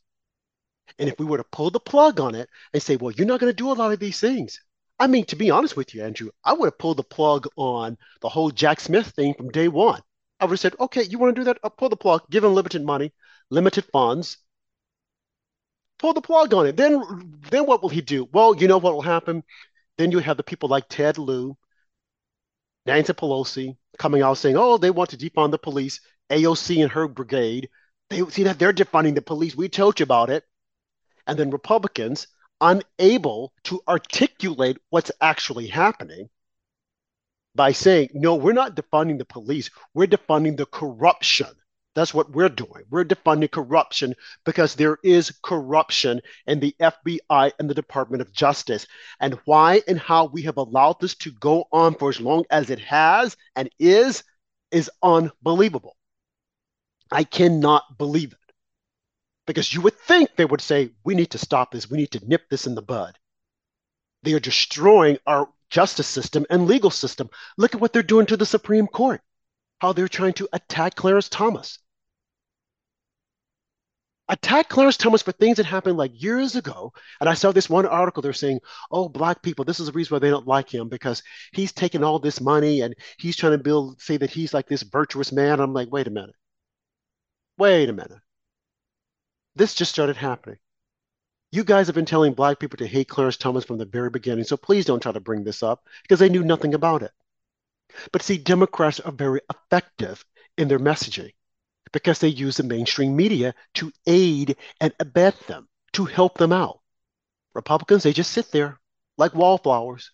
And 0.97 1.07
if 1.07 1.19
we 1.19 1.25
were 1.25 1.37
to 1.37 1.45
pull 1.51 1.69
the 1.69 1.79
plug 1.79 2.19
on 2.19 2.35
it 2.35 2.49
and 2.73 2.81
say, 2.81 2.95
well, 2.95 3.11
you're 3.11 3.27
not 3.27 3.39
going 3.39 3.51
to 3.51 3.55
do 3.55 3.71
a 3.71 3.73
lot 3.73 3.91
of 3.91 3.99
these 3.99 4.19
things. 4.19 4.59
I 4.99 5.07
mean, 5.07 5.25
to 5.25 5.35
be 5.35 5.51
honest 5.51 5.77
with 5.77 5.95
you, 5.95 6.03
Andrew, 6.03 6.29
I 6.43 6.53
would 6.53 6.65
have 6.65 6.77
pulled 6.77 6.97
the 6.97 7.03
plug 7.03 7.47
on 7.55 7.97
the 8.21 8.29
whole 8.29 8.51
Jack 8.51 8.81
Smith 8.81 9.07
thing 9.07 9.33
from 9.33 9.49
day 9.49 9.69
one. 9.69 10.01
I 10.39 10.45
would 10.45 10.51
have 10.51 10.59
said, 10.59 10.75
okay, 10.79 11.03
you 11.03 11.19
want 11.19 11.35
to 11.35 11.41
do 11.41 11.45
that? 11.45 11.59
I'll 11.63 11.69
pull 11.69 11.89
the 11.89 11.95
plug, 11.95 12.23
give 12.29 12.43
them 12.43 12.53
limited 12.53 12.83
money, 12.83 13.13
limited 13.49 13.85
funds, 13.93 14.37
pull 15.99 16.13
the 16.13 16.21
plug 16.21 16.53
on 16.53 16.65
it. 16.65 16.77
Then, 16.77 17.37
then 17.51 17.65
what 17.65 17.81
will 17.81 17.89
he 17.89 18.01
do? 18.01 18.27
Well, 18.31 18.55
you 18.55 18.67
know 18.67 18.79
what 18.79 18.93
will 18.93 19.01
happen. 19.01 19.43
Then 19.97 20.11
you 20.11 20.19
have 20.19 20.37
the 20.37 20.43
people 20.43 20.69
like 20.69 20.85
Ted 20.89 21.17
Lieu, 21.17 21.55
Nancy 22.85 23.13
Pelosi 23.13 23.77
coming 23.97 24.21
out 24.21 24.37
saying, 24.37 24.55
"Oh, 24.57 24.77
they 24.77 24.89
want 24.89 25.11
to 25.11 25.17
defund 25.17 25.51
the 25.51 25.59
police." 25.59 25.99
AOC 26.29 26.81
and 26.81 26.91
her 26.91 27.07
brigade, 27.07 27.69
they 28.09 28.25
see 28.29 28.43
that 28.43 28.57
they're 28.59 28.73
defunding 28.73 29.15
the 29.15 29.21
police. 29.21 29.55
We 29.55 29.67
told 29.67 29.99
you 29.99 30.03
about 30.03 30.29
it. 30.29 30.45
And 31.27 31.37
then 31.37 31.49
Republicans 31.49 32.27
unable 32.61 33.53
to 33.65 33.81
articulate 33.87 34.77
what's 34.89 35.11
actually 35.21 35.67
happening 35.67 36.29
by 37.55 37.73
saying, 37.73 38.09
"No, 38.13 38.35
we're 38.35 38.53
not 38.53 38.75
defunding 38.75 39.17
the 39.17 39.25
police. 39.25 39.69
We're 39.93 40.07
defunding 40.07 40.55
the 40.55 40.65
corruption 40.65 41.58
That's 41.95 42.13
what 42.13 42.31
we're 42.31 42.49
doing. 42.49 42.83
We're 42.89 43.03
defunding 43.03 43.51
corruption 43.51 44.13
because 44.45 44.75
there 44.75 44.99
is 45.03 45.33
corruption 45.43 46.21
in 46.45 46.59
the 46.59 46.75
FBI 46.79 47.51
and 47.59 47.69
the 47.69 47.73
Department 47.73 48.21
of 48.21 48.31
Justice. 48.31 48.85
And 49.19 49.39
why 49.45 49.81
and 49.87 49.99
how 49.99 50.25
we 50.25 50.43
have 50.43 50.57
allowed 50.57 50.99
this 50.99 51.15
to 51.15 51.31
go 51.31 51.65
on 51.71 51.95
for 51.95 52.09
as 52.09 52.21
long 52.21 52.45
as 52.51 52.69
it 52.69 52.79
has 52.79 53.35
and 53.55 53.69
is, 53.79 54.23
is 54.71 54.89
unbelievable. 55.01 55.97
I 57.11 57.23
cannot 57.23 57.97
believe 57.97 58.33
it. 58.33 58.53
Because 59.47 59.73
you 59.73 59.81
would 59.81 59.97
think 59.97 60.29
they 60.35 60.45
would 60.45 60.61
say, 60.61 60.91
we 61.03 61.15
need 61.15 61.31
to 61.31 61.39
stop 61.39 61.71
this, 61.71 61.89
we 61.89 61.97
need 61.97 62.11
to 62.11 62.27
nip 62.27 62.43
this 62.49 62.67
in 62.67 62.75
the 62.75 62.83
bud. 62.83 63.17
They 64.21 64.33
are 64.33 64.39
destroying 64.39 65.17
our 65.25 65.49
justice 65.71 66.07
system 66.07 66.45
and 66.51 66.67
legal 66.67 66.91
system. 66.91 67.29
Look 67.57 67.73
at 67.73 67.81
what 67.81 67.93
they're 67.93 68.03
doing 68.03 68.27
to 68.27 68.37
the 68.37 68.45
Supreme 68.45 68.85
Court, 68.85 69.21
how 69.79 69.93
they're 69.93 70.07
trying 70.07 70.33
to 70.33 70.47
attack 70.53 70.95
Clarence 70.95 71.29
Thomas 71.29 71.79
attack 74.29 74.69
Clarence 74.69 74.95
Thomas 74.95 75.23
for 75.23 75.31
things 75.31 75.57
that 75.57 75.65
happened 75.65 75.97
like 75.97 76.21
years 76.21 76.55
ago. 76.55 76.93
And 77.19 77.27
I 77.27 77.33
saw 77.33 77.51
this 77.51 77.69
one 77.69 77.85
article, 77.85 78.21
they're 78.21 78.31
saying, 78.31 78.59
oh, 78.91 79.09
black 79.09 79.41
people, 79.41 79.65
this 79.65 79.79
is 79.79 79.87
the 79.87 79.91
reason 79.91 80.15
why 80.15 80.19
they 80.19 80.29
don't 80.29 80.47
like 80.47 80.69
him 80.73 80.87
because 80.87 81.23
he's 81.51 81.71
taking 81.73 82.03
all 82.03 82.19
this 82.19 82.39
money 82.39 82.81
and 82.81 82.95
he's 83.17 83.35
trying 83.35 83.53
to 83.53 83.63
build, 83.63 83.99
say 83.99 84.17
that 84.17 84.29
he's 84.29 84.53
like 84.53 84.67
this 84.67 84.83
virtuous 84.83 85.31
man. 85.31 85.59
I'm 85.59 85.73
like, 85.73 85.91
wait 85.91 86.07
a 86.07 86.11
minute. 86.11 86.35
Wait 87.57 87.89
a 87.89 87.93
minute. 87.93 88.21
This 89.55 89.73
just 89.73 89.91
started 89.91 90.15
happening. 90.15 90.57
You 91.51 91.63
guys 91.63 91.87
have 91.87 91.95
been 91.95 92.05
telling 92.05 92.33
black 92.33 92.59
people 92.59 92.77
to 92.77 92.87
hate 92.87 93.09
Clarence 93.09 93.37
Thomas 93.37 93.65
from 93.65 93.79
the 93.79 93.85
very 93.85 94.11
beginning, 94.11 94.43
so 94.43 94.55
please 94.55 94.85
don't 94.85 95.01
try 95.01 95.11
to 95.11 95.19
bring 95.19 95.43
this 95.43 95.63
up 95.63 95.83
because 96.03 96.19
they 96.19 96.29
knew 96.29 96.43
nothing 96.43 96.75
about 96.75 97.01
it. 97.01 97.11
But 98.11 98.21
see, 98.21 98.37
Democrats 98.37 98.99
are 98.99 99.11
very 99.11 99.41
effective 99.49 100.23
in 100.57 100.67
their 100.67 100.79
messaging 100.79 101.31
because 101.91 102.19
they 102.19 102.27
use 102.27 102.57
the 102.57 102.63
mainstream 102.63 103.15
media 103.15 103.55
to 103.75 103.91
aid 104.05 104.57
and 104.79 104.93
abet 104.99 105.39
them, 105.47 105.67
to 105.93 106.05
help 106.05 106.37
them 106.37 106.51
out. 106.51 106.79
Republicans, 107.53 108.03
they 108.03 108.13
just 108.13 108.31
sit 108.31 108.51
there 108.51 108.79
like 109.17 109.33
wallflowers. 109.33 110.11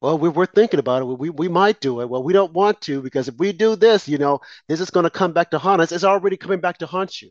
Well, 0.00 0.18
we, 0.18 0.28
we're 0.28 0.46
thinking 0.46 0.80
about 0.80 1.02
it. 1.02 1.04
We, 1.06 1.30
we 1.30 1.48
might 1.48 1.80
do 1.80 2.00
it. 2.00 2.08
Well, 2.08 2.22
we 2.22 2.32
don't 2.32 2.52
want 2.52 2.80
to 2.82 3.00
because 3.00 3.28
if 3.28 3.36
we 3.36 3.52
do 3.52 3.76
this, 3.76 4.08
you 4.08 4.18
know, 4.18 4.40
this 4.68 4.80
is 4.80 4.90
going 4.90 5.04
to 5.04 5.10
come 5.10 5.32
back 5.32 5.50
to 5.50 5.58
haunt 5.58 5.80
us. 5.80 5.92
It's 5.92 6.04
already 6.04 6.36
coming 6.36 6.60
back 6.60 6.78
to 6.78 6.86
haunt 6.86 7.22
you. 7.22 7.30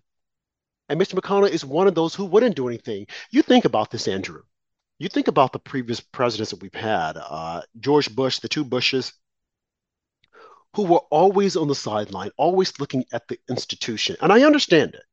And 0.90 1.00
Mr. 1.00 1.14
McConnell 1.14 1.50
is 1.50 1.64
one 1.64 1.88
of 1.88 1.96
those 1.96 2.16
who 2.16 2.26
wouldn't 2.26 2.56
do 2.56 2.68
anything. 2.68 3.08
You 3.32 3.42
think 3.42 3.66
about 3.66 3.92
this, 3.92 4.08
Andrew. 4.08 4.42
You 5.00 5.08
think 5.10 5.28
about 5.28 5.54
the 5.54 5.60
previous 5.60 6.00
presidents 6.00 6.52
that 6.52 6.62
we've 6.62 6.74
had 6.74 7.18
uh, 7.18 7.62
George 7.80 8.14
Bush, 8.16 8.40
the 8.40 8.50
two 8.50 8.64
Bushes, 8.64 9.14
who 10.76 10.84
were 10.84 11.02
always 11.12 11.56
on 11.56 11.68
the 11.68 11.76
sideline, 11.76 12.32
always 12.38 12.80
looking 12.80 13.06
at 13.14 13.28
the 13.28 13.40
institution. 13.50 14.16
And 14.22 14.32
I 14.32 14.44
understand 14.44 14.96
it 14.96 15.04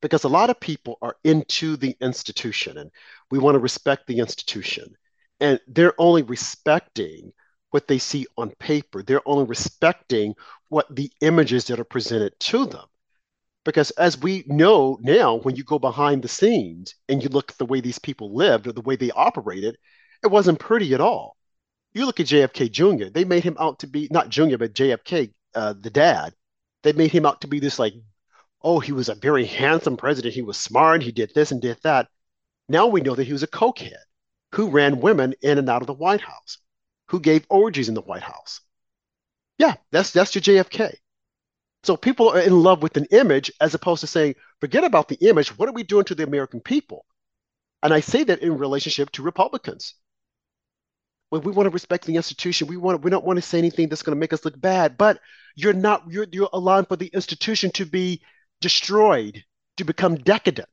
because 0.00 0.24
a 0.24 0.28
lot 0.28 0.50
of 0.50 0.60
people 0.60 0.98
are 1.02 1.16
into 1.24 1.76
the 1.76 1.96
institution 2.00 2.78
and 2.78 2.90
we 3.30 3.38
want 3.38 3.54
to 3.54 3.60
respect 3.60 4.06
the 4.06 4.18
institution. 4.18 4.94
And 5.40 5.60
they're 5.68 5.94
only 5.98 6.22
respecting 6.22 7.32
what 7.70 7.86
they 7.86 7.98
see 7.98 8.26
on 8.38 8.50
paper, 8.58 9.02
they're 9.02 9.28
only 9.28 9.44
respecting 9.44 10.34
what 10.68 10.94
the 10.94 11.10
images 11.20 11.66
that 11.66 11.78
are 11.78 11.84
presented 11.84 12.32
to 12.40 12.64
them. 12.64 12.86
Because 13.64 13.90
as 13.92 14.18
we 14.18 14.44
know 14.46 14.98
now, 15.02 15.36
when 15.36 15.54
you 15.54 15.64
go 15.64 15.78
behind 15.78 16.22
the 16.22 16.28
scenes 16.28 16.94
and 17.08 17.22
you 17.22 17.28
look 17.28 17.50
at 17.50 17.58
the 17.58 17.66
way 17.66 17.82
these 17.82 17.98
people 17.98 18.34
lived 18.34 18.66
or 18.66 18.72
the 18.72 18.80
way 18.80 18.96
they 18.96 19.10
operated, 19.10 19.76
it 20.24 20.28
wasn't 20.28 20.58
pretty 20.58 20.94
at 20.94 21.02
all. 21.02 21.36
You 21.98 22.06
look 22.06 22.20
at 22.20 22.26
JFK 22.26 22.70
Jr., 22.70 23.06
they 23.06 23.24
made 23.24 23.42
him 23.42 23.56
out 23.58 23.80
to 23.80 23.88
be 23.88 24.06
not 24.12 24.28
Jr., 24.28 24.56
but 24.56 24.72
JFK, 24.72 25.32
uh, 25.56 25.72
the 25.72 25.90
dad. 25.90 26.32
They 26.84 26.92
made 26.92 27.10
him 27.10 27.26
out 27.26 27.40
to 27.40 27.48
be 27.48 27.58
this 27.58 27.80
like, 27.80 27.92
oh, 28.62 28.78
he 28.78 28.92
was 28.92 29.08
a 29.08 29.16
very 29.16 29.44
handsome 29.44 29.96
president. 29.96 30.32
He 30.32 30.42
was 30.42 30.56
smart. 30.56 31.02
He 31.02 31.10
did 31.10 31.32
this 31.34 31.50
and 31.50 31.60
did 31.60 31.76
that. 31.82 32.06
Now 32.68 32.86
we 32.86 33.00
know 33.00 33.16
that 33.16 33.24
he 33.26 33.32
was 33.32 33.42
a 33.42 33.48
cokehead 33.48 34.04
who 34.54 34.70
ran 34.70 35.00
women 35.00 35.34
in 35.42 35.58
and 35.58 35.68
out 35.68 35.82
of 35.82 35.88
the 35.88 35.92
White 35.92 36.20
House, 36.20 36.58
who 37.08 37.18
gave 37.18 37.44
orgies 37.50 37.88
in 37.88 37.96
the 37.96 38.00
White 38.00 38.22
House. 38.22 38.60
Yeah, 39.58 39.74
that's 39.90 40.12
that's 40.12 40.36
your 40.36 40.42
JFK. 40.42 40.94
So 41.82 41.96
people 41.96 42.28
are 42.28 42.38
in 42.38 42.62
love 42.62 42.80
with 42.80 42.96
an 42.96 43.06
image 43.10 43.50
as 43.60 43.74
opposed 43.74 44.02
to 44.02 44.06
saying, 44.06 44.36
forget 44.60 44.84
about 44.84 45.08
the 45.08 45.28
image. 45.28 45.58
What 45.58 45.68
are 45.68 45.72
we 45.72 45.82
doing 45.82 46.04
to 46.04 46.14
the 46.14 46.22
American 46.22 46.60
people? 46.60 47.06
And 47.82 47.92
I 47.92 47.98
say 47.98 48.22
that 48.22 48.38
in 48.38 48.56
relationship 48.56 49.10
to 49.12 49.22
Republicans 49.22 49.94
when 51.30 51.42
we 51.42 51.52
want 51.52 51.66
to 51.66 51.70
respect 51.70 52.06
the 52.06 52.16
institution, 52.16 52.68
we 52.68 52.76
want 52.76 53.02
we 53.02 53.10
don't 53.10 53.24
want 53.24 53.36
to 53.36 53.42
say 53.42 53.58
anything 53.58 53.88
that's 53.88 54.02
going 54.02 54.16
to 54.16 54.20
make 54.20 54.32
us 54.32 54.44
look 54.44 54.58
bad. 54.60 54.96
But 54.96 55.20
you're 55.54 55.72
not 55.72 56.04
you're 56.08 56.26
you're 56.32 56.48
allowing 56.52 56.86
for 56.86 56.96
the 56.96 57.08
institution 57.08 57.70
to 57.72 57.84
be 57.84 58.22
destroyed, 58.60 59.44
to 59.76 59.84
become 59.84 60.16
decadent, 60.16 60.68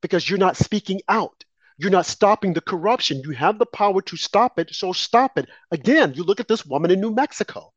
because 0.00 0.28
you're 0.28 0.38
not 0.38 0.56
speaking 0.56 1.00
out. 1.08 1.44
You're 1.80 1.90
not 1.90 2.06
stopping 2.06 2.52
the 2.52 2.60
corruption. 2.60 3.22
You 3.24 3.30
have 3.32 3.58
the 3.58 3.66
power 3.66 4.02
to 4.02 4.16
stop 4.16 4.58
it, 4.58 4.74
so 4.74 4.92
stop 4.92 5.38
it. 5.38 5.48
Again, 5.70 6.12
you 6.14 6.24
look 6.24 6.40
at 6.40 6.48
this 6.48 6.66
woman 6.66 6.90
in 6.90 7.00
New 7.00 7.12
Mexico. 7.12 7.72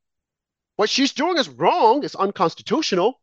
What 0.76 0.90
she's 0.90 1.12
doing 1.12 1.38
is 1.38 1.48
wrong, 1.48 2.02
it's 2.02 2.16
unconstitutional. 2.16 3.20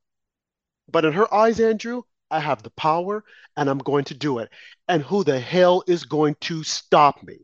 But 0.90 1.06
in 1.06 1.14
her 1.14 1.32
eyes, 1.34 1.60
Andrew, 1.60 2.04
I 2.32 2.40
have 2.40 2.64
the 2.64 2.70
power 2.72 3.24
and 3.58 3.70
I'm 3.70 3.80
going 3.80 4.06
to 4.06 4.14
do 4.14 4.40
it. 4.40 4.50
And 4.88 5.04
who 5.04 5.24
the 5.24 5.40
hell 5.40 5.84
is 5.88 6.04
going 6.06 6.36
to 6.42 6.64
stop 6.64 7.22
me? 7.24 7.40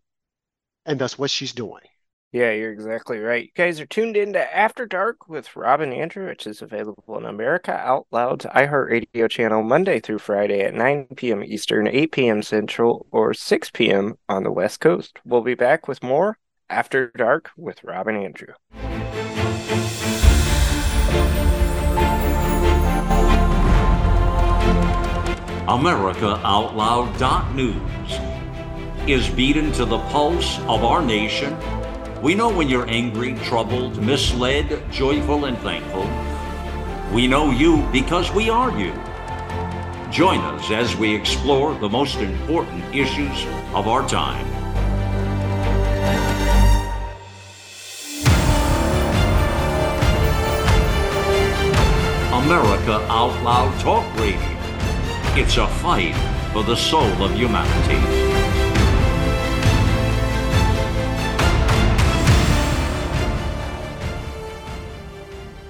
And 0.85 0.99
that's 0.99 1.17
what 1.17 1.31
she's 1.31 1.53
doing. 1.53 1.81
Yeah, 2.31 2.51
you're 2.51 2.71
exactly 2.71 3.19
right. 3.19 3.45
You 3.45 3.51
guys 3.55 3.79
are 3.79 3.85
tuned 3.85 4.17
into 4.17 4.55
After 4.55 4.85
Dark 4.85 5.29
with 5.29 5.55
Robin 5.55 5.93
Andrew, 5.93 6.27
which 6.27 6.45
is 6.45 6.61
available 6.61 7.03
on 7.07 7.25
America 7.25 7.71
Out 7.71 8.07
Loud's 8.11 8.45
iHeartRadio 8.45 9.29
channel 9.29 9.63
Monday 9.63 10.01
through 10.01 10.19
Friday 10.19 10.59
at 10.61 10.73
9 10.73 11.07
p.m. 11.15 11.43
Eastern, 11.45 11.87
8 11.87 12.11
p.m. 12.11 12.43
Central, 12.43 13.07
or 13.11 13.33
6 13.33 13.71
p.m. 13.71 14.15
on 14.27 14.43
the 14.43 14.51
West 14.51 14.81
Coast. 14.81 15.19
We'll 15.23 15.43
be 15.43 15.55
back 15.55 15.87
with 15.87 16.03
more 16.03 16.37
After 16.69 17.09
Dark 17.15 17.51
with 17.55 17.81
Robin 17.85 18.17
Andrew. 18.17 18.53
America 25.67 26.39
Out 26.43 26.75
Loud 26.75 27.55
News 27.55 28.34
is 29.07 29.29
beaten 29.29 29.71
to 29.71 29.85
the 29.85 29.99
pulse 30.09 30.57
of 30.61 30.83
our 30.83 31.01
nation. 31.01 31.55
We 32.23 32.33
know 32.33 32.49
when 32.49 32.67
you're 32.67 32.89
angry, 32.89 33.35
troubled, 33.43 34.01
misled, 34.01 34.91
joyful, 34.91 35.45
and 35.45 35.57
thankful. 35.59 36.09
We 37.13 37.27
know 37.27 37.51
you 37.51 37.87
because 37.91 38.31
we 38.31 38.49
are 38.49 38.75
you. 38.75 38.93
Join 40.11 40.39
us 40.39 40.71
as 40.71 40.95
we 40.95 41.13
explore 41.13 41.75
the 41.75 41.87
most 41.87 42.17
important 42.17 42.83
issues 42.95 43.45
of 43.75 43.87
our 43.87 44.07
time. 44.09 44.47
America 52.33 53.05
Out 53.09 53.39
Loud 53.43 53.79
Talk 53.81 54.05
Radio. 54.15 54.39
It's 55.37 55.57
a 55.57 55.67
fight 55.67 56.15
for 56.53 56.63
the 56.63 56.75
soul 56.75 57.23
of 57.23 57.31
humanity. 57.35 58.24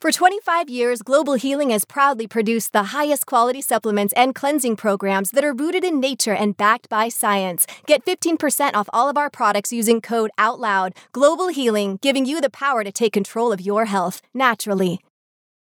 For 0.00 0.12
25 0.12 0.70
years, 0.70 1.02
Global 1.02 1.34
Healing 1.34 1.70
has 1.70 1.84
proudly 1.84 2.28
produced 2.28 2.72
the 2.72 2.94
highest 2.94 3.26
quality 3.26 3.60
supplements 3.60 4.14
and 4.14 4.32
cleansing 4.32 4.76
programs 4.76 5.32
that 5.32 5.42
are 5.42 5.52
rooted 5.52 5.82
in 5.82 5.98
nature 5.98 6.32
and 6.32 6.56
backed 6.56 6.88
by 6.88 7.08
science. 7.08 7.66
Get 7.86 8.04
15% 8.04 8.74
off 8.74 8.88
all 8.92 9.08
of 9.08 9.18
our 9.18 9.28
products 9.28 9.72
using 9.72 10.00
code 10.00 10.30
OUTLOUD. 10.38 10.92
Global 11.10 11.48
Healing, 11.48 11.98
giving 12.00 12.26
you 12.26 12.40
the 12.40 12.48
power 12.48 12.84
to 12.84 12.92
take 12.92 13.12
control 13.12 13.50
of 13.50 13.60
your 13.60 13.86
health 13.86 14.22
naturally. 14.32 15.00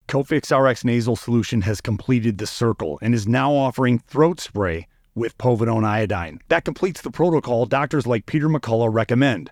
Cofix 0.08 0.58
RX 0.58 0.86
nasal 0.86 1.18
solution 1.18 1.64
has 1.64 1.82
completed 1.82 2.38
the 2.38 2.48
circle 2.48 3.00
and 3.02 3.14
is 3.14 3.28
now 3.28 3.52
offering 3.52 4.00
throat 4.00 4.40
spray 4.40 4.88
with 5.14 5.38
povidone 5.38 5.84
iodine. 5.84 6.40
That 6.48 6.64
completes 6.64 7.02
the 7.02 7.12
protocol 7.12 7.66
doctors 7.66 8.08
like 8.08 8.28
Peter 8.28 8.48
McCullough 8.48 8.94
recommend. 8.94 9.52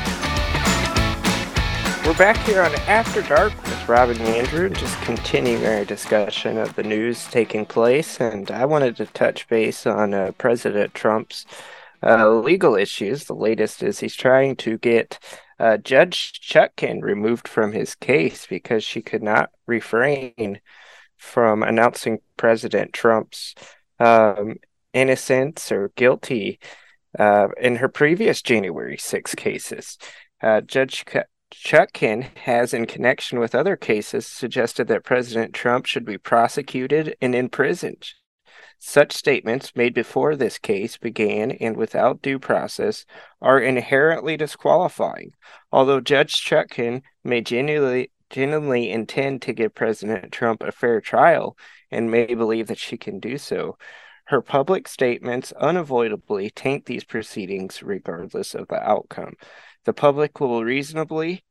We're 2.03 2.17
back 2.17 2.37
here 2.47 2.63
on 2.63 2.73
After 2.87 3.21
Dark 3.21 3.53
with 3.63 3.87
Rob 3.87 4.09
and 4.09 4.19
Andrew, 4.21 4.69
just 4.69 4.99
continuing 5.01 5.63
our 5.67 5.85
discussion 5.85 6.57
of 6.57 6.75
the 6.75 6.81
news 6.81 7.27
taking 7.27 7.63
place. 7.63 8.19
And 8.19 8.49
I 8.49 8.65
wanted 8.65 8.95
to 8.97 9.05
touch 9.05 9.47
base 9.47 9.85
on 9.85 10.15
uh, 10.15 10.31
President 10.39 10.95
Trump's 10.95 11.45
uh, 12.01 12.27
legal 12.27 12.75
issues. 12.75 13.25
The 13.25 13.35
latest 13.35 13.83
is 13.83 13.99
he's 13.99 14.15
trying 14.15 14.55
to 14.57 14.79
get 14.79 15.19
uh, 15.59 15.77
Judge 15.77 16.41
Chutkan 16.41 17.03
removed 17.03 17.47
from 17.47 17.71
his 17.71 17.93
case 17.93 18.47
because 18.47 18.83
she 18.83 19.03
could 19.03 19.21
not 19.21 19.51
refrain 19.67 20.59
from 21.17 21.61
announcing 21.61 22.17
President 22.35 22.93
Trump's 22.93 23.53
um, 23.99 24.55
innocence 24.91 25.71
or 25.71 25.91
guilty 25.95 26.59
uh, 27.19 27.49
in 27.59 27.75
her 27.75 27.89
previous 27.89 28.41
January 28.41 28.97
6 28.97 29.35
cases. 29.35 29.99
Uh, 30.41 30.61
Judge 30.61 31.05
Chutkan 31.51 32.35
has, 32.39 32.73
in 32.73 32.85
connection 32.85 33.39
with 33.39 33.53
other 33.53 33.75
cases, 33.75 34.25
suggested 34.25 34.87
that 34.87 35.03
President 35.03 35.53
Trump 35.53 35.85
should 35.85 36.05
be 36.05 36.17
prosecuted 36.17 37.15
and 37.21 37.35
imprisoned. 37.35 38.13
Such 38.79 39.11
statements 39.11 39.75
made 39.75 39.93
before 39.93 40.35
this 40.35 40.57
case 40.57 40.97
began 40.97 41.51
and 41.51 41.77
without 41.77 42.21
due 42.21 42.39
process 42.39 43.05
are 43.41 43.59
inherently 43.59 44.37
disqualifying. 44.37 45.33
Although 45.71 46.01
Judge 46.01 46.43
Chutkan 46.43 47.03
may 47.23 47.41
genuinely, 47.41 48.11
genuinely 48.29 48.89
intend 48.89 49.43
to 49.43 49.53
give 49.53 49.75
President 49.75 50.31
Trump 50.31 50.63
a 50.63 50.71
fair 50.71 50.99
trial 50.99 51.55
and 51.91 52.09
may 52.09 52.33
believe 52.33 52.67
that 52.67 52.79
she 52.79 52.97
can 52.97 53.19
do 53.19 53.37
so, 53.37 53.77
her 54.25 54.41
public 54.41 54.87
statements 54.87 55.51
unavoidably 55.53 56.49
taint 56.49 56.85
these 56.85 57.03
proceedings 57.03 57.83
regardless 57.83 58.55
of 58.55 58.67
the 58.69 58.81
outcome. 58.81 59.33
The 59.85 59.93
public 59.93 60.39
will 60.39 60.63
reasonably 60.63 61.43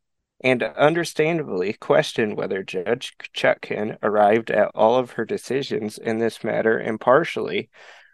and 0.43 0.62
understandably 0.62 1.72
question 1.74 2.35
whether 2.37 2.62
Judge 2.62 3.14
Chutkan 3.35 3.99
arrived 4.03 4.51
at 4.51 4.70
all 4.74 4.97
of 4.97 5.12
her 5.12 5.24
decisions 5.24 5.99
in 5.99 6.18
this 6.18 6.43
matter 6.43 6.81
impartially 6.81 7.68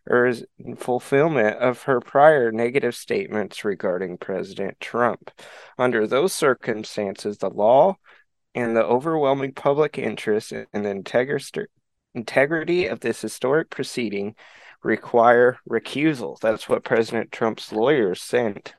or 0.08 0.26
is 0.26 0.44
in 0.58 0.76
fulfillment 0.76 1.56
of 1.58 1.82
her 1.82 2.00
prior 2.00 2.52
negative 2.52 2.94
statements 2.94 3.64
regarding 3.64 4.18
President 4.18 4.78
Trump. 4.80 5.30
Under 5.78 6.06
those 6.06 6.32
circumstances, 6.32 7.38
the 7.38 7.50
law 7.50 7.96
and 8.54 8.76
the 8.76 8.84
overwhelming 8.84 9.52
public 9.52 9.98
interest 9.98 10.52
in 10.52 10.66
the 10.72 10.94
integri- 10.94 11.66
integrity 12.14 12.86
of 12.86 13.00
this 13.00 13.20
historic 13.20 13.68
proceeding 13.68 14.34
require 14.82 15.58
recusal. 15.68 16.38
That's 16.40 16.68
what 16.68 16.84
President 16.84 17.32
Trump's 17.32 17.72
lawyers 17.72 18.22
sent 18.22 18.74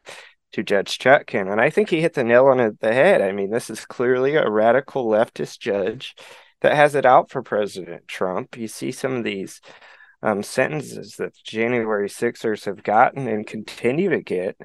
to 0.53 0.63
Judge 0.63 0.97
Chutkan. 0.97 1.51
And 1.51 1.59
I 1.59 1.69
think 1.69 1.89
he 1.89 2.01
hit 2.01 2.13
the 2.13 2.23
nail 2.23 2.45
on 2.47 2.77
the 2.79 2.93
head. 2.93 3.21
I 3.21 3.31
mean, 3.31 3.49
this 3.49 3.69
is 3.69 3.85
clearly 3.85 4.35
a 4.35 4.49
radical 4.49 5.05
leftist 5.05 5.59
judge 5.59 6.15
that 6.61 6.75
has 6.75 6.95
it 6.95 7.05
out 7.05 7.29
for 7.29 7.43
President 7.43 8.07
Trump. 8.07 8.57
You 8.57 8.67
see 8.67 8.91
some 8.91 9.13
of 9.13 9.23
these 9.23 9.61
um, 10.23 10.43
sentences 10.43 11.15
that 11.17 11.35
January 11.43 12.09
Sixers 12.09 12.65
have 12.65 12.83
gotten 12.83 13.27
and 13.27 13.45
continue 13.45 14.09
to 14.09 14.21
get. 14.21 14.57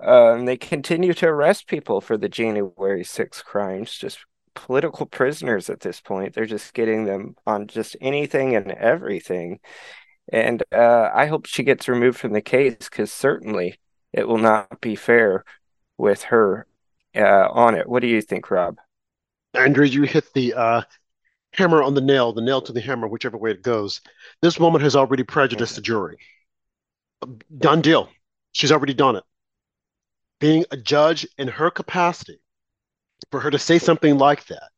Um, 0.00 0.44
they 0.44 0.56
continue 0.56 1.12
to 1.14 1.26
arrest 1.28 1.66
people 1.66 2.00
for 2.00 2.16
the 2.16 2.28
January 2.28 3.04
6 3.04 3.42
crimes, 3.42 3.96
just 3.96 4.18
political 4.54 5.06
prisoners 5.06 5.68
at 5.68 5.80
this 5.80 6.00
point. 6.00 6.34
They're 6.34 6.46
just 6.46 6.74
getting 6.74 7.04
them 7.04 7.34
on 7.46 7.66
just 7.66 7.96
anything 8.00 8.56
and 8.56 8.70
everything. 8.72 9.60
And 10.32 10.62
uh, 10.72 11.10
I 11.14 11.26
hope 11.26 11.46
she 11.46 11.62
gets 11.62 11.88
removed 11.88 12.18
from 12.18 12.32
the 12.32 12.40
case 12.40 12.76
because 12.80 13.12
certainly 13.12 13.78
it 14.14 14.26
will 14.26 14.38
not 14.38 14.80
be 14.80 14.94
fair 14.94 15.44
with 15.98 16.22
her 16.22 16.66
uh, 17.16 17.48
on 17.50 17.74
it. 17.74 17.88
What 17.88 18.00
do 18.00 18.06
you 18.06 18.22
think, 18.22 18.50
Rob? 18.50 18.78
Andrew, 19.52 19.84
you 19.84 20.02
hit 20.02 20.32
the 20.32 20.54
uh, 20.54 20.82
hammer 21.52 21.82
on 21.82 21.94
the 21.94 22.00
nail, 22.00 22.32
the 22.32 22.40
nail 22.40 22.62
to 22.62 22.72
the 22.72 22.80
hammer, 22.80 23.08
whichever 23.08 23.36
way 23.36 23.50
it 23.50 23.62
goes. 23.62 24.00
This 24.40 24.58
woman 24.58 24.80
has 24.82 24.96
already 24.96 25.24
prejudiced 25.24 25.74
the 25.76 25.82
jury. 25.82 26.18
Done 27.58 27.80
deal. 27.80 28.08
She's 28.52 28.72
already 28.72 28.94
done 28.94 29.16
it. 29.16 29.24
Being 30.40 30.64
a 30.70 30.76
judge 30.76 31.26
in 31.38 31.48
her 31.48 31.70
capacity, 31.70 32.40
for 33.30 33.40
her 33.40 33.50
to 33.50 33.58
say 33.58 33.78
something 33.78 34.18
like 34.18 34.46
that, 34.46 34.70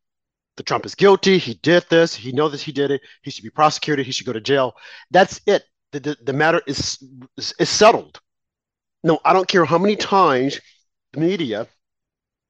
the 0.56 0.62
Trump 0.62 0.86
is 0.86 0.94
guilty, 0.94 1.36
he 1.36 1.54
did 1.54 1.84
this, 1.90 2.14
he 2.14 2.32
knows 2.32 2.52
that 2.52 2.62
he 2.62 2.72
did 2.72 2.90
it, 2.90 3.02
he 3.22 3.30
should 3.30 3.42
be 3.42 3.50
prosecuted, 3.50 4.06
he 4.06 4.12
should 4.12 4.26
go 4.26 4.32
to 4.32 4.40
jail. 4.40 4.74
That's 5.10 5.40
it. 5.46 5.64
The, 5.92 6.00
the, 6.00 6.16
the 6.24 6.32
matter 6.32 6.62
is, 6.66 7.02
is, 7.36 7.54
is 7.58 7.68
settled. 7.68 8.20
No, 9.06 9.20
I 9.24 9.32
don't 9.32 9.46
care 9.46 9.64
how 9.64 9.78
many 9.78 9.94
times 9.94 10.60
the 11.12 11.20
media 11.20 11.68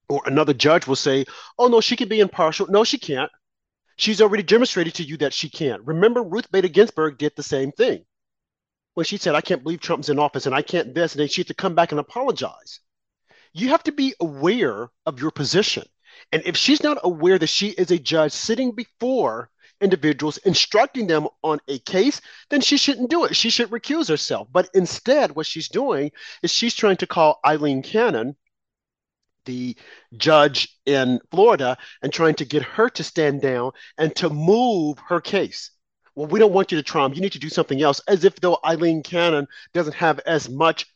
or 0.09 0.23
another 0.25 0.55
judge 0.55 0.87
will 0.87 0.97
say, 0.97 1.27
oh, 1.59 1.69
no, 1.69 1.83
she 1.83 1.97
can 1.97 2.09
be 2.09 2.21
impartial. 2.21 2.67
No, 2.69 2.83
she 2.83 2.97
can't. 2.97 3.31
She's 3.99 4.23
already 4.23 4.43
demonstrated 4.43 4.95
to 4.95 5.03
you 5.03 5.19
that 5.19 5.35
she 5.35 5.51
can't. 5.51 5.83
Remember, 5.85 6.23
Ruth 6.23 6.51
Bader 6.51 6.69
Ginsburg 6.69 7.19
did 7.19 7.33
the 7.37 7.43
same 7.43 7.73
thing 7.73 8.07
when 8.95 9.05
she 9.05 9.19
said, 9.19 9.35
I 9.35 9.43
can't 9.43 9.63
believe 9.63 9.81
Trump's 9.81 10.09
in 10.09 10.19
office 10.19 10.47
and 10.47 10.55
I 10.55 10.63
can't 10.63 10.95
this. 10.95 11.13
And 11.13 11.21
then 11.21 11.29
she 11.29 11.43
had 11.43 11.49
to 11.49 11.55
come 11.55 11.75
back 11.75 11.91
and 11.91 12.01
apologize. 12.01 12.81
You 13.53 13.69
have 13.69 13.83
to 13.83 13.93
be 13.93 14.15
aware 14.19 14.89
of 15.05 15.21
your 15.21 15.33
position. 15.33 15.85
And 16.33 16.41
if 16.47 16.57
she's 16.57 16.83
not 16.83 16.97
aware 17.03 17.39
that 17.39 17.49
she 17.49 17.69
is 17.69 17.91
a 17.91 17.99
judge 17.99 18.33
sitting 18.33 18.73
before 18.73 19.51
individuals, 19.81 20.39
instructing 20.39 21.07
them 21.07 21.29
on 21.43 21.61
a 21.69 21.79
case, 21.81 22.21
then 22.51 22.61
she 22.61 22.77
shouldn't 22.77 23.11
do 23.11 23.25
it. 23.25 23.37
She 23.37 23.51
should 23.51 23.71
recuse 23.71 24.09
herself. 24.09 24.49
But 24.51 24.69
instead, 24.75 25.35
what 25.35 25.47
she's 25.47 25.69
doing 25.69 26.13
is 26.43 26.51
she's 26.51 26.75
trying 26.75 26.97
to 26.99 27.07
call 27.07 27.41
Aileen 27.45 27.83
Cannon, 27.83 28.37
the 29.45 29.77
judge 30.17 30.77
in 30.87 31.21
Florida, 31.31 31.77
and 32.03 32.13
trying 32.13 32.35
to 32.37 32.45
get 32.45 32.63
her 32.63 32.89
to 32.91 33.05
stand 33.05 33.43
down 33.43 33.73
and 33.99 34.15
to 34.17 34.31
move 34.31 34.99
her 35.09 35.21
case. 35.21 35.71
Well, 36.15 36.27
we 36.27 36.39
don't 36.39 36.53
want 36.53 36.73
you 36.73 36.79
to 36.79 36.83
Trump. 36.83 37.15
You 37.15 37.21
need 37.21 37.33
to 37.33 37.39
do 37.39 37.51
something 37.51 37.81
else, 37.81 38.01
as 38.09 38.25
if 38.25 38.37
though 38.37 38.59
Aileen 38.65 39.03
Cannon 39.03 39.47
doesn't 39.75 39.95
have 39.95 40.19
as 40.21 40.49
much, 40.49 40.87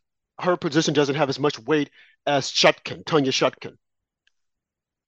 her 0.41 0.57
position 0.57 0.95
doesn't 0.95 1.15
have 1.15 1.29
as 1.29 1.39
much 1.39 1.59
weight 1.59 1.91
as 2.27 2.51
Chutkan, 2.51 3.05
Tanya 3.05 3.31
Chutkan. 3.31 3.77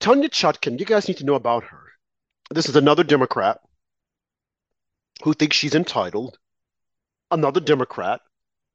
Tanya 0.01 0.29
Chutkan, 0.29 0.79
you 0.79 0.85
guys 0.85 1.09
need 1.09 1.17
to 1.17 1.25
know 1.25 1.35
about 1.35 1.65
her 1.65 1.92
this 2.53 2.69
is 2.69 2.77
another 2.77 3.05
Democrat 3.05 3.61
who 5.23 5.33
thinks 5.33 5.57
she's 5.57 5.75
entitled, 5.75 6.39
another 7.31 7.61
Democrat 7.61 8.21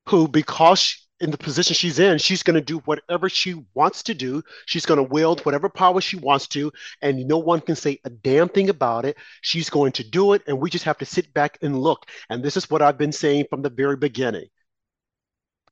who, 0.07 0.27
because 0.27 1.07
in 1.19 1.31
the 1.31 1.37
position 1.37 1.73
she's 1.73 1.99
in, 1.99 2.17
she's 2.17 2.43
going 2.43 2.55
to 2.55 2.61
do 2.61 2.77
whatever 2.79 3.27
she 3.27 3.65
wants 3.73 4.03
to 4.03 4.13
do. 4.13 4.43
She's 4.65 4.85
going 4.85 4.97
to 4.97 5.03
wield 5.03 5.41
whatever 5.41 5.67
power 5.67 5.99
she 5.99 6.17
wants 6.17 6.47
to, 6.49 6.71
and 7.01 7.27
no 7.27 7.37
one 7.37 7.59
can 7.61 7.75
say 7.75 7.99
a 8.05 8.09
damn 8.09 8.49
thing 8.49 8.69
about 8.69 9.05
it. 9.05 9.17
She's 9.41 9.69
going 9.69 9.93
to 9.93 10.03
do 10.07 10.33
it, 10.33 10.43
and 10.47 10.59
we 10.59 10.69
just 10.69 10.85
have 10.85 10.97
to 10.99 11.05
sit 11.05 11.33
back 11.33 11.57
and 11.61 11.79
look. 11.79 12.05
And 12.29 12.43
this 12.43 12.55
is 12.55 12.69
what 12.69 12.81
I've 12.81 12.97
been 12.97 13.11
saying 13.11 13.45
from 13.49 13.61
the 13.61 13.69
very 13.69 13.97
beginning, 13.97 14.47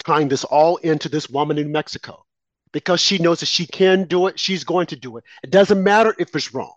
tying 0.03 0.27
this 0.27 0.43
all 0.43 0.77
into 0.77 1.09
this 1.09 1.29
woman 1.29 1.57
in 1.57 1.71
Mexico. 1.71 2.25
Because 2.71 2.99
she 2.99 3.19
knows 3.19 3.39
that 3.39 3.45
she 3.45 3.65
can 3.65 4.03
do 4.03 4.27
it, 4.27 4.37
she's 4.37 4.65
going 4.65 4.87
to 4.87 4.97
do 4.97 5.15
it. 5.17 5.23
It 5.43 5.51
doesn't 5.51 5.81
matter 5.81 6.13
if 6.19 6.35
it's 6.35 6.53
wrong. 6.53 6.73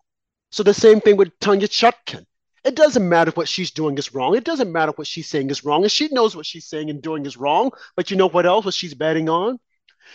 So 0.51 0.63
the 0.63 0.75
same 0.75 1.01
thing 1.01 1.17
with 1.17 1.39
Tanya 1.41 1.69
Chutkan. 1.69 2.25
It 2.65 2.75
doesn't 2.75 3.09
matter 3.09 3.31
what 3.33 3.49
she's 3.49 3.71
doing 3.71 3.97
is 3.99 4.15
wrong. 4.15 4.37
It 4.37 4.45
doesn't 4.45 4.73
matter 4.73 4.93
what 4.93 5.07
she's 5.07 5.29
saying 5.29 5.51
is 5.51 5.65
wrong. 5.65 5.83
And 5.83 5.93
she 5.93 6.09
knows 6.09 6.35
what 6.35 6.47
she's 6.47 6.67
saying 6.67 6.91
and 6.91 7.01
doing 7.01 7.25
is 7.25 7.37
wrong. 7.37 7.71
But 7.97 8.11
you 8.11 8.17
know 8.17 8.29
what 8.29 8.47
else? 8.47 8.65
What 8.65 8.75
she's 8.75 8.95
betting 8.95 9.29
on? 9.29 9.59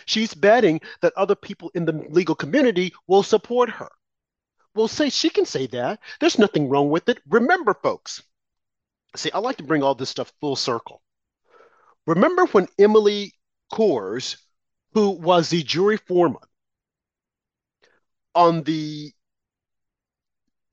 She's 0.06 0.34
betting 0.34 0.80
that 1.02 1.14
other 1.16 1.34
people 1.34 1.70
in 1.74 1.84
the 1.84 1.92
legal 2.10 2.34
community 2.34 2.92
will 3.06 3.22
support 3.22 3.70
her. 3.70 3.90
Well, 4.74 4.88
say 4.88 5.08
she 5.08 5.30
can 5.30 5.46
say 5.46 5.66
that. 5.68 6.00
There's 6.20 6.38
nothing 6.38 6.68
wrong 6.68 6.90
with 6.90 7.08
it. 7.08 7.18
Remember, 7.28 7.74
folks. 7.74 8.22
See, 9.16 9.30
I 9.32 9.38
like 9.38 9.56
to 9.58 9.64
bring 9.64 9.82
all 9.82 9.94
this 9.94 10.10
stuff 10.10 10.32
full 10.40 10.56
circle. 10.56 11.00
Remember 12.06 12.46
when 12.46 12.66
Emily 12.78 13.32
Kohrs, 13.72 14.36
who 14.92 15.10
was 15.10 15.48
the 15.48 15.62
jury 15.62 15.96
foreman 15.96 16.42
on 18.34 18.64
the 18.64 19.12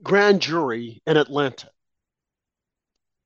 grand 0.03 0.41
jury 0.41 1.01
in 1.05 1.17
Atlanta 1.17 1.69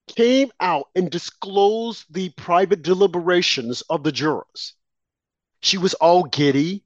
came 0.07 0.51
out 0.59 0.89
and 0.95 1.09
disclosed 1.09 2.05
the 2.09 2.30
private 2.30 2.82
deliberations 2.84 3.82
of 3.89 4.03
the 4.03 4.11
jurors. 4.11 4.76
She 5.61 5.78
was 5.78 5.93
all 5.95 6.23
giddy. 6.23 6.84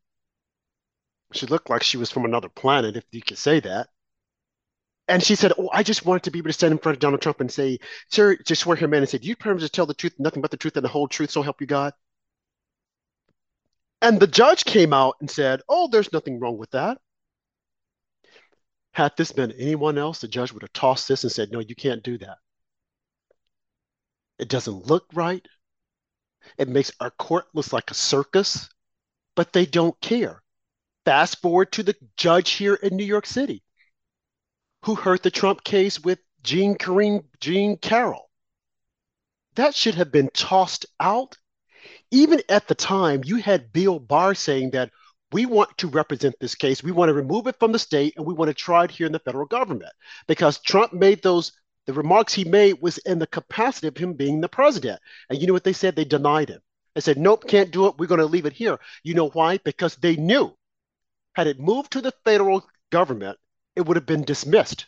She 1.33 1.45
looked 1.45 1.69
like 1.69 1.83
she 1.83 1.97
was 1.97 2.09
from 2.11 2.25
another 2.25 2.49
planet, 2.49 2.95
if 2.95 3.03
you 3.11 3.21
could 3.21 3.37
say 3.37 3.59
that. 3.59 3.89
And 5.07 5.23
she 5.23 5.35
said, 5.35 5.53
Oh, 5.57 5.69
I 5.73 5.83
just 5.83 6.05
wanted 6.05 6.23
to 6.23 6.31
be 6.31 6.39
able 6.39 6.49
to 6.49 6.53
stand 6.53 6.71
in 6.71 6.77
front 6.77 6.95
of 6.95 6.99
Donald 6.99 7.21
Trump 7.21 7.41
and 7.41 7.51
say, 7.51 7.79
Sir, 8.09 8.37
just 8.45 8.61
swear 8.61 8.77
him 8.77 8.93
in 8.93 9.01
and 9.01 9.09
say, 9.09 9.17
Do 9.17 9.27
you 9.27 9.35
promise 9.35 9.63
to 9.63 9.69
tell 9.69 9.85
the 9.85 9.93
truth, 9.93 10.13
nothing 10.19 10.41
but 10.41 10.51
the 10.51 10.57
truth, 10.57 10.77
and 10.77 10.85
the 10.85 10.89
whole 10.89 11.07
truth, 11.07 11.31
so 11.31 11.41
help 11.41 11.61
you 11.61 11.67
God? 11.67 11.93
And 14.01 14.19
the 14.19 14.27
judge 14.27 14.65
came 14.65 14.93
out 14.93 15.15
and 15.19 15.29
said, 15.29 15.61
Oh, 15.67 15.87
there's 15.87 16.13
nothing 16.13 16.39
wrong 16.39 16.57
with 16.57 16.71
that. 16.71 16.99
Had 18.93 19.15
this 19.17 19.31
been 19.31 19.51
anyone 19.53 19.97
else, 19.97 20.19
the 20.19 20.27
judge 20.27 20.51
would 20.51 20.63
have 20.63 20.73
tossed 20.73 21.07
this 21.07 21.23
and 21.23 21.31
said, 21.31 21.51
No, 21.51 21.59
you 21.59 21.75
can't 21.75 22.03
do 22.03 22.17
that. 22.17 22.37
It 24.37 24.49
doesn't 24.49 24.87
look 24.87 25.05
right. 25.13 25.45
It 26.57 26.69
makes 26.69 26.91
our 26.99 27.11
court 27.11 27.45
look 27.53 27.71
like 27.73 27.91
a 27.91 27.93
circus, 27.93 28.69
but 29.35 29.53
they 29.53 29.65
don't 29.65 29.99
care. 30.01 30.41
Fast 31.05 31.41
forward 31.41 31.71
to 31.73 31.83
the 31.83 31.95
judge 32.17 32.51
here 32.51 32.75
in 32.75 32.95
New 32.95 33.05
York 33.05 33.25
City 33.25 33.63
who 34.85 34.95
heard 34.95 35.23
the 35.23 35.31
Trump 35.31 35.63
case 35.63 35.99
with 35.99 36.19
Jean 36.41 36.75
Kareem, 36.75 37.25
Jean 37.39 37.77
Carroll. 37.77 38.29
That 39.55 39.75
should 39.75 39.95
have 39.95 40.11
been 40.11 40.29
tossed 40.33 40.85
out. 40.99 41.37
Even 42.11 42.41
at 42.49 42.67
the 42.67 42.75
time, 42.75 43.21
you 43.25 43.37
had 43.37 43.73
Bill 43.73 43.99
Barr 43.99 44.35
saying 44.35 44.71
that 44.71 44.91
we 45.31 45.45
want 45.45 45.77
to 45.77 45.87
represent 45.87 46.35
this 46.39 46.55
case. 46.55 46.83
We 46.83 46.91
want 46.91 47.09
to 47.09 47.13
remove 47.13 47.47
it 47.47 47.59
from 47.59 47.71
the 47.71 47.79
state 47.79 48.13
and 48.17 48.25
we 48.25 48.33
want 48.33 48.49
to 48.49 48.53
try 48.53 48.83
it 48.85 48.91
here 48.91 49.05
in 49.05 49.13
the 49.13 49.19
federal 49.19 49.45
government 49.45 49.91
because 50.27 50.59
Trump 50.59 50.93
made 50.93 51.21
those 51.21 51.51
the 51.85 51.93
remarks 51.93 52.33
he 52.33 52.43
made 52.43 52.81
was 52.81 52.99
in 52.99 53.17
the 53.17 53.25
capacity 53.25 53.87
of 53.87 53.97
him 53.97 54.13
being 54.13 54.41
the 54.41 54.47
president. 54.47 55.01
And 55.29 55.39
you 55.39 55.47
know 55.47 55.53
what 55.53 55.63
they 55.63 55.73
said? 55.73 55.95
They 55.95 56.05
denied 56.05 56.49
him. 56.49 56.61
They 56.93 57.01
said, 57.01 57.17
nope, 57.17 57.47
can't 57.47 57.71
do 57.71 57.87
it. 57.87 57.97
We're 57.97 58.05
going 58.05 58.19
to 58.19 58.27
leave 58.27 58.45
it 58.45 58.53
here. 58.53 58.79
You 59.03 59.15
know 59.15 59.29
why? 59.29 59.57
Because 59.57 59.95
they 59.95 60.15
knew 60.15 60.55
had 61.33 61.47
it 61.47 61.59
moved 61.59 61.91
to 61.93 62.01
the 62.01 62.13
federal 62.25 62.67
government, 62.91 63.39
it 63.75 63.85
would 63.85 63.97
have 63.97 64.05
been 64.05 64.23
dismissed. 64.23 64.85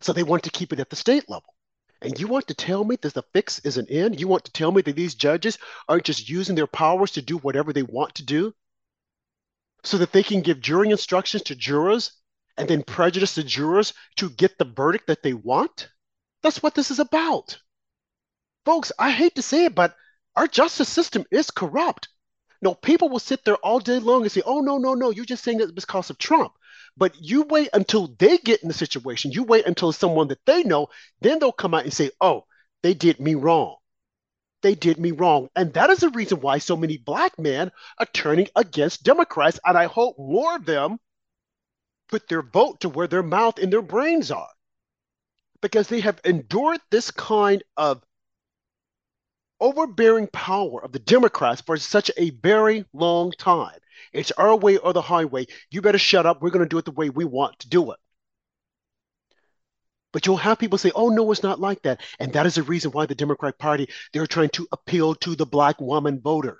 So 0.00 0.12
they 0.12 0.22
want 0.22 0.44
to 0.44 0.50
keep 0.50 0.72
it 0.72 0.78
at 0.78 0.90
the 0.90 0.96
state 0.96 1.28
level. 1.28 1.54
And 2.02 2.20
you 2.20 2.28
want 2.28 2.46
to 2.48 2.54
tell 2.54 2.84
me 2.84 2.96
that 3.00 3.14
the 3.14 3.24
fix 3.32 3.58
isn't 3.60 3.88
in? 3.88 4.14
You 4.14 4.28
want 4.28 4.44
to 4.44 4.52
tell 4.52 4.70
me 4.70 4.82
that 4.82 4.94
these 4.94 5.14
judges 5.14 5.58
aren't 5.88 6.04
just 6.04 6.28
using 6.28 6.54
their 6.54 6.66
powers 6.66 7.10
to 7.12 7.22
do 7.22 7.38
whatever 7.38 7.72
they 7.72 7.82
want 7.82 8.14
to 8.16 8.24
do 8.24 8.54
so 9.86 9.98
that 9.98 10.12
they 10.12 10.22
can 10.22 10.40
give 10.40 10.60
jury 10.60 10.90
instructions 10.90 11.44
to 11.44 11.54
jurors 11.54 12.12
and 12.56 12.68
then 12.68 12.82
prejudice 12.82 13.34
the 13.34 13.42
jurors 13.42 13.94
to 14.16 14.30
get 14.30 14.58
the 14.58 14.64
verdict 14.64 15.06
that 15.06 15.22
they 15.22 15.32
want? 15.32 15.88
That's 16.42 16.62
what 16.62 16.74
this 16.74 16.90
is 16.90 16.98
about. 16.98 17.58
Folks, 18.64 18.92
I 18.98 19.10
hate 19.10 19.36
to 19.36 19.42
say 19.42 19.66
it, 19.66 19.74
but 19.74 19.94
our 20.34 20.48
justice 20.48 20.88
system 20.88 21.24
is 21.30 21.50
corrupt. 21.50 22.08
No, 22.62 22.74
people 22.74 23.08
will 23.08 23.18
sit 23.18 23.44
there 23.44 23.56
all 23.56 23.78
day 23.78 23.98
long 23.98 24.22
and 24.22 24.32
say, 24.32 24.42
oh, 24.44 24.60
no, 24.60 24.78
no, 24.78 24.94
no, 24.94 25.10
you're 25.10 25.24
just 25.24 25.44
saying 25.44 25.58
that 25.58 25.74
because 25.74 26.10
of 26.10 26.18
Trump. 26.18 26.52
But 26.96 27.14
you 27.20 27.42
wait 27.42 27.68
until 27.72 28.08
they 28.18 28.38
get 28.38 28.62
in 28.62 28.68
the 28.68 28.74
situation. 28.74 29.30
You 29.30 29.44
wait 29.44 29.66
until 29.66 29.92
someone 29.92 30.28
that 30.28 30.44
they 30.46 30.62
know, 30.62 30.88
then 31.20 31.38
they'll 31.38 31.52
come 31.52 31.74
out 31.74 31.84
and 31.84 31.92
say, 31.92 32.10
oh, 32.20 32.44
they 32.82 32.94
did 32.94 33.20
me 33.20 33.34
wrong. 33.34 33.76
They 34.66 34.74
did 34.74 34.98
me 34.98 35.12
wrong. 35.12 35.48
And 35.54 35.72
that 35.74 35.90
is 35.90 36.00
the 36.00 36.08
reason 36.08 36.40
why 36.40 36.58
so 36.58 36.76
many 36.76 36.96
black 36.96 37.38
men 37.38 37.70
are 37.98 38.06
turning 38.12 38.48
against 38.56 39.04
Democrats. 39.04 39.60
And 39.64 39.78
I 39.78 39.84
hope 39.84 40.18
more 40.18 40.56
of 40.56 40.66
them 40.66 40.98
put 42.08 42.26
their 42.26 42.42
vote 42.42 42.80
to 42.80 42.88
where 42.88 43.06
their 43.06 43.22
mouth 43.22 43.60
and 43.60 43.72
their 43.72 43.80
brains 43.80 44.32
are 44.32 44.50
because 45.62 45.86
they 45.86 46.00
have 46.00 46.20
endured 46.24 46.80
this 46.90 47.12
kind 47.12 47.62
of 47.76 48.02
overbearing 49.60 50.26
power 50.32 50.82
of 50.82 50.90
the 50.90 50.98
Democrats 50.98 51.60
for 51.60 51.76
such 51.76 52.10
a 52.16 52.30
very 52.30 52.84
long 52.92 53.30
time. 53.38 53.78
It's 54.12 54.32
our 54.32 54.56
way 54.56 54.78
or 54.78 54.92
the 54.92 55.00
highway. 55.00 55.46
You 55.70 55.80
better 55.80 55.96
shut 55.96 56.26
up. 56.26 56.42
We're 56.42 56.50
going 56.50 56.64
to 56.64 56.68
do 56.68 56.78
it 56.78 56.86
the 56.86 56.90
way 56.90 57.08
we 57.08 57.24
want 57.24 57.56
to 57.60 57.68
do 57.68 57.92
it. 57.92 58.00
But 60.16 60.24
you'll 60.24 60.38
have 60.38 60.58
people 60.58 60.78
say, 60.78 60.90
oh, 60.94 61.10
no, 61.10 61.30
it's 61.30 61.42
not 61.42 61.60
like 61.60 61.82
that. 61.82 62.00
And 62.18 62.32
that 62.32 62.46
is 62.46 62.54
the 62.54 62.62
reason 62.62 62.90
why 62.90 63.04
the 63.04 63.14
Democratic 63.14 63.58
Party, 63.58 63.90
they're 64.14 64.26
trying 64.26 64.48
to 64.54 64.66
appeal 64.72 65.14
to 65.16 65.36
the 65.36 65.44
black 65.44 65.78
woman 65.78 66.22
voter. 66.22 66.56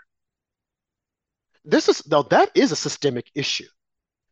This 1.64 1.88
is, 1.88 2.06
now, 2.06 2.20
that 2.24 2.50
is 2.54 2.70
a 2.70 2.76
systemic 2.76 3.30
issue. 3.34 3.64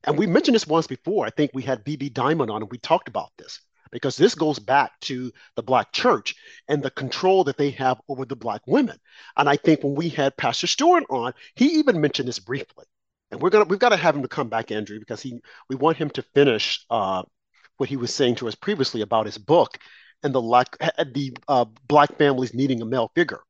And 0.02 0.18
we 0.18 0.26
mentioned 0.26 0.56
this 0.56 0.66
once 0.66 0.86
before. 0.86 1.24
I 1.24 1.30
think 1.30 1.52
we 1.54 1.62
had 1.62 1.86
BB 1.86 2.12
Diamond 2.12 2.50
on 2.50 2.60
and 2.60 2.70
we 2.70 2.76
talked 2.76 3.08
about 3.08 3.30
this 3.38 3.62
because 3.90 4.18
this 4.18 4.34
goes 4.34 4.58
back 4.58 5.00
to 5.00 5.32
the 5.56 5.62
Black 5.62 5.90
church 5.92 6.34
and 6.68 6.82
the 6.82 6.90
control 6.90 7.44
that 7.44 7.56
they 7.56 7.70
have 7.70 8.02
over 8.10 8.26
the 8.26 8.36
Black 8.36 8.60
women. 8.66 8.98
And 9.38 9.48
I 9.48 9.56
think 9.56 9.82
when 9.82 9.94
we 9.94 10.10
had 10.10 10.36
Pastor 10.36 10.66
Stewart 10.66 11.04
on, 11.08 11.32
he 11.54 11.78
even 11.78 11.98
mentioned 11.98 12.28
this 12.28 12.40
briefly. 12.40 12.84
And 13.30 13.40
we're 13.40 13.48
gonna 13.48 13.64
we've 13.64 13.78
got 13.78 13.88
to 13.88 13.96
have 13.96 14.14
him 14.14 14.20
to 14.22 14.28
come 14.28 14.50
back, 14.50 14.70
Andrew, 14.70 14.98
because 14.98 15.22
he 15.22 15.40
we 15.70 15.76
want 15.76 15.96
him 15.96 16.10
to 16.10 16.22
finish 16.34 16.84
uh, 16.90 17.22
what 17.76 17.88
he 17.88 17.96
was 17.96 18.14
saying 18.14 18.36
to 18.36 18.48
us 18.48 18.54
previously 18.54 19.00
about 19.00 19.26
his 19.26 19.38
book 19.38 19.78
and 20.22 20.34
the 20.34 20.40
lack 20.42 20.76
the 21.12 21.36
uh, 21.48 21.64
Black 21.86 22.16
families 22.16 22.54
needing 22.54 22.82
a 22.82 22.86
male 22.86 23.10
figure. 23.14 23.40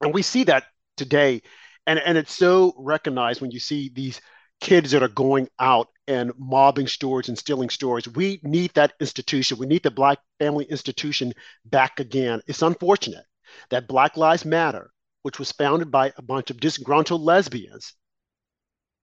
And 0.00 0.14
we 0.14 0.22
see 0.22 0.44
that 0.44 0.64
today, 0.96 1.42
and 1.86 1.98
and 1.98 2.18
it's 2.18 2.34
so 2.34 2.74
recognized 2.76 3.40
when 3.40 3.50
you 3.50 3.60
see 3.60 3.90
these 3.94 4.20
kids 4.60 4.92
that 4.92 5.02
are 5.02 5.08
going 5.08 5.48
out 5.58 5.88
and 6.06 6.32
mobbing 6.38 6.86
stores 6.86 7.28
and 7.28 7.38
stealing 7.38 7.70
stores. 7.70 8.08
We 8.08 8.40
need 8.42 8.72
that 8.74 8.92
institution. 9.00 9.58
We 9.58 9.66
need 9.66 9.82
the 9.82 9.90
Black 9.90 10.18
Family 10.38 10.64
Institution 10.66 11.32
back 11.64 12.00
again. 12.00 12.40
It's 12.46 12.62
unfortunate 12.62 13.24
that 13.70 13.88
Black 13.88 14.16
Lives 14.16 14.44
Matter, 14.44 14.90
which 15.22 15.38
was 15.38 15.52
founded 15.52 15.90
by 15.90 16.12
a 16.16 16.22
bunch 16.22 16.50
of 16.50 16.60
disgruntled 16.60 17.22
lesbians, 17.22 17.94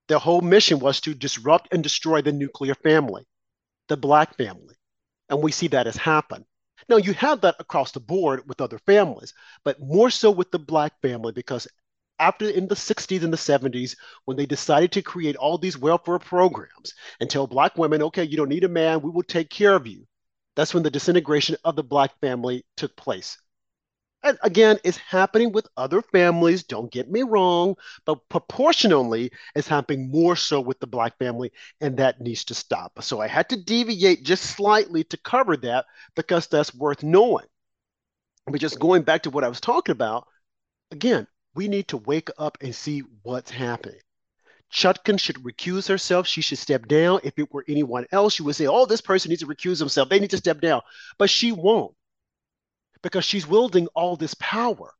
their 0.07 0.19
whole 0.19 0.41
mission 0.41 0.79
was 0.79 0.99
to 1.01 1.13
disrupt 1.13 1.73
and 1.73 1.81
destroy 1.83 2.21
the 2.21 2.31
nuclear 2.31 2.75
family, 2.75 3.25
the 3.91 3.97
Black 3.97 4.37
family. 4.37 4.75
And 5.27 5.43
we 5.43 5.51
see 5.51 5.67
that 5.67 5.85
has 5.85 5.97
happened. 5.97 6.45
Now, 6.87 6.95
you 6.95 7.11
have 7.13 7.41
that 7.41 7.57
across 7.59 7.91
the 7.91 7.99
board 7.99 8.47
with 8.47 8.61
other 8.61 8.79
families, 8.79 9.33
but 9.65 9.81
more 9.81 10.09
so 10.09 10.31
with 10.31 10.49
the 10.49 10.59
Black 10.59 10.93
family 11.01 11.33
because 11.33 11.67
after 12.17 12.47
in 12.47 12.69
the 12.69 12.75
60s 12.75 13.21
and 13.21 13.33
the 13.33 13.37
70s 13.37 13.97
when 14.23 14.37
they 14.37 14.45
decided 14.45 14.93
to 14.93 15.01
create 15.01 15.35
all 15.35 15.57
these 15.57 15.77
welfare 15.77 16.19
programs 16.19 16.93
and 17.19 17.29
tell 17.29 17.47
black 17.47 17.75
women 17.79 18.03
okay 18.03 18.23
you 18.23 18.37
don't 18.37 18.49
need 18.49 18.63
a 18.63 18.69
man 18.69 19.01
we 19.01 19.09
will 19.09 19.23
take 19.23 19.49
care 19.49 19.73
of 19.73 19.87
you 19.87 20.05
that's 20.55 20.71
when 20.71 20.83
the 20.83 20.91
disintegration 20.91 21.55
of 21.63 21.75
the 21.75 21.83
black 21.83 22.11
family 22.21 22.63
took 22.77 22.95
place 22.95 23.39
and 24.23 24.37
again 24.43 24.77
it's 24.83 24.97
happening 24.97 25.51
with 25.51 25.67
other 25.77 26.01
families 26.01 26.63
don't 26.63 26.91
get 26.91 27.09
me 27.09 27.23
wrong 27.23 27.75
but 28.05 28.17
proportionally 28.29 29.31
it's 29.55 29.67
happening 29.67 30.09
more 30.11 30.35
so 30.35 30.59
with 30.61 30.79
the 30.79 30.87
black 30.87 31.17
family 31.17 31.51
and 31.79 31.97
that 31.97 32.21
needs 32.21 32.43
to 32.43 32.53
stop 32.53 32.91
so 33.01 33.19
i 33.19 33.27
had 33.27 33.49
to 33.49 33.57
deviate 33.57 34.23
just 34.23 34.43
slightly 34.43 35.03
to 35.03 35.17
cover 35.17 35.57
that 35.57 35.85
because 36.15 36.47
that's 36.47 36.73
worth 36.75 37.03
knowing 37.03 37.45
but 38.47 38.59
just 38.59 38.79
going 38.79 39.01
back 39.01 39.23
to 39.23 39.29
what 39.29 39.43
i 39.43 39.49
was 39.49 39.61
talking 39.61 39.93
about 39.93 40.27
again 40.91 41.27
we 41.53 41.67
need 41.67 41.87
to 41.89 41.97
wake 41.97 42.29
up 42.37 42.57
and 42.61 42.73
see 42.73 43.03
what's 43.23 43.51
happening. 43.51 43.99
Chutkan 44.71 45.19
should 45.19 45.37
recuse 45.37 45.87
herself. 45.87 46.27
She 46.27 46.41
should 46.41 46.57
step 46.57 46.87
down. 46.87 47.19
If 47.23 47.37
it 47.37 47.53
were 47.53 47.65
anyone 47.67 48.05
else, 48.11 48.39
you 48.39 48.45
would 48.45 48.55
say, 48.55 48.67
oh, 48.67 48.85
this 48.85 49.01
person 49.01 49.29
needs 49.29 49.41
to 49.41 49.47
recuse 49.47 49.79
himself. 49.79 50.07
They 50.07 50.19
need 50.19 50.29
to 50.29 50.37
step 50.37 50.61
down. 50.61 50.81
But 51.17 51.29
she 51.29 51.51
won't 51.51 51.93
because 53.01 53.25
she's 53.25 53.47
wielding 53.47 53.87
all 53.87 54.15
this 54.15 54.33
power, 54.35 54.93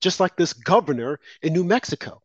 just 0.00 0.20
like 0.20 0.36
this 0.36 0.52
governor 0.52 1.20
in 1.42 1.52
New 1.52 1.64
Mexico. 1.64 2.20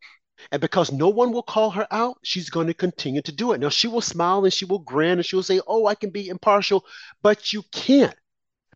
And 0.50 0.60
because 0.60 0.90
no 0.90 1.08
one 1.08 1.32
will 1.32 1.42
call 1.42 1.70
her 1.70 1.86
out, 1.90 2.18
she's 2.22 2.50
going 2.50 2.66
to 2.66 2.74
continue 2.74 3.22
to 3.22 3.32
do 3.32 3.52
it. 3.52 3.60
Now, 3.60 3.68
she 3.68 3.86
will 3.86 4.00
smile 4.00 4.44
and 4.44 4.52
she 4.52 4.64
will 4.64 4.80
grin 4.80 5.18
and 5.18 5.26
she 5.26 5.36
will 5.36 5.42
say, 5.42 5.60
oh, 5.66 5.86
I 5.86 5.94
can 5.94 6.10
be 6.10 6.28
impartial, 6.28 6.84
but 7.22 7.52
you 7.52 7.62
can't 7.70 8.16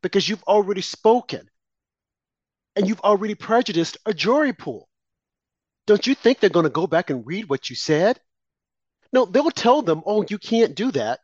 because 0.03 0.29
you've 0.29 0.45
already 0.45 0.83
spoken 0.83 1.49
and 2.77 2.87
you've 2.87 3.01
already 3.01 3.35
prejudiced 3.35 3.97
a 4.07 4.15
jury 4.15 4.53
pool. 4.53 4.89
Don't 5.87 6.07
you 6.07 6.15
think 6.15 6.41
they're 6.41 6.51
going 6.51 6.65
to 6.65 6.71
go 6.71 6.87
back 6.87 7.11
and 7.11 7.27
read 7.27 7.49
what 7.49 7.71
you 7.71 7.77
said? 7.77 8.21
No, 9.13 9.25
they'll 9.25 9.51
tell 9.51 9.83
them, 9.83 10.03
oh, 10.05 10.25
you 10.29 10.39
can't 10.39 10.75
do 10.75 10.91
that. 10.93 11.21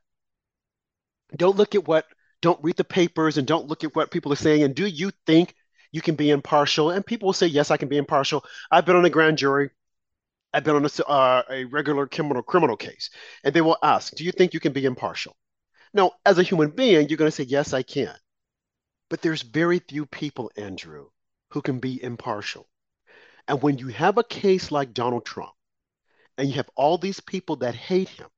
Don't 1.36 1.56
look 1.56 1.74
at 1.74 1.86
what, 1.86 2.06
don't 2.42 2.62
read 2.62 2.76
the 2.76 2.84
papers 2.84 3.38
and 3.38 3.46
don't 3.46 3.68
look 3.68 3.84
at 3.84 3.96
what 3.96 4.10
people 4.10 4.32
are 4.32 4.36
saying. 4.36 4.62
And 4.62 4.74
do 4.74 4.86
you 4.86 5.10
think 5.26 5.54
you 5.92 6.02
can 6.02 6.16
be 6.16 6.30
impartial? 6.30 6.90
And 6.90 7.06
people 7.06 7.26
will 7.26 7.32
say, 7.32 7.46
yes, 7.46 7.70
I 7.70 7.78
can 7.78 7.88
be 7.88 7.96
impartial. 7.96 8.44
I've 8.70 8.84
been 8.84 8.96
on 8.96 9.04
a 9.04 9.10
grand 9.10 9.38
jury. 9.38 9.70
I've 10.52 10.64
been 10.64 10.76
on 10.76 10.84
a, 10.84 11.04
uh, 11.04 11.42
a 11.48 11.64
regular 11.64 12.06
criminal 12.06 12.42
criminal 12.42 12.76
case. 12.76 13.08
And 13.42 13.54
they 13.54 13.62
will 13.62 13.78
ask, 13.82 14.14
do 14.14 14.24
you 14.24 14.32
think 14.32 14.52
you 14.52 14.60
can 14.60 14.72
be 14.72 14.84
impartial? 14.84 15.34
Now, 15.94 16.12
as 16.26 16.38
a 16.38 16.42
human 16.42 16.70
being, 16.70 17.08
you're 17.08 17.16
going 17.16 17.30
to 17.30 17.36
say, 17.36 17.44
yes, 17.44 17.72
I 17.72 17.82
can. 17.82 18.14
But 19.08 19.22
there's 19.22 19.42
very 19.42 19.78
few 19.78 20.04
people, 20.06 20.50
Andrew, 20.56 21.08
who 21.50 21.62
can 21.62 21.78
be 21.78 22.02
impartial. 22.02 22.68
And 23.46 23.62
when 23.62 23.78
you 23.78 23.88
have 23.88 24.18
a 24.18 24.24
case 24.24 24.70
like 24.70 24.94
Donald 24.94 25.24
Trump, 25.24 25.52
and 26.38 26.48
you 26.48 26.54
have 26.54 26.70
all 26.76 26.96
these 26.96 27.20
people 27.20 27.56
that 27.56 27.74
hate 27.74 28.08
him, 28.08 28.28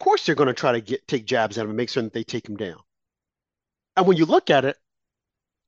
of 0.00 0.04
course 0.04 0.24
they're 0.24 0.34
going 0.34 0.48
to 0.48 0.54
try 0.54 0.72
to 0.72 0.80
get 0.80 1.06
take 1.08 1.26
jabs 1.26 1.58
at 1.58 1.62
him 1.62 1.70
and 1.70 1.76
make 1.76 1.90
sure 1.90 2.02
that 2.02 2.12
they 2.12 2.24
take 2.24 2.48
him 2.48 2.56
down. 2.56 2.78
And 3.96 4.06
when 4.06 4.16
you 4.16 4.26
look 4.26 4.50
at 4.50 4.64
it 4.64 4.76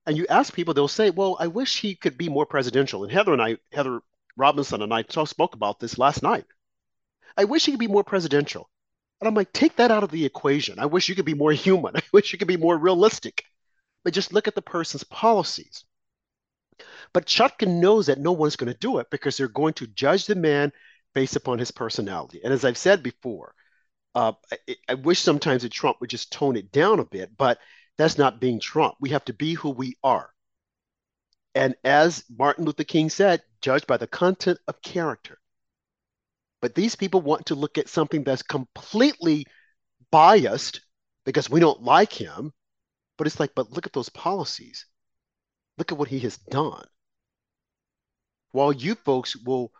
and 0.07 0.17
you 0.17 0.27
ask 0.29 0.53
people, 0.53 0.75
they'll 0.75 0.89
say, 0.89 1.11
Well, 1.11 1.37
I 1.41 1.49
wish 1.49 1.81
he 1.81 1.95
could 1.95 2.17
be 2.17 2.29
more 2.29 2.47
presidential. 2.47 3.03
And 3.03 3.13
Heather 3.13 3.33
and 3.33 3.43
I, 3.43 3.59
Heather 3.73 4.01
Robinson 4.37 4.83
and 4.83 4.95
I 4.95 5.03
spoke 5.03 5.55
about 5.55 5.81
this 5.81 5.99
last 5.99 6.23
night. 6.23 6.47
I 7.37 7.45
wish 7.45 7.67
he 7.67 7.73
could 7.73 7.81
be 7.81 7.89
more 7.89 8.05
presidential. 8.05 8.69
And 9.21 9.29
I'm 9.29 9.35
like, 9.35 9.53
take 9.53 9.77
that 9.77 9.91
out 9.91 10.03
of 10.03 10.11
the 10.11 10.25
equation. 10.25 10.79
I 10.79 10.87
wish 10.87 11.09
you 11.09 11.15
could 11.15 11.27
be 11.27 11.35
more 11.35 11.53
human. 11.67 11.97
I 11.97 12.03
wish 12.13 12.33
you 12.33 12.39
could 12.39 12.49
be 12.49 12.57
more 12.57 12.77
realistic 12.77 13.45
but 14.05 14.15
just 14.15 14.33
look 14.33 14.49
at 14.49 14.55
the 14.55 14.63
person's 14.63 15.05
policies. 15.05 15.85
But 17.13 17.27
Chutkan 17.27 17.81
knows 17.81 18.07
that 18.07 18.19
no 18.19 18.33
one's 18.33 18.57
going 18.57 18.73
to 18.73 18.79
do 18.79 18.99
it 18.99 19.11
because 19.11 19.37
they're 19.37 19.49
going 19.49 19.75
to 19.75 19.87
judge 19.87 20.27
the 20.27 20.35
man 20.35 20.73
based 21.15 21.37
upon 21.37 21.59
his 21.59 21.71
personality. 21.71 22.41
And 22.43 22.53
as 22.53 22.65
I've 22.65 22.79
said 22.79 23.03
before, 23.03 23.55
uh, 24.15 24.33
I, 24.53 24.77
I, 24.89 24.95
wish 24.95 25.21
sometimes 25.21 25.63
that 25.63 25.73
Trump 25.73 26.01
would 26.01 26.11
just 26.11 26.33
tone 26.33 26.57
it 26.57 26.73
down 26.73 26.99
a 26.99 27.05
bit, 27.05 27.37
but 27.37 27.59
that's 27.97 28.19
not 28.19 28.41
being 28.41 28.59
Trump. 28.59 28.97
We 29.01 29.11
have 29.11 29.25
to 29.27 29.33
be 29.33 29.55
who 29.55 29.71
we 29.71 29.97
are. 30.03 30.31
And 31.55 31.75
as 31.85 32.25
Martin 32.29 32.65
Luther 32.65 32.85
King 32.85 33.11
said, 33.11 33.43
judged 33.61 33.87
by 33.87 33.97
the 33.97 34.07
content 34.07 34.59
of 34.67 34.83
character. 34.83 35.39
But 36.61 36.75
these 36.75 36.95
people 36.95 37.21
want 37.21 37.47
to 37.47 37.55
look 37.55 37.79
at 37.79 37.89
something 37.89 38.23
that's 38.23 38.43
completely 38.43 39.47
biased 40.11 40.81
because 41.25 41.51
we 41.51 41.61
don't 41.61 41.83
like 41.83 42.13
him. 42.13 42.53
But 43.17 43.27
it's 43.27 43.41
like, 43.41 43.55
but 43.55 43.71
look 43.71 43.87
at 43.87 43.93
those 43.93 44.09
policies. 44.09 44.87
Look 45.79 45.93
at 45.93 45.99
what 45.99 46.09
he 46.09 46.19
has 46.21 46.37
done. 46.37 46.87
While 48.53 48.73
you 48.73 48.95
folks 48.95 49.37
will 49.37 49.73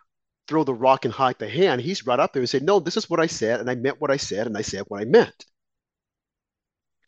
throw 0.47 0.63
the 0.63 0.73
rock 0.73 1.05
and 1.05 1.13
hide 1.13 1.39
the 1.39 1.49
hand, 1.49 1.81
he's 1.81 2.05
right 2.05 2.19
up 2.19 2.33
there 2.33 2.41
and 2.41 2.49
say, 2.49 2.59
no, 2.59 2.79
this 2.79 2.97
is 2.97 3.09
what 3.09 3.19
I 3.19 3.27
said, 3.27 3.59
and 3.59 3.69
I 3.69 3.75
meant 3.75 4.01
what 4.01 4.11
I 4.11 4.17
said, 4.17 4.47
and 4.47 4.57
I 4.57 4.61
said 4.61 4.83
what 4.87 5.01
I 5.01 5.05
meant. 5.05 5.45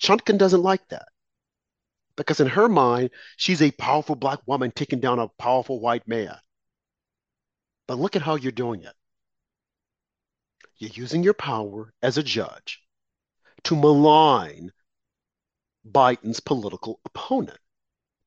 Chutkan 0.02 0.38
doesn't 0.38 0.62
like 0.62 0.88
that. 0.90 1.08
Because 2.16 2.40
in 2.40 2.48
her 2.48 2.70
mind, 2.70 3.10
she's 3.38 3.62
a 3.62 3.72
powerful 3.72 4.16
black 4.16 4.40
woman 4.46 4.72
taking 4.72 5.00
down 5.00 5.20
a 5.20 5.30
powerful 5.40 5.80
white 5.80 6.08
man. 6.08 6.38
But 7.88 8.00
look 8.00 8.16
at 8.16 8.22
how 8.22 8.36
you're 8.36 8.52
doing 8.52 8.84
it. 8.84 8.94
You're 10.78 10.92
using 10.92 11.24
your 11.24 11.34
power 11.34 11.94
as 12.02 12.18
a 12.18 12.24
judge 12.24 12.82
to 13.64 13.76
malign 13.76 14.72
Biden's 15.90 16.40
political 16.40 17.00
opponent. 17.06 17.58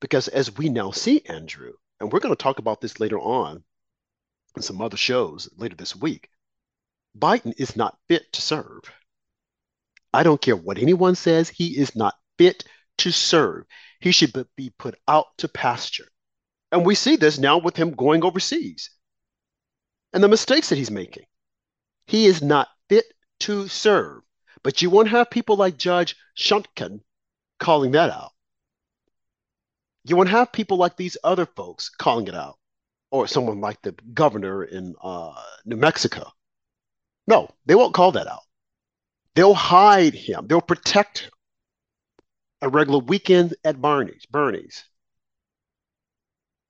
Because 0.01 0.29
as 0.29 0.57
we 0.57 0.69
now 0.69 0.91
see, 0.91 1.23
Andrew, 1.27 1.73
and 2.01 2.13
we're 2.13 2.21
going 2.21 2.35
to 2.35 2.43
talk 2.43 2.59
about 2.59 2.81
this 2.81 3.01
later 3.01 3.19
on 3.19 3.65
in 4.57 4.63
some 4.63 4.81
other 4.81 4.97
shows 4.97 5.49
later 5.57 5.77
this 5.77 5.95
week, 5.95 6.29
Biden 7.19 7.55
is 7.59 7.77
not 7.77 7.99
fit 8.09 8.33
to 8.33 8.43
serve. 8.43 8.83
I 10.13 10.23
don't 10.23 10.41
care 10.41 10.57
what 10.57 10.79
anyone 10.79 11.15
says, 11.15 11.49
he 11.49 11.79
is 11.79 11.95
not 11.95 12.15
fit 12.39 12.65
to 12.99 13.11
serve. 13.11 13.65
He 14.01 14.13
should 14.13 14.33
be 14.57 14.71
put 14.79 14.99
out 15.07 15.27
to 15.39 15.49
pasture. 15.49 16.09
And 16.73 16.85
we 16.85 16.95
see 16.95 17.17
this 17.17 17.39
now 17.39 17.59
with 17.59 17.77
him 17.77 17.93
going 17.93 18.25
overseas 18.25 18.91
and 20.13 20.23
the 20.23 20.29
mistakes 20.29 20.69
that 20.71 20.79
he's 20.79 20.91
making. 20.91 21.25
He 22.07 22.27
is 22.27 22.43
not 22.43 22.69
fit 22.89 23.07
to 23.41 23.69
serve. 23.69 24.23
But 24.63 24.83
you 24.83 24.91
won't 24.91 25.11
have 25.11 25.31
people 25.31 25.57
like 25.57 25.77
Judge 25.77 26.17
Chutkan 26.37 27.01
calling 27.61 27.93
that 27.93 28.11
out. 28.11 28.33
You 30.05 30.17
won't 30.17 30.29
have 30.29 30.53
people 30.53 30.77
like 30.77 30.97
these 30.97 31.17
other 31.23 31.47
folks 31.47 31.89
calling 31.89 32.27
it 32.29 32.35
out, 32.35 32.59
or 33.11 33.27
someone 33.27 33.61
like 33.61 33.81
the 33.83 33.93
governor 34.13 34.65
in 34.65 34.95
uh, 35.03 35.35
New 35.65 35.77
Mexico. 35.77 36.31
No, 37.27 37.49
they 37.67 37.75
won't 37.75 37.95
call 37.95 38.13
that 38.13 38.27
out. 38.27 38.43
They'll 39.35 39.55
hide 39.55 40.15
him. 40.15 40.47
They'll 40.47 40.61
protect 40.61 41.21
him. 41.21 41.31
A 42.63 42.69
regular 42.69 43.01
weekend 43.01 43.55
at 43.65 43.81
Barney's, 43.81 44.25
Bernie's, 44.31 44.83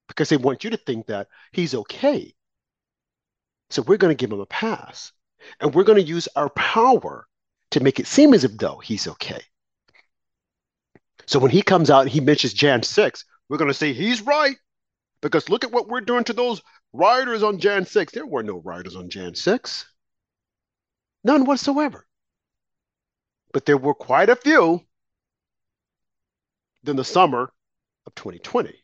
because 0.09 0.29
they 0.29 0.37
want 0.37 0.65
you 0.65 0.71
to 0.71 0.77
think 0.77 1.07
that 1.07 1.29
he's 1.53 1.77
okay. 1.77 2.35
So 3.71 3.83
we're 3.83 3.97
going 3.97 4.15
to 4.15 4.21
give 4.21 4.33
him 4.33 4.41
a 4.41 4.47
pass, 4.47 5.13
and 5.61 5.73
we're 5.73 5.85
going 5.85 6.03
to 6.03 6.09
use 6.09 6.29
our 6.35 6.51
power 6.51 7.29
to 7.71 7.81
make 7.81 8.01
it 8.01 8.09
seem 8.09 8.35
as 8.35 8.43
if 8.43 8.57
though 8.57 8.79
he's 8.79 9.07
okay. 9.07 9.41
So 11.27 11.39
when 11.39 11.53
he 11.53 11.63
comes 11.63 11.89
out 11.89 12.03
and 12.03 12.11
he 12.11 12.21
mentions 12.21 12.53
Jan 12.53 12.83
6, 12.83 13.25
we're 13.49 13.59
going 13.59 13.71
to 13.71 13.75
say 13.75 13.93
he's 13.93 14.23
right 14.23 14.57
because 15.21 15.49
look 15.49 15.65
at 15.65 15.73
what 15.73 15.89
we're 15.89 16.01
doing 16.01 16.25
to 16.25 16.33
those 16.33 16.63
rioters 16.93 17.43
on 17.43 17.59
Jan 17.59 17.87
6. 17.87 18.13
There 18.13 18.27
were 18.27 18.43
no 18.43 18.59
rioters 18.59 18.97
on 18.97 19.09
Jan 19.09 19.35
6. 19.35 19.87
None 21.25 21.45
whatsoever. 21.45 22.07
But 23.53 23.65
there 23.65 23.79
were 23.79 23.95
quite 23.95 24.29
a 24.29 24.37
few 24.37 24.83
in 26.87 26.97
the 26.97 27.05
summer 27.05 27.53
of 28.07 28.15
2020. 28.15 28.75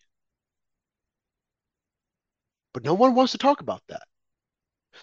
But 2.73 2.85
no 2.85 2.95
one 2.95 3.15
wants 3.15 3.33
to 3.33 3.39
talk 3.39 3.61
about 3.61 3.83
that. 3.89 4.03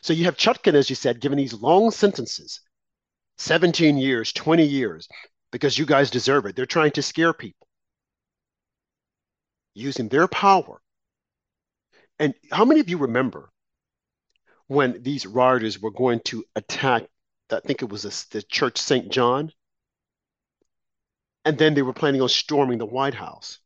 So 0.01 0.13
you 0.13 0.25
have 0.25 0.37
Chutkan, 0.37 0.73
as 0.73 0.89
you 0.89 0.95
said, 0.95 1.19
giving 1.19 1.37
these 1.37 1.53
long 1.53 1.91
sentences 1.91 2.61
17 3.37 3.97
years, 3.97 4.33
20 4.33 4.65
years, 4.65 5.07
because 5.51 5.77
you 5.77 5.85
guys 5.85 6.09
deserve 6.09 6.45
it. 6.45 6.55
They're 6.55 6.65
trying 6.65 6.91
to 6.91 7.01
scare 7.01 7.33
people 7.33 7.67
using 9.73 10.09
their 10.09 10.27
power. 10.27 10.81
And 12.19 12.33
how 12.51 12.65
many 12.65 12.81
of 12.81 12.89
you 12.89 12.97
remember 12.97 13.49
when 14.67 15.01
these 15.01 15.25
rioters 15.25 15.79
were 15.79 15.91
going 15.91 16.19
to 16.25 16.43
attack, 16.55 17.03
I 17.49 17.59
think 17.61 17.81
it 17.81 17.89
was 17.89 18.05
a, 18.05 18.11
the 18.31 18.43
church 18.43 18.77
St. 18.77 19.09
John? 19.09 19.51
And 21.45 21.57
then 21.57 21.73
they 21.73 21.81
were 21.81 21.93
planning 21.93 22.21
on 22.21 22.29
storming 22.29 22.77
the 22.77 22.85
White 22.85 23.15
House. 23.15 23.59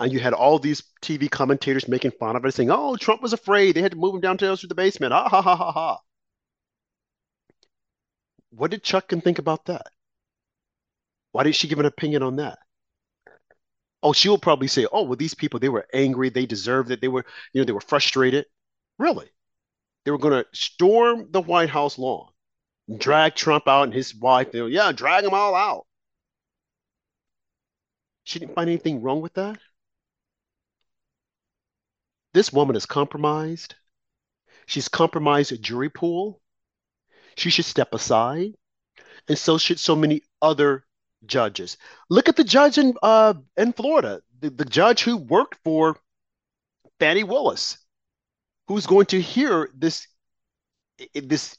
And 0.00 0.12
you 0.12 0.18
had 0.18 0.32
all 0.32 0.58
these 0.58 0.82
TV 1.02 1.30
commentators 1.30 1.86
making 1.86 2.12
fun 2.12 2.34
of 2.34 2.44
it, 2.44 2.54
saying, 2.54 2.70
oh, 2.70 2.96
Trump 2.96 3.22
was 3.22 3.32
afraid. 3.32 3.76
They 3.76 3.82
had 3.82 3.92
to 3.92 3.98
move 3.98 4.14
him 4.14 4.20
downstairs 4.20 4.62
to 4.62 4.66
the 4.66 4.74
basement. 4.74 5.12
Ha 5.12 5.28
ha 5.28 5.42
ha 5.42 5.54
ha 5.54 5.70
ha. 5.72 6.00
What 8.50 8.70
did 8.70 8.82
Chutkan 8.82 9.22
think 9.22 9.38
about 9.38 9.66
that? 9.66 9.86
Why 11.32 11.44
did 11.44 11.54
she 11.54 11.68
give 11.68 11.78
an 11.78 11.86
opinion 11.86 12.22
on 12.22 12.36
that? 12.36 12.58
Oh, 14.04 14.12
she 14.12 14.28
will 14.28 14.38
probably 14.38 14.68
say, 14.68 14.86
"Oh, 14.92 15.02
well, 15.04 15.16
these 15.16 15.34
people 15.34 15.58
they 15.58 15.70
were 15.70 15.88
angry, 15.94 16.28
they 16.28 16.46
deserved 16.46 16.90
it, 16.90 17.00
they 17.00 17.08
were, 17.08 17.24
you 17.52 17.60
know, 17.60 17.64
they 17.64 17.72
were 17.72 17.80
frustrated." 17.80 18.46
Really, 18.98 19.30
they 20.04 20.10
were 20.12 20.18
going 20.18 20.44
to 20.44 20.48
storm 20.52 21.30
the 21.32 21.40
White 21.40 21.70
House 21.70 21.98
lawn, 21.98 22.30
drag 22.98 23.34
Trump 23.34 23.66
out 23.66 23.84
and 23.84 23.94
his 23.94 24.14
wife. 24.14 24.48
You 24.52 24.60
know, 24.60 24.66
yeah, 24.66 24.92
drag 24.92 25.24
them 25.24 25.34
all 25.34 25.54
out. 25.54 25.86
She 28.24 28.38
didn't 28.38 28.54
find 28.54 28.68
anything 28.68 29.02
wrong 29.02 29.22
with 29.22 29.34
that. 29.34 29.58
This 32.34 32.52
woman 32.52 32.76
is 32.76 32.86
compromised. 32.86 33.74
She's 34.66 34.88
compromised 34.88 35.52
a 35.52 35.58
jury 35.58 35.88
pool. 35.88 36.42
She 37.36 37.50
should 37.50 37.64
step 37.64 37.94
aside, 37.94 38.54
and 39.28 39.38
so 39.38 39.56
should 39.56 39.80
so 39.80 39.96
many 39.96 40.22
other 40.42 40.86
judges. 41.26 41.76
Look 42.10 42.28
at 42.28 42.36
the 42.36 42.44
judge 42.44 42.78
in 42.78 42.94
uh, 43.02 43.34
in 43.56 43.72
Florida, 43.72 44.22
the, 44.40 44.50
the 44.50 44.64
judge 44.64 45.02
who 45.02 45.16
worked 45.16 45.58
for 45.64 45.96
Fani 47.00 47.24
Willis, 47.24 47.78
who's 48.68 48.86
going 48.86 49.06
to 49.06 49.20
hear 49.20 49.70
this 49.74 50.06
this 51.14 51.58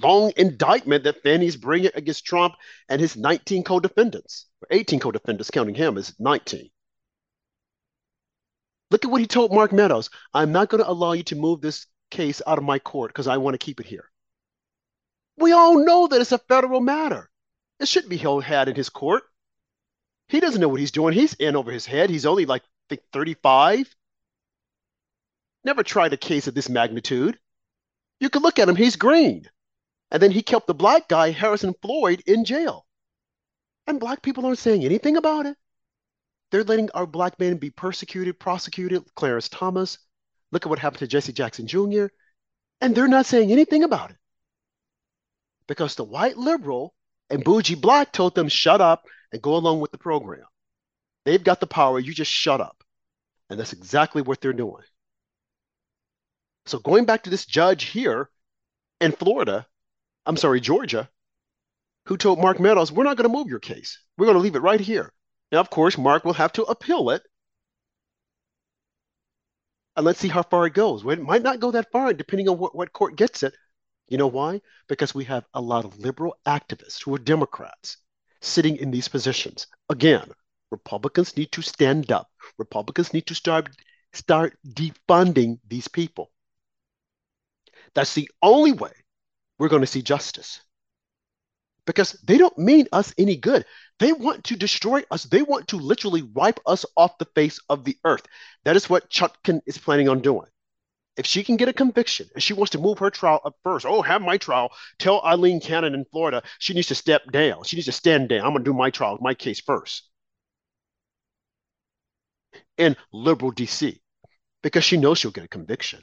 long 0.00 0.32
indictment 0.36 1.04
that 1.04 1.22
Fani's 1.22 1.56
bringing 1.56 1.90
against 1.94 2.24
Trump 2.24 2.54
and 2.88 3.00
his 3.00 3.16
19 3.16 3.64
co-defendants, 3.64 4.46
or 4.62 4.68
18 4.70 5.00
co-defendants, 5.00 5.50
counting 5.50 5.74
him 5.74 5.98
as 5.98 6.14
19. 6.20 6.70
Look 8.90 9.04
at 9.04 9.10
what 9.10 9.20
he 9.20 9.26
told 9.26 9.52
Mark 9.52 9.72
Meadows. 9.72 10.10
I'm 10.34 10.52
not 10.52 10.68
going 10.68 10.82
to 10.82 10.90
allow 10.90 11.12
you 11.12 11.22
to 11.24 11.36
move 11.36 11.60
this 11.60 11.86
case 12.10 12.42
out 12.46 12.58
of 12.58 12.64
my 12.64 12.78
court 12.78 13.10
because 13.10 13.28
I 13.28 13.36
want 13.36 13.54
to 13.54 13.64
keep 13.64 13.80
it 13.80 13.86
here. 13.86 14.10
We 15.36 15.52
all 15.52 15.84
know 15.84 16.06
that 16.08 16.20
it's 16.20 16.32
a 16.32 16.38
federal 16.38 16.80
matter. 16.80 17.29
It 17.80 17.88
shouldn't 17.88 18.10
be 18.10 18.18
held 18.18 18.44
had 18.44 18.68
in 18.68 18.76
his 18.76 18.90
court. 18.90 19.24
He 20.28 20.38
doesn't 20.38 20.60
know 20.60 20.68
what 20.68 20.80
he's 20.80 20.92
doing. 20.92 21.14
He's 21.14 21.34
in 21.34 21.56
over 21.56 21.72
his 21.72 21.86
head. 21.86 22.10
He's 22.10 22.26
only 22.26 22.46
like 22.46 22.62
I 22.62 22.66
think 22.90 23.02
35. 23.12 23.94
Never 25.64 25.82
tried 25.82 26.12
a 26.12 26.18
case 26.18 26.46
of 26.46 26.54
this 26.54 26.68
magnitude. 26.68 27.38
You 28.20 28.28
could 28.28 28.42
look 28.42 28.58
at 28.58 28.68
him, 28.68 28.76
he's 28.76 28.96
green. 28.96 29.48
And 30.10 30.22
then 30.22 30.30
he 30.30 30.42
kept 30.42 30.66
the 30.66 30.74
black 30.74 31.08
guy, 31.08 31.30
Harrison 31.30 31.74
Floyd, 31.80 32.22
in 32.26 32.44
jail. 32.44 32.86
And 33.86 33.98
black 33.98 34.22
people 34.22 34.44
aren't 34.44 34.58
saying 34.58 34.84
anything 34.84 35.16
about 35.16 35.46
it. 35.46 35.56
They're 36.50 36.64
letting 36.64 36.90
our 36.90 37.06
black 37.06 37.38
men 37.38 37.56
be 37.56 37.70
persecuted, 37.70 38.38
prosecuted, 38.38 39.04
Clarence 39.14 39.48
Thomas. 39.48 39.98
Look 40.52 40.66
at 40.66 40.70
what 40.70 40.78
happened 40.78 41.00
to 41.00 41.06
Jesse 41.06 41.32
Jackson 41.32 41.66
Jr. 41.66 42.06
And 42.80 42.94
they're 42.94 43.08
not 43.08 43.26
saying 43.26 43.52
anything 43.52 43.84
about 43.84 44.10
it 44.10 44.16
because 45.66 45.94
the 45.94 46.04
white 46.04 46.36
liberal 46.36 46.94
and 47.30 47.44
Bougie 47.44 47.76
Black 47.76 48.12
told 48.12 48.34
them 48.34 48.48
shut 48.48 48.80
up 48.80 49.06
and 49.32 49.40
go 49.40 49.54
along 49.56 49.80
with 49.80 49.92
the 49.92 49.98
program. 49.98 50.44
They've 51.24 51.42
got 51.42 51.60
the 51.60 51.66
power, 51.66 51.98
you 51.98 52.12
just 52.12 52.32
shut 52.32 52.60
up. 52.60 52.82
And 53.48 53.58
that's 53.58 53.72
exactly 53.72 54.22
what 54.22 54.40
they're 54.40 54.52
doing. 54.52 54.82
So 56.66 56.78
going 56.78 57.04
back 57.04 57.24
to 57.24 57.30
this 57.30 57.46
judge 57.46 57.84
here 57.84 58.28
in 59.00 59.12
Florida, 59.12 59.66
I'm 60.26 60.36
sorry, 60.36 60.60
Georgia, 60.60 61.08
who 62.06 62.16
told 62.16 62.40
Mark 62.40 62.60
Meadows, 62.60 62.92
we're 62.92 63.04
not 63.04 63.16
going 63.16 63.28
to 63.28 63.36
move 63.36 63.48
your 63.48 63.60
case. 63.60 63.98
We're 64.18 64.26
going 64.26 64.36
to 64.36 64.42
leave 64.42 64.56
it 64.56 64.62
right 64.62 64.80
here. 64.80 65.12
Now, 65.52 65.60
of 65.60 65.70
course, 65.70 65.98
Mark 65.98 66.24
will 66.24 66.34
have 66.34 66.52
to 66.52 66.62
appeal 66.64 67.10
it. 67.10 67.22
And 69.96 70.06
let's 70.06 70.20
see 70.20 70.28
how 70.28 70.42
far 70.42 70.66
it 70.66 70.74
goes. 70.74 71.04
It 71.04 71.20
might 71.20 71.42
not 71.42 71.60
go 71.60 71.72
that 71.72 71.90
far, 71.90 72.12
depending 72.12 72.48
on 72.48 72.58
what, 72.58 72.74
what 72.74 72.92
court 72.92 73.16
gets 73.16 73.42
it. 73.42 73.54
You 74.10 74.18
know 74.18 74.26
why? 74.26 74.60
Because 74.88 75.14
we 75.14 75.24
have 75.24 75.46
a 75.54 75.60
lot 75.60 75.84
of 75.84 75.98
liberal 76.00 76.36
activists 76.44 77.02
who 77.02 77.14
are 77.14 77.18
Democrats 77.18 77.96
sitting 78.42 78.76
in 78.76 78.90
these 78.90 79.08
positions. 79.08 79.68
Again, 79.88 80.28
Republicans 80.70 81.36
need 81.36 81.52
to 81.52 81.62
stand 81.62 82.10
up. 82.10 82.28
Republicans 82.58 83.14
need 83.14 83.26
to 83.26 83.34
start 83.34 83.68
start 84.12 84.58
defunding 84.66 85.60
these 85.68 85.86
people. 85.86 86.32
That's 87.94 88.14
the 88.14 88.28
only 88.42 88.72
way 88.72 88.92
we're 89.58 89.68
going 89.68 89.82
to 89.82 89.86
see 89.86 90.02
justice. 90.02 90.60
Because 91.86 92.12
they 92.24 92.36
don't 92.36 92.58
mean 92.58 92.88
us 92.92 93.14
any 93.16 93.36
good. 93.36 93.64
They 94.00 94.12
want 94.12 94.44
to 94.44 94.56
destroy 94.56 95.04
us. 95.12 95.24
They 95.24 95.42
want 95.42 95.68
to 95.68 95.76
literally 95.76 96.22
wipe 96.22 96.58
us 96.66 96.84
off 96.96 97.18
the 97.18 97.28
face 97.36 97.60
of 97.68 97.84
the 97.84 97.96
earth. 98.04 98.26
That 98.64 98.76
is 98.76 98.90
what 98.90 99.10
Chutkan 99.10 99.60
is 99.66 99.78
planning 99.78 100.08
on 100.08 100.20
doing. 100.20 100.48
If 101.16 101.26
she 101.26 101.44
can 101.44 101.56
get 101.56 101.68
a 101.68 101.72
conviction 101.72 102.28
and 102.34 102.42
she 102.42 102.54
wants 102.54 102.70
to 102.70 102.78
move 102.78 102.98
her 102.98 103.10
trial 103.10 103.40
up 103.44 103.56
first, 103.62 103.84
oh, 103.86 104.02
have 104.02 104.22
my 104.22 104.38
trial. 104.38 104.70
Tell 104.98 105.20
Aileen 105.20 105.60
Cannon 105.60 105.94
in 105.94 106.04
Florida 106.04 106.42
she 106.58 106.72
needs 106.72 106.88
to 106.88 106.94
step 106.94 107.30
down. 107.30 107.64
She 107.64 107.76
needs 107.76 107.86
to 107.86 107.92
stand 107.92 108.28
down. 108.28 108.40
I'm 108.46 108.52
going 108.52 108.64
to 108.64 108.70
do 108.70 108.76
my 108.76 108.90
trial, 108.90 109.18
my 109.20 109.34
case 109.34 109.60
first. 109.60 110.08
In 112.78 112.96
liberal 113.12 113.52
DC, 113.52 114.00
because 114.62 114.84
she 114.84 114.96
knows 114.96 115.18
she'll 115.18 115.30
get 115.30 115.44
a 115.44 115.48
conviction. 115.48 116.02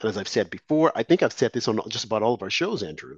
And 0.00 0.10
as 0.10 0.18
I've 0.18 0.28
said 0.28 0.50
before, 0.50 0.92
I 0.94 1.02
think 1.02 1.22
I've 1.22 1.32
said 1.32 1.52
this 1.52 1.68
on 1.68 1.80
just 1.88 2.04
about 2.04 2.22
all 2.22 2.34
of 2.34 2.42
our 2.42 2.50
shows, 2.50 2.82
Andrew. 2.82 3.16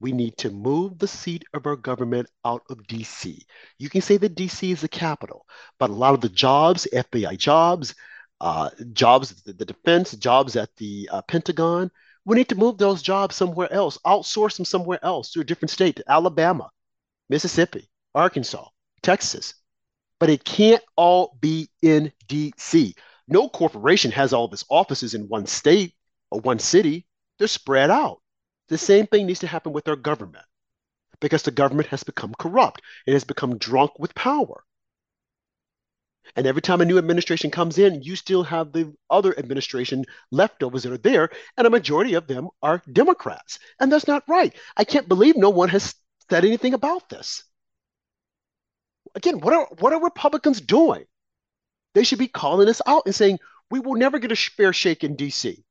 We 0.00 0.12
need 0.12 0.36
to 0.38 0.50
move 0.50 0.98
the 0.98 1.08
seat 1.08 1.44
of 1.54 1.66
our 1.66 1.76
government 1.76 2.28
out 2.44 2.62
of 2.68 2.86
DC. 2.86 3.40
You 3.78 3.88
can 3.88 4.02
say 4.02 4.16
that 4.18 4.34
DC 4.34 4.72
is 4.72 4.80
the 4.82 4.88
capital, 4.88 5.46
but 5.78 5.90
a 5.90 5.94
lot 5.94 6.14
of 6.14 6.20
the 6.20 6.28
jobs, 6.28 6.86
FBI 6.92 7.38
jobs, 7.38 7.94
uh, 8.40 8.70
jobs, 8.92 9.42
the, 9.42 9.52
the 9.52 9.64
defense, 9.64 10.12
jobs 10.12 10.56
at 10.56 10.74
the 10.76 11.08
uh, 11.12 11.22
Pentagon, 11.22 11.90
we 12.24 12.36
need 12.36 12.48
to 12.48 12.54
move 12.56 12.76
those 12.76 13.02
jobs 13.02 13.36
somewhere 13.36 13.72
else, 13.72 13.98
outsource 14.04 14.56
them 14.56 14.64
somewhere 14.64 14.98
else 15.02 15.30
to 15.32 15.40
a 15.40 15.44
different 15.44 15.70
state, 15.70 16.00
Alabama, 16.08 16.70
Mississippi, 17.28 17.88
Arkansas, 18.14 18.68
Texas. 19.02 19.54
But 20.18 20.30
it 20.30 20.44
can't 20.44 20.82
all 20.96 21.36
be 21.40 21.70
in 21.82 22.12
DC. 22.28 22.94
No 23.28 23.48
corporation 23.48 24.10
has 24.12 24.32
all 24.32 24.46
of 24.46 24.52
its 24.52 24.64
offices 24.68 25.14
in 25.14 25.28
one 25.28 25.46
state 25.46 25.94
or 26.30 26.40
one 26.40 26.58
city. 26.58 27.06
They're 27.38 27.48
spread 27.48 27.90
out. 27.90 28.20
The 28.68 28.78
same 28.78 29.06
thing 29.06 29.26
needs 29.26 29.40
to 29.40 29.46
happen 29.46 29.72
with 29.72 29.88
our 29.88 29.96
government 29.96 30.44
because 31.20 31.42
the 31.42 31.50
government 31.50 31.88
has 31.88 32.02
become 32.02 32.34
corrupt. 32.38 32.82
It 33.06 33.12
has 33.12 33.24
become 33.24 33.58
drunk 33.58 33.98
with 33.98 34.14
power. 34.14 34.64
And 36.34 36.46
every 36.46 36.62
time 36.62 36.80
a 36.80 36.84
new 36.84 36.98
administration 36.98 37.50
comes 37.50 37.78
in, 37.78 38.02
you 38.02 38.16
still 38.16 38.42
have 38.42 38.72
the 38.72 38.92
other 39.08 39.38
administration 39.38 40.04
leftovers 40.30 40.82
that 40.82 40.92
are 40.92 40.98
there, 40.98 41.30
and 41.56 41.66
a 41.66 41.70
majority 41.70 42.14
of 42.14 42.26
them 42.26 42.48
are 42.62 42.82
Democrats. 42.92 43.58
And 43.78 43.92
that's 43.92 44.08
not 44.08 44.24
right. 44.28 44.54
I 44.76 44.84
can't 44.84 45.08
believe 45.08 45.36
no 45.36 45.50
one 45.50 45.68
has 45.68 45.94
said 46.28 46.44
anything 46.44 46.74
about 46.74 47.08
this. 47.08 47.44
Again, 49.14 49.40
what 49.40 49.54
are 49.54 49.68
what 49.78 49.92
are 49.92 50.02
Republicans 50.02 50.60
doing? 50.60 51.04
They 51.94 52.04
should 52.04 52.18
be 52.18 52.28
calling 52.28 52.68
us 52.68 52.82
out 52.86 53.04
and 53.06 53.14
saying, 53.14 53.38
we 53.70 53.80
will 53.80 53.94
never 53.94 54.18
get 54.18 54.32
a 54.32 54.36
fair 54.36 54.72
shake 54.72 55.04
in 55.04 55.16
DC. 55.16 55.62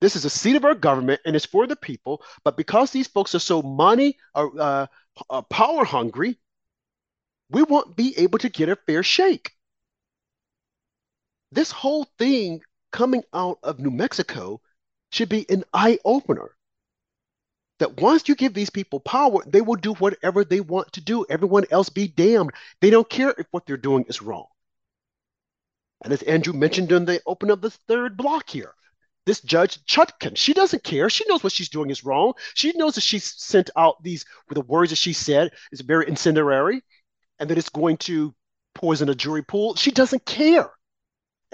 This 0.00 0.16
is 0.16 0.24
a 0.24 0.30
seat 0.30 0.56
of 0.56 0.64
our 0.64 0.74
government 0.74 1.22
and 1.24 1.34
it's 1.34 1.46
for 1.46 1.66
the 1.66 1.76
people. 1.76 2.22
But 2.44 2.56
because 2.56 2.90
these 2.90 3.08
folks 3.08 3.34
are 3.34 3.38
so 3.38 3.62
money 3.62 4.18
or 4.34 4.52
uh, 4.60 4.86
uh, 5.30 5.42
power 5.42 5.84
hungry, 5.84 6.38
we 7.50 7.62
won't 7.62 7.96
be 7.96 8.16
able 8.18 8.38
to 8.40 8.48
get 8.48 8.68
a 8.68 8.76
fair 8.76 9.02
shake. 9.02 9.52
This 11.54 11.70
whole 11.70 12.04
thing 12.18 12.62
coming 12.90 13.22
out 13.32 13.60
of 13.62 13.78
New 13.78 13.92
Mexico 13.92 14.60
should 15.10 15.28
be 15.28 15.46
an 15.48 15.62
eye 15.72 16.00
opener. 16.04 16.50
That 17.78 18.00
once 18.00 18.28
you 18.28 18.34
give 18.34 18.54
these 18.54 18.70
people 18.70 18.98
power, 18.98 19.40
they 19.46 19.60
will 19.60 19.76
do 19.76 19.94
whatever 19.94 20.44
they 20.44 20.60
want 20.60 20.92
to 20.94 21.00
do. 21.00 21.24
Everyone 21.30 21.64
else 21.70 21.90
be 21.90 22.08
damned. 22.08 22.50
They 22.80 22.90
don't 22.90 23.08
care 23.08 23.32
if 23.38 23.46
what 23.52 23.66
they're 23.66 23.76
doing 23.76 24.04
is 24.08 24.20
wrong. 24.20 24.46
And 26.02 26.12
as 26.12 26.22
Andrew 26.22 26.52
mentioned 26.52 26.90
in 26.90 27.04
the 27.04 27.22
open 27.24 27.50
of 27.50 27.60
the 27.60 27.70
third 27.70 28.16
block 28.16 28.50
here, 28.50 28.74
this 29.24 29.40
judge 29.40 29.78
Chutkan, 29.86 30.36
she 30.36 30.54
doesn't 30.54 30.82
care. 30.82 31.08
She 31.08 31.24
knows 31.28 31.44
what 31.44 31.52
she's 31.52 31.68
doing 31.68 31.90
is 31.90 32.04
wrong. 32.04 32.32
She 32.54 32.72
knows 32.72 32.96
that 32.96 33.02
she's 33.02 33.32
sent 33.40 33.70
out 33.76 34.02
these 34.02 34.24
with 34.48 34.56
the 34.56 34.62
words 34.62 34.90
that 34.90 34.96
she 34.96 35.12
said 35.12 35.52
is 35.70 35.82
very 35.82 36.08
incendiary 36.08 36.82
and 37.38 37.48
that 37.48 37.58
it's 37.58 37.68
going 37.68 37.98
to 37.98 38.34
poison 38.74 39.08
a 39.08 39.14
jury 39.14 39.42
pool. 39.42 39.76
She 39.76 39.92
doesn't 39.92 40.26
care. 40.26 40.70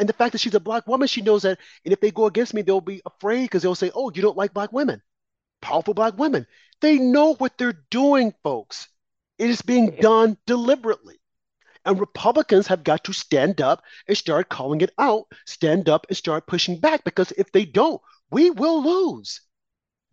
And 0.01 0.09
the 0.09 0.15
fact 0.15 0.33
that 0.33 0.41
she's 0.41 0.55
a 0.55 0.61
black 0.61 0.87
woman, 0.87 1.07
she 1.07 1.21
knows 1.21 1.43
that. 1.43 1.59
And 1.85 1.93
if 1.93 2.01
they 2.01 2.11
go 2.11 2.25
against 2.25 2.55
me, 2.55 2.63
they'll 2.63 2.81
be 2.81 3.03
afraid 3.05 3.43
because 3.43 3.63
they'll 3.63 3.75
say, 3.75 3.93
oh, 3.95 4.11
you 4.13 4.23
don't 4.23 4.37
like 4.37 4.55
black 4.55 4.73
women. 4.73 5.03
Powerful 5.61 5.93
black 5.93 6.19
women. 6.19 6.47
They 6.81 6.99
know 6.99 7.35
what 7.35 7.59
they're 7.59 7.85
doing, 7.91 8.33
folks. 8.43 8.89
It 9.39 9.51
is 9.51 9.61
being 9.61 9.97
done 10.01 10.39
deliberately. 10.47 11.21
And 11.85 12.01
Republicans 12.01 12.67
have 12.69 12.83
got 12.83 13.05
to 13.05 13.13
stand 13.13 13.61
up 13.61 13.83
and 14.09 14.17
start 14.17 14.49
calling 14.49 14.81
it 14.81 14.91
out, 14.99 15.25
stand 15.47 15.91
up 15.91 16.07
and 16.09 16.17
start 16.17 16.47
pushing 16.47 16.81
back 16.81 17.05
because 17.05 17.33
if 17.33 17.53
they 17.53 17.67
don't, 17.67 18.01
we 18.31 18.51
will 18.51 18.83
lose. 18.83 19.43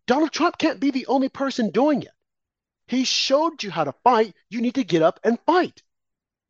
Donald 0.05 0.33
Trump 0.33 0.57
can't 0.57 0.81
be 0.81 0.91
the 0.91 1.07
only 1.07 1.29
person 1.29 1.69
doing 1.69 2.01
it. 2.03 2.11
He 2.87 3.05
showed 3.05 3.63
you 3.63 3.71
how 3.71 3.85
to 3.85 3.93
fight. 4.03 4.33
You 4.49 4.61
need 4.61 4.75
to 4.75 4.83
get 4.83 5.01
up 5.01 5.19
and 5.23 5.39
fight. 5.45 5.81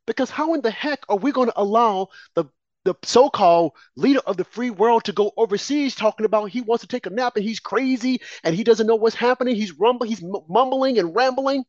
Because 0.07 0.29
how 0.31 0.53
in 0.53 0.61
the 0.61 0.71
heck 0.71 1.03
are 1.09 1.17
we 1.17 1.31
going 1.31 1.49
to 1.49 1.61
allow 1.61 2.09
the, 2.35 2.45
the 2.87 2.95
so 3.03 3.29
called 3.29 3.73
leader 3.97 4.21
of 4.25 4.37
the 4.37 4.45
free 4.45 4.69
world 4.69 5.03
to 5.03 5.11
go 5.11 5.31
overseas 5.35 5.93
talking 5.93 6.25
about 6.25 6.49
he 6.49 6.61
wants 6.61 6.81
to 6.81 6.87
take 6.87 7.05
a 7.05 7.09
nap 7.09 7.35
and 7.35 7.43
he's 7.43 7.59
crazy 7.59 8.21
and 8.43 8.55
he 8.55 8.63
doesn't 8.63 8.87
know 8.87 8.95
what's 8.95 9.15
happening? 9.15 9.55
He's 9.55 9.73
rumbling, 9.73 10.09
he's 10.09 10.23
mumbling 10.47 10.97
and 10.97 11.13
rambling. 11.13 11.65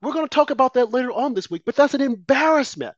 We're 0.00 0.12
going 0.12 0.26
to 0.26 0.34
talk 0.34 0.50
about 0.50 0.74
that 0.74 0.92
later 0.92 1.10
on 1.10 1.34
this 1.34 1.50
week, 1.50 1.62
but 1.66 1.74
that's 1.74 1.94
an 1.94 2.00
embarrassment. 2.00 2.94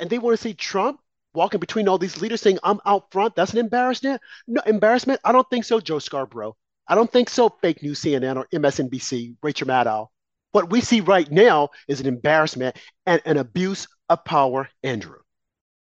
And 0.00 0.08
they 0.08 0.18
want 0.18 0.36
to 0.36 0.42
see 0.42 0.54
Trump 0.54 1.00
walking 1.34 1.60
between 1.60 1.88
all 1.88 1.98
these 1.98 2.20
leaders 2.20 2.40
saying, 2.40 2.58
I'm 2.62 2.80
out 2.86 3.12
front. 3.12 3.36
That's 3.36 3.52
an 3.52 3.58
embarrassment. 3.58 4.22
No, 4.46 4.62
embarrassment? 4.64 5.20
I 5.24 5.32
don't 5.32 5.48
think 5.50 5.64
so, 5.64 5.78
Joe 5.78 5.98
Scarborough. 5.98 6.56
I 6.88 6.94
don't 6.94 7.10
think 7.10 7.28
so, 7.28 7.48
fake 7.48 7.82
news 7.82 8.00
CNN 8.00 8.36
or 8.36 8.46
MSNBC, 8.52 9.36
Rachel 9.42 9.68
Maddow. 9.68 10.08
What 10.52 10.70
we 10.70 10.80
see 10.80 11.00
right 11.00 11.30
now 11.30 11.70
is 11.88 12.00
an 12.00 12.06
embarrassment 12.06 12.76
and 13.06 13.20
an 13.24 13.36
abuse 13.36 13.88
of 14.08 14.24
power, 14.24 14.68
Andrew. 14.82 15.21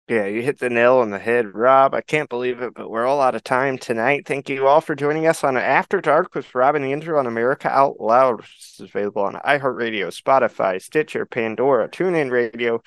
Yeah, 0.09 0.27
you 0.27 0.41
hit 0.41 0.61
the 0.61 0.71
nail 0.71 0.99
on 0.99 1.11
the 1.11 1.19
head, 1.19 1.53
Rob. 1.53 1.93
I 1.93 2.01
can't 2.01 2.29
believe 2.29 2.63
it, 2.63 2.75
but 2.75 2.89
we're 2.89 3.07
all 3.07 3.21
out 3.21 3.35
of 3.35 3.43
time 3.43 3.77
tonight. 3.77 4.25
Thank 4.25 4.49
you 4.49 4.69
all 4.69 4.81
for 4.81 4.95
joining 4.95 5.27
us 5.27 5.43
on 5.43 5.57
After 5.57 6.01
Dark 6.01 6.33
with 6.33 6.55
Rob 6.55 6.77
and 6.77 6.85
Andrew 6.85 7.19
on 7.19 7.27
America 7.27 7.69
Out 7.69 7.99
Loud. 7.99 8.43
This 8.43 8.77
is 8.79 8.89
available 8.89 9.23
on 9.23 9.35
iHeartRadio, 9.35 10.17
Spotify, 10.17 10.81
Stitcher, 10.81 11.27
Pandora, 11.27 11.89
TuneIn 11.89 12.31
Radio, 12.31 12.81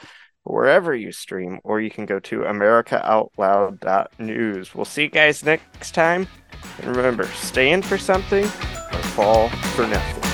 wherever 0.43 0.95
you 0.95 1.11
stream, 1.11 1.59
or 1.65 1.81
you 1.81 1.91
can 1.91 2.05
go 2.05 2.21
to 2.21 2.39
AmericaOutloud.news. 2.39 4.73
We'll 4.73 4.85
see 4.85 5.03
you 5.03 5.09
guys 5.09 5.43
next 5.43 5.93
time. 5.93 6.25
And 6.81 6.95
remember, 6.95 7.25
stay 7.25 7.73
in 7.73 7.81
for 7.81 7.97
something 7.97 8.45
or 8.45 9.03
fall 9.11 9.49
for 9.49 9.85
nothing. 9.85 10.28